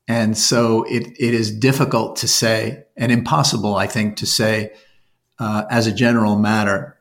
And 0.07 0.37
so 0.37 0.85
it, 0.85 1.07
it 1.19 1.35
is 1.35 1.51
difficult 1.51 2.17
to 2.17 2.29
say, 2.29 2.85
and 2.97 3.11
impossible, 3.11 3.75
I 3.77 3.87
think, 3.87 4.17
to 4.17 4.27
say 4.27 4.73
uh, 5.39 5.65
as 5.71 5.87
a 5.87 5.93
general 5.93 6.37
matter 6.37 6.99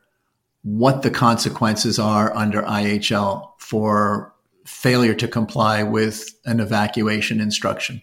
what 0.62 1.02
the 1.02 1.10
consequences 1.10 1.98
are 1.98 2.34
under 2.34 2.62
IHL 2.62 3.50
for 3.58 4.34
failure 4.66 5.14
to 5.14 5.28
comply 5.28 5.82
with 5.82 6.30
an 6.46 6.58
evacuation 6.58 7.40
instruction. 7.40 8.00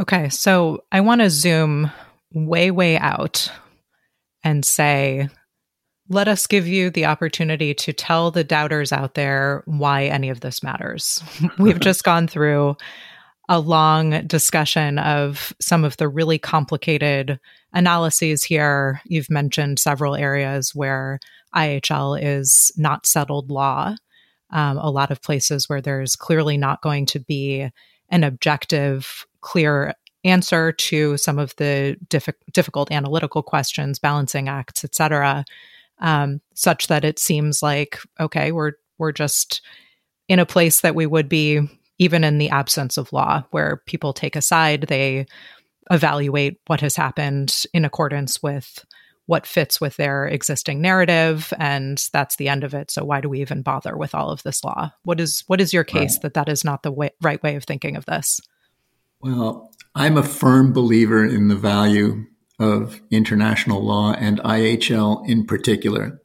Okay, 0.00 0.28
so 0.28 0.84
I 0.92 1.00
want 1.00 1.22
to 1.22 1.30
zoom 1.30 1.90
way, 2.32 2.70
way 2.70 2.98
out 2.98 3.50
and 4.42 4.64
say, 4.64 5.28
let 6.08 6.28
us 6.28 6.46
give 6.46 6.66
you 6.66 6.90
the 6.90 7.06
opportunity 7.06 7.74
to 7.74 7.92
tell 7.92 8.30
the 8.30 8.44
doubters 8.44 8.92
out 8.92 9.14
there 9.14 9.62
why 9.66 10.04
any 10.04 10.28
of 10.28 10.40
this 10.40 10.62
matters. 10.62 11.22
We've 11.58 11.80
just 11.80 12.04
gone 12.04 12.28
through 12.28 12.76
a 13.48 13.60
long 13.60 14.26
discussion 14.26 14.98
of 14.98 15.52
some 15.60 15.84
of 15.84 15.96
the 15.98 16.08
really 16.08 16.38
complicated 16.38 17.38
analyses 17.72 18.42
here. 18.42 19.00
You've 19.04 19.30
mentioned 19.30 19.78
several 19.78 20.14
areas 20.14 20.74
where 20.74 21.20
IHL 21.54 22.18
is 22.22 22.72
not 22.76 23.06
settled 23.06 23.50
law. 23.50 23.96
Um, 24.50 24.78
a 24.78 24.90
lot 24.90 25.10
of 25.10 25.22
places 25.22 25.68
where 25.68 25.80
there's 25.80 26.16
clearly 26.16 26.56
not 26.56 26.80
going 26.80 27.06
to 27.06 27.20
be 27.20 27.68
an 28.08 28.24
objective, 28.24 29.26
clear 29.40 29.94
answer 30.22 30.72
to 30.72 31.16
some 31.16 31.38
of 31.38 31.54
the 31.56 31.96
diff- 32.08 32.28
difficult 32.52 32.90
analytical 32.90 33.42
questions, 33.42 33.98
balancing 33.98 34.48
acts, 34.48 34.84
et 34.84 34.94
cetera, 34.94 35.44
um, 36.04 36.40
such 36.54 36.86
that 36.88 37.04
it 37.04 37.18
seems 37.18 37.62
like 37.62 37.98
okay, 38.20 38.52
we're 38.52 38.72
we're 38.98 39.12
just 39.12 39.62
in 40.28 40.38
a 40.38 40.46
place 40.46 40.82
that 40.82 40.94
we 40.94 41.06
would 41.06 41.28
be 41.28 41.60
even 41.98 42.24
in 42.24 42.38
the 42.38 42.50
absence 42.50 42.96
of 42.96 43.12
law, 43.12 43.44
where 43.50 43.82
people 43.86 44.12
take 44.12 44.36
a 44.36 44.42
side, 44.42 44.82
they 44.82 45.26
evaluate 45.90 46.58
what 46.66 46.80
has 46.80 46.96
happened 46.96 47.64
in 47.72 47.84
accordance 47.84 48.42
with 48.42 48.84
what 49.26 49.46
fits 49.46 49.80
with 49.80 49.96
their 49.96 50.26
existing 50.26 50.82
narrative 50.82 51.52
and 51.58 52.08
that's 52.12 52.36
the 52.36 52.48
end 52.48 52.62
of 52.62 52.74
it. 52.74 52.90
So 52.90 53.04
why 53.04 53.20
do 53.22 53.28
we 53.28 53.40
even 53.40 53.62
bother 53.62 53.96
with 53.96 54.14
all 54.14 54.30
of 54.30 54.42
this 54.42 54.62
law? 54.62 54.92
What 55.04 55.20
is 55.20 55.44
what 55.46 55.60
is 55.60 55.72
your 55.72 55.84
case 55.84 56.16
right. 56.16 56.22
that 56.22 56.34
that 56.34 56.48
is 56.48 56.64
not 56.64 56.82
the 56.82 56.92
way, 56.92 57.10
right 57.22 57.42
way 57.42 57.56
of 57.56 57.64
thinking 57.64 57.96
of 57.96 58.04
this? 58.04 58.40
Well 59.20 59.70
i'm 59.94 60.16
a 60.16 60.22
firm 60.22 60.72
believer 60.72 61.24
in 61.24 61.48
the 61.48 61.54
value 61.54 62.24
of 62.58 63.00
international 63.10 63.82
law 63.82 64.12
and 64.12 64.38
ihl 64.40 65.28
in 65.28 65.44
particular 65.44 66.20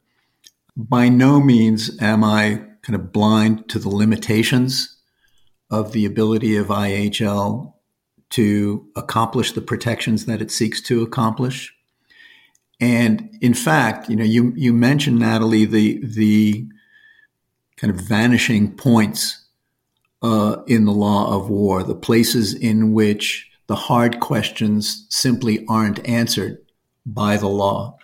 by 0.76 1.08
no 1.08 1.40
means 1.40 2.00
am 2.00 2.22
i 2.22 2.64
kind 2.82 2.94
of 2.94 3.12
blind 3.12 3.68
to 3.68 3.78
the 3.78 3.88
limitations 3.88 4.96
of 5.70 5.92
the 5.92 6.04
ability 6.04 6.56
of 6.56 6.66
IHL 6.66 7.72
to 8.30 8.86
accomplish 8.96 9.52
the 9.52 9.60
protections 9.60 10.26
that 10.26 10.42
it 10.42 10.50
seeks 10.50 10.80
to 10.82 11.02
accomplish. 11.02 11.74
And 12.80 13.36
in 13.40 13.54
fact, 13.54 14.08
you 14.08 14.16
know, 14.16 14.24
you, 14.24 14.52
you 14.56 14.72
mentioned, 14.72 15.18
Natalie, 15.18 15.64
the, 15.64 16.00
the 16.02 16.66
kind 17.76 17.92
of 17.92 18.00
vanishing 18.00 18.72
points 18.72 19.44
uh, 20.22 20.62
in 20.66 20.84
the 20.84 20.92
law 20.92 21.36
of 21.36 21.50
war, 21.50 21.82
the 21.82 21.94
places 21.94 22.54
in 22.54 22.92
which 22.92 23.49
the 23.70 23.76
hard 23.76 24.18
questions 24.18 25.06
simply 25.10 25.64
aren't 25.68 26.04
answered 26.04 26.58
by 27.06 27.36
the 27.36 27.46
law, 27.46 27.96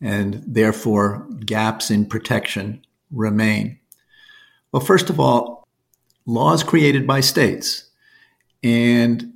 and 0.00 0.42
therefore 0.44 1.24
gaps 1.46 1.88
in 1.88 2.04
protection 2.04 2.84
remain. 3.12 3.78
Well, 4.72 4.82
first 4.82 5.08
of 5.08 5.20
all, 5.20 5.68
laws 6.26 6.64
created 6.64 7.06
by 7.06 7.20
states. 7.20 7.88
And 8.64 9.34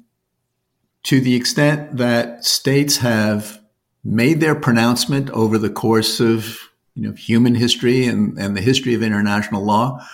to 1.04 1.20
the 1.20 1.36
extent 1.36 1.96
that 1.96 2.44
states 2.44 2.96
have 2.96 3.60
made 4.02 4.40
their 4.40 4.56
pronouncement 4.56 5.30
over 5.30 5.58
the 5.58 5.70
course 5.70 6.18
of 6.18 6.58
you 6.96 7.06
know, 7.08 7.12
human 7.12 7.54
history 7.54 8.04
and, 8.06 8.36
and 8.36 8.56
the 8.56 8.60
history 8.60 8.94
of 8.94 9.02
international 9.04 9.64
law 9.64 10.04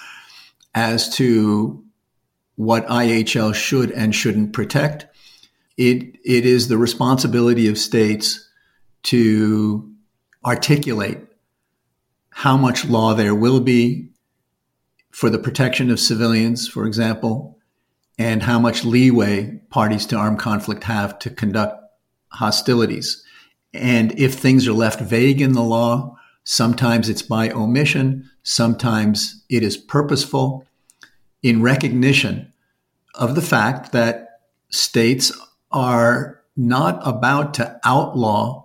as 0.75 1.09
to 1.17 1.83
what 2.57 2.87
IHL 2.89 3.55
should 3.55 3.91
and 3.93 4.15
shouldn't 4.15 4.53
protect, 4.53 5.07
it, 5.79 6.17
it 6.25 6.45
is 6.45 6.69
the 6.69 6.77
responsibility 6.77 7.69
of 7.69 7.79
states 7.79 8.51
to 9.05 9.91
articulate 10.45 11.19
how 12.31 12.57
much 12.57 12.85
law 12.85 13.15
there 13.15 13.35
will 13.35 13.61
be 13.61 14.11
for 15.11 15.31
the 15.31 15.39
protection 15.39 15.91
of 15.91 16.01
civilians, 16.01 16.69
for 16.69 16.85
example, 16.85 17.59
and 18.19 18.43
how 18.43 18.59
much 18.59 18.85
leeway 18.85 19.61
parties 19.71 20.05
to 20.07 20.17
armed 20.17 20.39
conflict 20.39 20.85
have 20.85 21.19
to 21.21 21.31
conduct 21.31 21.81
hostilities. 22.33 23.25
And 23.73 24.19
if 24.19 24.35
things 24.35 24.67
are 24.67 24.73
left 24.73 25.01
vague 25.01 25.41
in 25.41 25.53
the 25.53 25.63
law, 25.63 26.17
sometimes 26.43 27.09
it's 27.09 27.23
by 27.23 27.51
omission, 27.51 28.29
sometimes 28.43 29.45
it 29.49 29.63
is 29.63 29.77
purposeful 29.77 30.67
in 31.43 31.63
recognition 31.63 32.53
of 33.15 33.37
the 33.37 33.43
fact 33.43 33.93
that 33.93 34.41
states 34.71 35.33
are 35.71 36.41
not 36.57 37.01
about 37.07 37.55
to 37.55 37.81
outlaw 37.85 38.65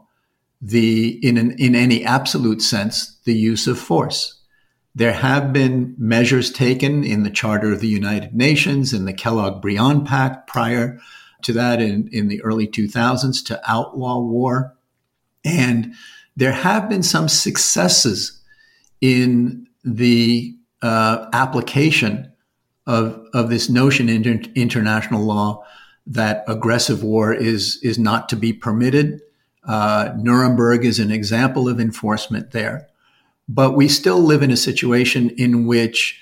the 0.61 1.19
in 1.27 1.37
an, 1.37 1.51
in 1.59 1.75
any 1.75 2.03
absolute 2.05 2.61
sense 2.61 3.19
the 3.25 3.35
use 3.35 3.67
of 3.67 3.77
force. 3.77 4.39
There 4.95 5.13
have 5.13 5.51
been 5.51 5.95
measures 5.97 6.51
taken 6.51 7.03
in 7.03 7.23
the 7.23 7.31
Charter 7.31 7.73
of 7.73 7.79
the 7.79 7.87
United 7.87 8.35
Nations, 8.35 8.93
in 8.93 9.05
the 9.05 9.13
Kellogg-Briand 9.13 10.05
Pact 10.05 10.47
prior 10.47 10.99
to 11.41 11.53
that 11.53 11.81
in, 11.81 12.07
in 12.11 12.27
the 12.27 12.41
early 12.43 12.67
2000s 12.67 13.43
to 13.45 13.61
outlaw 13.69 14.19
war. 14.19 14.75
And 15.43 15.93
there 16.35 16.51
have 16.51 16.89
been 16.89 17.03
some 17.03 17.27
successes 17.27 18.39
in 19.01 19.67
the 19.83 20.55
uh, 20.81 21.27
application 21.33 22.31
of, 22.85 23.25
of 23.33 23.49
this 23.49 23.69
notion 23.69 24.09
in 24.09 24.27
inter- 24.27 24.51
international 24.55 25.23
law 25.23 25.65
that 26.05 26.43
aggressive 26.47 27.03
war 27.03 27.33
is, 27.33 27.79
is 27.81 27.97
not 27.97 28.29
to 28.29 28.35
be 28.35 28.53
permitted. 28.53 29.21
Uh, 29.65 30.13
Nuremberg 30.17 30.83
is 30.83 30.99
an 30.99 31.11
example 31.11 31.69
of 31.69 31.79
enforcement 31.79 32.51
there. 32.51 32.87
But 33.47 33.71
we 33.71 33.87
still 33.87 34.19
live 34.19 34.41
in 34.41 34.51
a 34.51 34.57
situation 34.57 35.29
in 35.31 35.65
which 35.65 36.21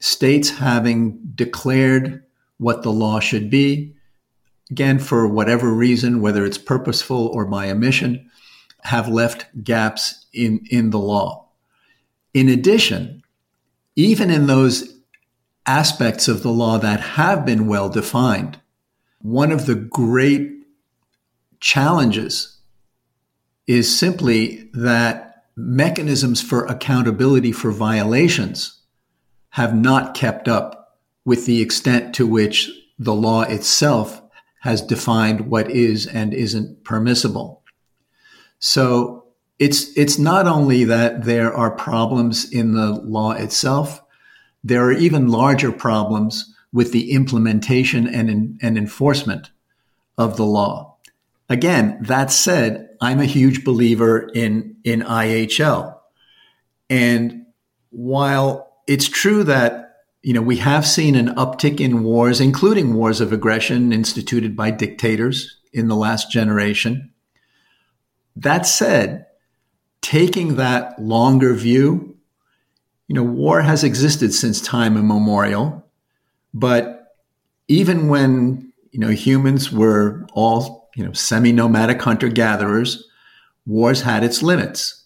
states 0.00 0.50
having 0.50 1.18
declared 1.34 2.24
what 2.58 2.82
the 2.82 2.92
law 2.92 3.20
should 3.20 3.50
be, 3.50 3.94
again, 4.70 4.98
for 4.98 5.26
whatever 5.26 5.72
reason, 5.72 6.20
whether 6.20 6.44
it's 6.44 6.58
purposeful 6.58 7.28
or 7.28 7.44
by 7.44 7.70
omission, 7.70 8.30
have 8.82 9.08
left 9.08 9.46
gaps 9.62 10.26
in, 10.32 10.66
in 10.70 10.90
the 10.90 10.98
law. 10.98 11.48
In 12.34 12.48
addition, 12.48 13.22
even 13.96 14.30
in 14.30 14.46
those 14.46 14.94
aspects 15.66 16.26
of 16.26 16.42
the 16.42 16.50
law 16.50 16.78
that 16.78 17.00
have 17.00 17.44
been 17.44 17.66
well 17.66 17.88
defined, 17.88 18.58
one 19.22 19.52
of 19.52 19.66
the 19.66 19.74
great 19.74 20.50
challenges 21.60 22.58
is 23.66 23.96
simply 23.96 24.68
that 24.74 25.44
mechanisms 25.56 26.42
for 26.42 26.66
accountability 26.66 27.52
for 27.52 27.70
violations 27.70 28.80
have 29.50 29.74
not 29.74 30.14
kept 30.14 30.48
up 30.48 30.98
with 31.24 31.46
the 31.46 31.60
extent 31.60 32.14
to 32.14 32.26
which 32.26 32.70
the 32.98 33.14
law 33.14 33.42
itself 33.42 34.20
has 34.60 34.82
defined 34.82 35.48
what 35.48 35.70
is 35.70 36.06
and 36.06 36.34
isn't 36.34 36.84
permissible. 36.84 37.62
So 38.58 39.26
it's, 39.58 39.96
it's 39.96 40.18
not 40.18 40.46
only 40.46 40.84
that 40.84 41.24
there 41.24 41.52
are 41.52 41.70
problems 41.70 42.50
in 42.50 42.74
the 42.74 42.92
law 42.92 43.32
itself, 43.32 44.02
there 44.64 44.84
are 44.84 44.92
even 44.92 45.28
larger 45.28 45.70
problems 45.70 46.51
with 46.72 46.92
the 46.92 47.12
implementation 47.12 48.06
and, 48.06 48.58
and 48.62 48.78
enforcement 48.78 49.50
of 50.16 50.36
the 50.36 50.44
law. 50.44 50.96
Again, 51.48 51.98
that 52.02 52.30
said, 52.30 52.88
I'm 53.00 53.20
a 53.20 53.26
huge 53.26 53.64
believer 53.64 54.30
in, 54.34 54.76
in 54.84 55.00
IHL. 55.00 55.98
And 56.88 57.46
while 57.90 58.72
it's 58.86 59.08
true 59.08 59.44
that 59.44 59.82
you 60.22 60.32
know, 60.32 60.42
we 60.42 60.56
have 60.58 60.86
seen 60.86 61.16
an 61.16 61.34
uptick 61.34 61.80
in 61.80 62.04
wars, 62.04 62.40
including 62.40 62.94
wars 62.94 63.20
of 63.20 63.32
aggression 63.32 63.92
instituted 63.92 64.56
by 64.56 64.70
dictators 64.70 65.58
in 65.72 65.88
the 65.88 65.96
last 65.96 66.30
generation. 66.30 67.10
That 68.36 68.64
said, 68.64 69.26
taking 70.00 70.56
that 70.56 71.00
longer 71.02 71.54
view, 71.54 72.16
you 73.08 73.16
know, 73.16 73.24
war 73.24 73.62
has 73.62 73.82
existed 73.82 74.32
since 74.32 74.60
time 74.60 74.96
immemorial, 74.96 75.81
but 76.54 77.14
even 77.68 78.08
when, 78.08 78.72
you 78.90 79.00
know, 79.00 79.08
humans 79.08 79.72
were 79.72 80.26
all, 80.32 80.90
you 80.94 81.04
know, 81.04 81.12
semi-nomadic 81.12 82.00
hunter-gatherers, 82.00 83.08
wars 83.66 84.02
had 84.02 84.24
its 84.24 84.42
limits 84.42 85.04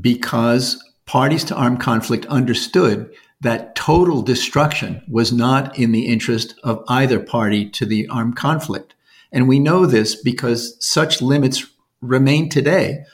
because 0.00 0.82
parties 1.06 1.44
to 1.44 1.54
armed 1.54 1.80
conflict 1.80 2.26
understood 2.26 3.10
that 3.40 3.74
total 3.74 4.22
destruction 4.22 5.02
was 5.08 5.32
not 5.32 5.78
in 5.78 5.92
the 5.92 6.06
interest 6.06 6.54
of 6.64 6.82
either 6.88 7.20
party 7.20 7.68
to 7.68 7.84
the 7.84 8.08
armed 8.08 8.36
conflict. 8.36 8.94
And 9.32 9.48
we 9.48 9.58
know 9.58 9.86
this 9.86 10.14
because 10.14 10.76
such 10.84 11.20
limits 11.20 11.66
remain 12.00 12.48
today 12.48 13.04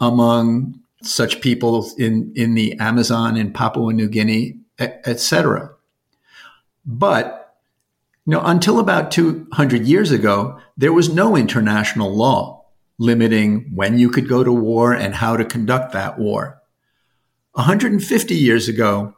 among 0.00 0.80
such 1.02 1.40
people 1.40 1.90
in, 1.98 2.32
in 2.34 2.54
the 2.54 2.74
Amazon 2.80 3.36
and 3.36 3.54
Papua 3.54 3.92
New 3.92 4.08
Guinea, 4.08 4.58
etc. 4.78 5.75
But 6.86 7.42
you 8.24 8.32
know, 8.32 8.42
until 8.44 8.78
about 8.78 9.10
200 9.10 9.86
years 9.86 10.10
ago, 10.10 10.58
there 10.76 10.92
was 10.92 11.12
no 11.12 11.36
international 11.36 12.14
law 12.14 12.64
limiting 12.98 13.70
when 13.74 13.98
you 13.98 14.10
could 14.10 14.28
go 14.28 14.42
to 14.42 14.52
war 14.52 14.92
and 14.92 15.14
how 15.14 15.36
to 15.36 15.44
conduct 15.44 15.92
that 15.92 16.18
war. 16.18 16.60
150 17.52 18.34
years 18.34 18.68
ago, 18.68 19.14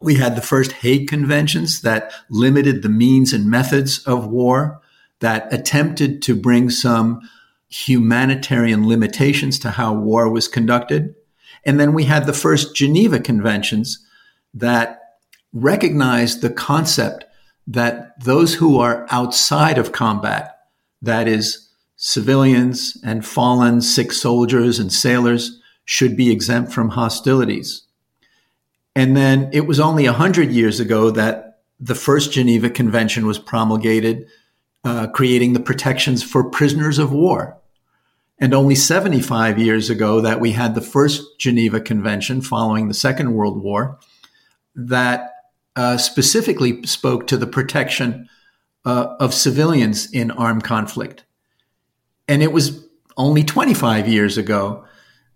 we 0.00 0.16
had 0.16 0.36
the 0.36 0.42
first 0.42 0.72
Hague 0.72 1.08
Conventions 1.08 1.80
that 1.80 2.12
limited 2.30 2.82
the 2.82 2.88
means 2.88 3.32
and 3.32 3.50
methods 3.50 3.98
of 4.06 4.26
war, 4.26 4.80
that 5.20 5.52
attempted 5.52 6.22
to 6.22 6.36
bring 6.36 6.68
some 6.70 7.20
humanitarian 7.68 8.86
limitations 8.86 9.58
to 9.58 9.70
how 9.70 9.92
war 9.92 10.28
was 10.28 10.46
conducted. 10.46 11.14
And 11.64 11.80
then 11.80 11.94
we 11.94 12.04
had 12.04 12.26
the 12.26 12.32
first 12.32 12.76
Geneva 12.76 13.18
Conventions 13.18 14.06
that 14.54 15.05
recognized 15.56 16.42
the 16.42 16.50
concept 16.50 17.24
that 17.66 18.22
those 18.22 18.54
who 18.54 18.78
are 18.78 19.06
outside 19.10 19.78
of 19.78 19.92
combat, 19.92 20.58
that 21.02 21.26
is, 21.26 21.68
civilians 21.96 22.98
and 23.02 23.26
fallen 23.26 23.80
sick 23.80 24.12
soldiers 24.12 24.78
and 24.78 24.92
sailors, 24.92 25.58
should 25.86 26.16
be 26.16 26.30
exempt 26.30 26.72
from 26.72 26.90
hostilities. 26.90 27.82
And 28.94 29.16
then 29.16 29.48
it 29.52 29.66
was 29.66 29.80
only 29.80 30.04
100 30.04 30.50
years 30.50 30.78
ago 30.78 31.10
that 31.10 31.60
the 31.80 31.94
first 31.94 32.32
Geneva 32.32 32.68
Convention 32.68 33.26
was 33.26 33.38
promulgated, 33.38 34.26
uh, 34.84 35.06
creating 35.08 35.54
the 35.54 35.60
protections 35.60 36.22
for 36.22 36.50
prisoners 36.50 36.98
of 36.98 37.12
war. 37.12 37.58
And 38.38 38.52
only 38.52 38.74
75 38.74 39.58
years 39.58 39.88
ago 39.88 40.20
that 40.20 40.40
we 40.40 40.52
had 40.52 40.74
the 40.74 40.82
first 40.82 41.22
Geneva 41.38 41.80
Convention 41.80 42.42
following 42.42 42.88
the 42.88 42.94
Second 42.94 43.32
World 43.32 43.62
War 43.62 43.98
that 44.74 45.35
uh, 45.76 45.98
specifically 45.98 46.82
spoke 46.84 47.26
to 47.26 47.36
the 47.36 47.46
protection 47.46 48.28
uh, 48.84 49.14
of 49.20 49.34
civilians 49.34 50.10
in 50.10 50.30
armed 50.30 50.64
conflict. 50.64 51.24
And 52.28 52.42
it 52.42 52.52
was 52.52 52.84
only 53.16 53.44
25 53.44 54.08
years 54.08 54.38
ago 54.38 54.84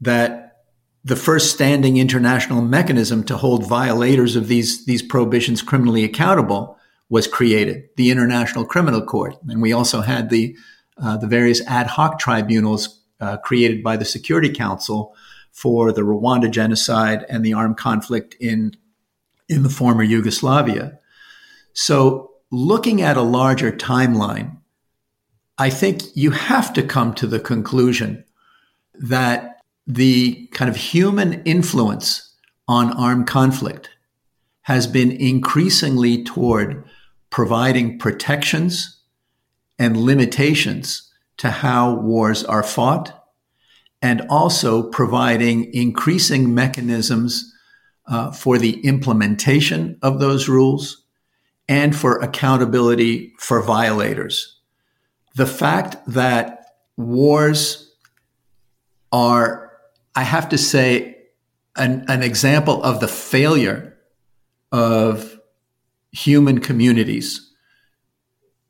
that 0.00 0.64
the 1.04 1.16
first 1.16 1.52
standing 1.52 1.96
international 1.96 2.62
mechanism 2.62 3.24
to 3.24 3.36
hold 3.36 3.66
violators 3.66 4.36
of 4.36 4.48
these, 4.48 4.84
these 4.84 5.02
prohibitions 5.02 5.62
criminally 5.62 6.04
accountable 6.04 6.78
was 7.08 7.26
created, 7.26 7.88
the 7.96 8.10
International 8.10 8.64
Criminal 8.64 9.02
Court. 9.02 9.36
And 9.48 9.60
we 9.60 9.72
also 9.72 10.00
had 10.00 10.30
the, 10.30 10.56
uh, 10.96 11.16
the 11.16 11.26
various 11.26 11.60
ad 11.66 11.86
hoc 11.86 12.18
tribunals 12.18 13.00
uh, 13.20 13.38
created 13.38 13.82
by 13.82 13.96
the 13.96 14.04
Security 14.04 14.50
Council 14.50 15.14
for 15.50 15.92
the 15.92 16.02
Rwanda 16.02 16.50
genocide 16.50 17.24
and 17.28 17.44
the 17.44 17.54
armed 17.54 17.76
conflict 17.76 18.36
in, 18.38 18.76
in 19.50 19.64
the 19.64 19.68
former 19.68 20.02
Yugoslavia. 20.02 20.98
So, 21.74 22.30
looking 22.50 23.02
at 23.02 23.16
a 23.16 23.22
larger 23.22 23.72
timeline, 23.72 24.56
I 25.58 25.68
think 25.68 26.02
you 26.14 26.30
have 26.30 26.72
to 26.74 26.82
come 26.82 27.12
to 27.14 27.26
the 27.26 27.40
conclusion 27.40 28.24
that 28.94 29.58
the 29.86 30.46
kind 30.52 30.70
of 30.70 30.76
human 30.76 31.42
influence 31.42 32.34
on 32.68 32.92
armed 32.92 33.26
conflict 33.26 33.90
has 34.62 34.86
been 34.86 35.10
increasingly 35.10 36.22
toward 36.22 36.84
providing 37.28 37.98
protections 37.98 39.00
and 39.78 39.96
limitations 39.96 41.10
to 41.38 41.50
how 41.50 41.94
wars 41.94 42.44
are 42.44 42.62
fought, 42.62 43.16
and 44.02 44.22
also 44.28 44.82
providing 44.90 45.72
increasing 45.74 46.54
mechanisms 46.54 47.52
uh, 48.10 48.32
for 48.32 48.58
the 48.58 48.80
implementation 48.80 49.96
of 50.02 50.18
those 50.18 50.48
rules 50.48 51.04
and 51.68 51.94
for 51.96 52.18
accountability 52.18 53.32
for 53.38 53.62
violators. 53.62 54.56
the 55.36 55.46
fact 55.46 55.96
that 56.08 56.64
wars 56.96 57.94
are, 59.12 59.70
I 60.16 60.24
have 60.24 60.48
to 60.48 60.58
say, 60.58 61.18
an, 61.76 62.04
an 62.08 62.24
example 62.24 62.82
of 62.82 62.98
the 62.98 63.08
failure 63.08 63.96
of 64.72 65.40
human 66.10 66.60
communities 66.60 67.52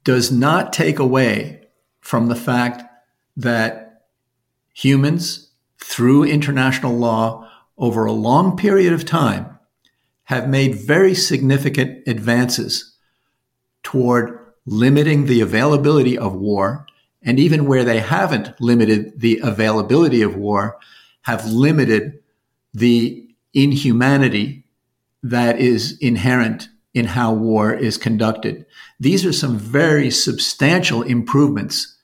does 0.04 0.30
not 0.30 0.72
take 0.72 0.98
away 0.98 1.62
from 2.00 2.28
the 2.28 2.36
fact 2.36 2.82
that 3.36 4.04
humans, 4.74 5.50
through 5.78 6.24
international 6.24 6.96
law, 6.96 7.49
over 7.80 8.04
a 8.04 8.12
long 8.12 8.56
period 8.56 8.92
of 8.92 9.04
time, 9.04 9.58
have 10.24 10.48
made 10.48 10.76
very 10.76 11.14
significant 11.14 12.06
advances 12.06 12.96
toward 13.82 14.38
limiting 14.66 15.26
the 15.26 15.40
availability 15.40 16.16
of 16.16 16.34
war. 16.34 16.86
And 17.22 17.40
even 17.40 17.66
where 17.66 17.82
they 17.82 17.98
haven't 17.98 18.60
limited 18.60 19.18
the 19.18 19.40
availability 19.42 20.22
of 20.22 20.36
war, 20.36 20.78
have 21.22 21.46
limited 21.46 22.20
the 22.72 23.28
inhumanity 23.52 24.64
that 25.22 25.58
is 25.58 25.98
inherent 25.98 26.68
in 26.94 27.06
how 27.06 27.32
war 27.32 27.72
is 27.72 27.96
conducted. 27.96 28.64
These 28.98 29.24
are 29.26 29.32
some 29.32 29.58
very 29.58 30.10
substantial 30.10 31.02
improvements 31.02 31.96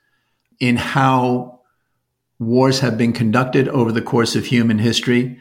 in 0.61 0.77
how 0.77 1.61
wars 2.39 2.81
have 2.81 2.99
been 2.99 3.13
conducted 3.13 3.69
over 3.69 3.93
the 3.93 4.03
course 4.03 4.37
of 4.37 4.47
human 4.47 4.79
history. 4.79 5.39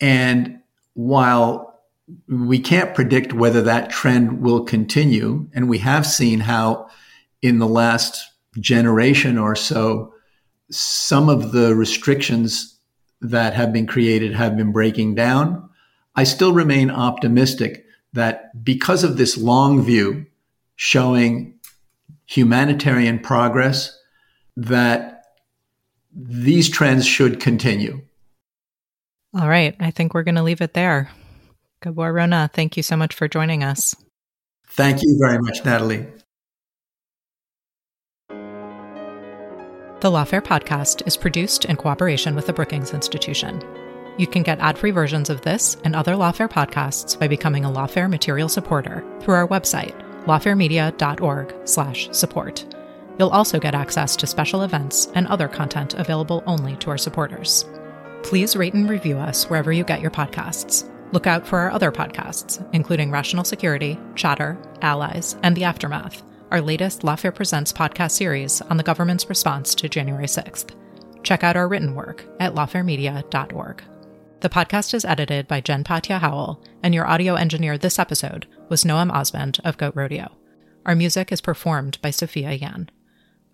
And 0.00 0.60
while 0.94 1.80
we 2.28 2.58
can't 2.58 2.94
predict 2.94 3.32
whether 3.32 3.62
that 3.62 3.90
trend 3.90 4.40
will 4.40 4.64
continue, 4.64 5.48
and 5.54 5.68
we 5.68 5.78
have 5.78 6.06
seen 6.06 6.40
how 6.40 6.88
in 7.42 7.58
the 7.58 7.68
last 7.68 8.30
generation 8.58 9.38
or 9.38 9.54
so, 9.54 10.12
some 10.70 11.28
of 11.28 11.52
the 11.52 11.74
restrictions 11.74 12.78
that 13.20 13.54
have 13.54 13.72
been 13.72 13.86
created 13.86 14.34
have 14.34 14.56
been 14.56 14.72
breaking 14.72 15.14
down. 15.14 15.68
I 16.16 16.24
still 16.24 16.52
remain 16.52 16.90
optimistic 16.90 17.84
that 18.12 18.64
because 18.64 19.04
of 19.04 19.16
this 19.16 19.36
long 19.36 19.82
view 19.82 20.26
showing 20.76 21.54
humanitarian 22.26 23.18
progress, 23.18 23.96
that 24.56 25.24
these 26.12 26.68
trends 26.68 27.06
should 27.06 27.40
continue. 27.40 28.02
All 29.34 29.48
right. 29.48 29.74
I 29.78 29.90
think 29.90 30.12
we're 30.12 30.24
going 30.24 30.34
to 30.34 30.42
leave 30.42 30.60
it 30.60 30.74
there. 30.74 31.10
Gabor 31.82 32.12
Rona, 32.12 32.50
thank 32.52 32.76
you 32.76 32.82
so 32.82 32.96
much 32.96 33.14
for 33.14 33.28
joining 33.28 33.64
us. 33.64 33.94
Thank 34.66 35.02
you 35.02 35.16
very 35.20 35.38
much, 35.38 35.64
Natalie. 35.64 36.06
The 40.00 40.10
Lawfare 40.10 40.42
podcast 40.42 41.06
is 41.06 41.16
produced 41.16 41.66
in 41.66 41.76
cooperation 41.76 42.34
with 42.34 42.46
the 42.46 42.52
Brookings 42.52 42.92
Institution. 42.94 43.62
You 44.16 44.26
can 44.26 44.42
get 44.42 44.58
ad-free 44.58 44.92
versions 44.92 45.28
of 45.30 45.42
this 45.42 45.76
and 45.84 45.94
other 45.94 46.14
Lawfare 46.14 46.50
podcasts 46.50 47.16
by 47.18 47.28
becoming 47.28 47.64
a 47.64 47.70
Lawfare 47.70 48.08
material 48.08 48.48
supporter 48.48 49.04
through 49.20 49.34
our 49.34 49.46
website, 49.46 49.94
lawfaremedia.org/support. 50.24 52.74
You'll 53.18 53.28
also 53.28 53.58
get 53.58 53.74
access 53.74 54.16
to 54.16 54.26
special 54.26 54.62
events 54.62 55.08
and 55.14 55.26
other 55.26 55.48
content 55.48 55.94
available 55.94 56.42
only 56.46 56.76
to 56.76 56.90
our 56.90 56.98
supporters. 56.98 57.66
Please 58.22 58.54
rate 58.54 58.74
and 58.74 58.88
review 58.88 59.18
us 59.18 59.48
wherever 59.50 59.72
you 59.72 59.84
get 59.84 60.00
your 60.00 60.10
podcasts. 60.10 60.88
Look 61.12 61.26
out 61.26 61.46
for 61.46 61.58
our 61.58 61.70
other 61.70 61.90
podcasts, 61.90 62.66
including 62.72 63.10
Rational 63.10 63.44
Security, 63.44 63.98
Chatter, 64.14 64.56
Allies, 64.82 65.36
and 65.42 65.56
The 65.56 65.64
Aftermath, 65.64 66.22
our 66.50 66.60
latest 66.60 67.02
Lawfare 67.02 67.34
Presents 67.34 67.72
podcast 67.72 68.12
series 68.12 68.60
on 68.62 68.76
the 68.76 68.82
government's 68.82 69.28
response 69.28 69.74
to 69.74 69.88
January 69.88 70.26
6th. 70.26 70.74
Check 71.22 71.42
out 71.42 71.56
our 71.56 71.68
written 71.68 71.94
work 71.94 72.24
at 72.38 72.54
lawfaremedia.org. 72.54 73.82
The 74.40 74.48
podcast 74.48 74.94
is 74.94 75.04
edited 75.04 75.48
by 75.48 75.60
Jen 75.60 75.84
Patja 75.84 76.18
Howell, 76.18 76.62
and 76.82 76.94
your 76.94 77.06
audio 77.06 77.34
engineer 77.34 77.76
this 77.76 77.98
episode 77.98 78.46
was 78.68 78.84
Noam 78.84 79.10
Osband 79.10 79.60
of 79.64 79.76
Goat 79.76 79.94
Rodeo. 79.94 80.36
Our 80.86 80.94
music 80.94 81.30
is 81.30 81.40
performed 81.40 82.00
by 82.00 82.10
Sophia 82.10 82.52
Yan. 82.52 82.90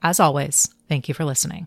As 0.02 0.20
always, 0.20 0.68
thank 0.88 1.08
you 1.08 1.14
for 1.14 1.24
listening. 1.24 1.66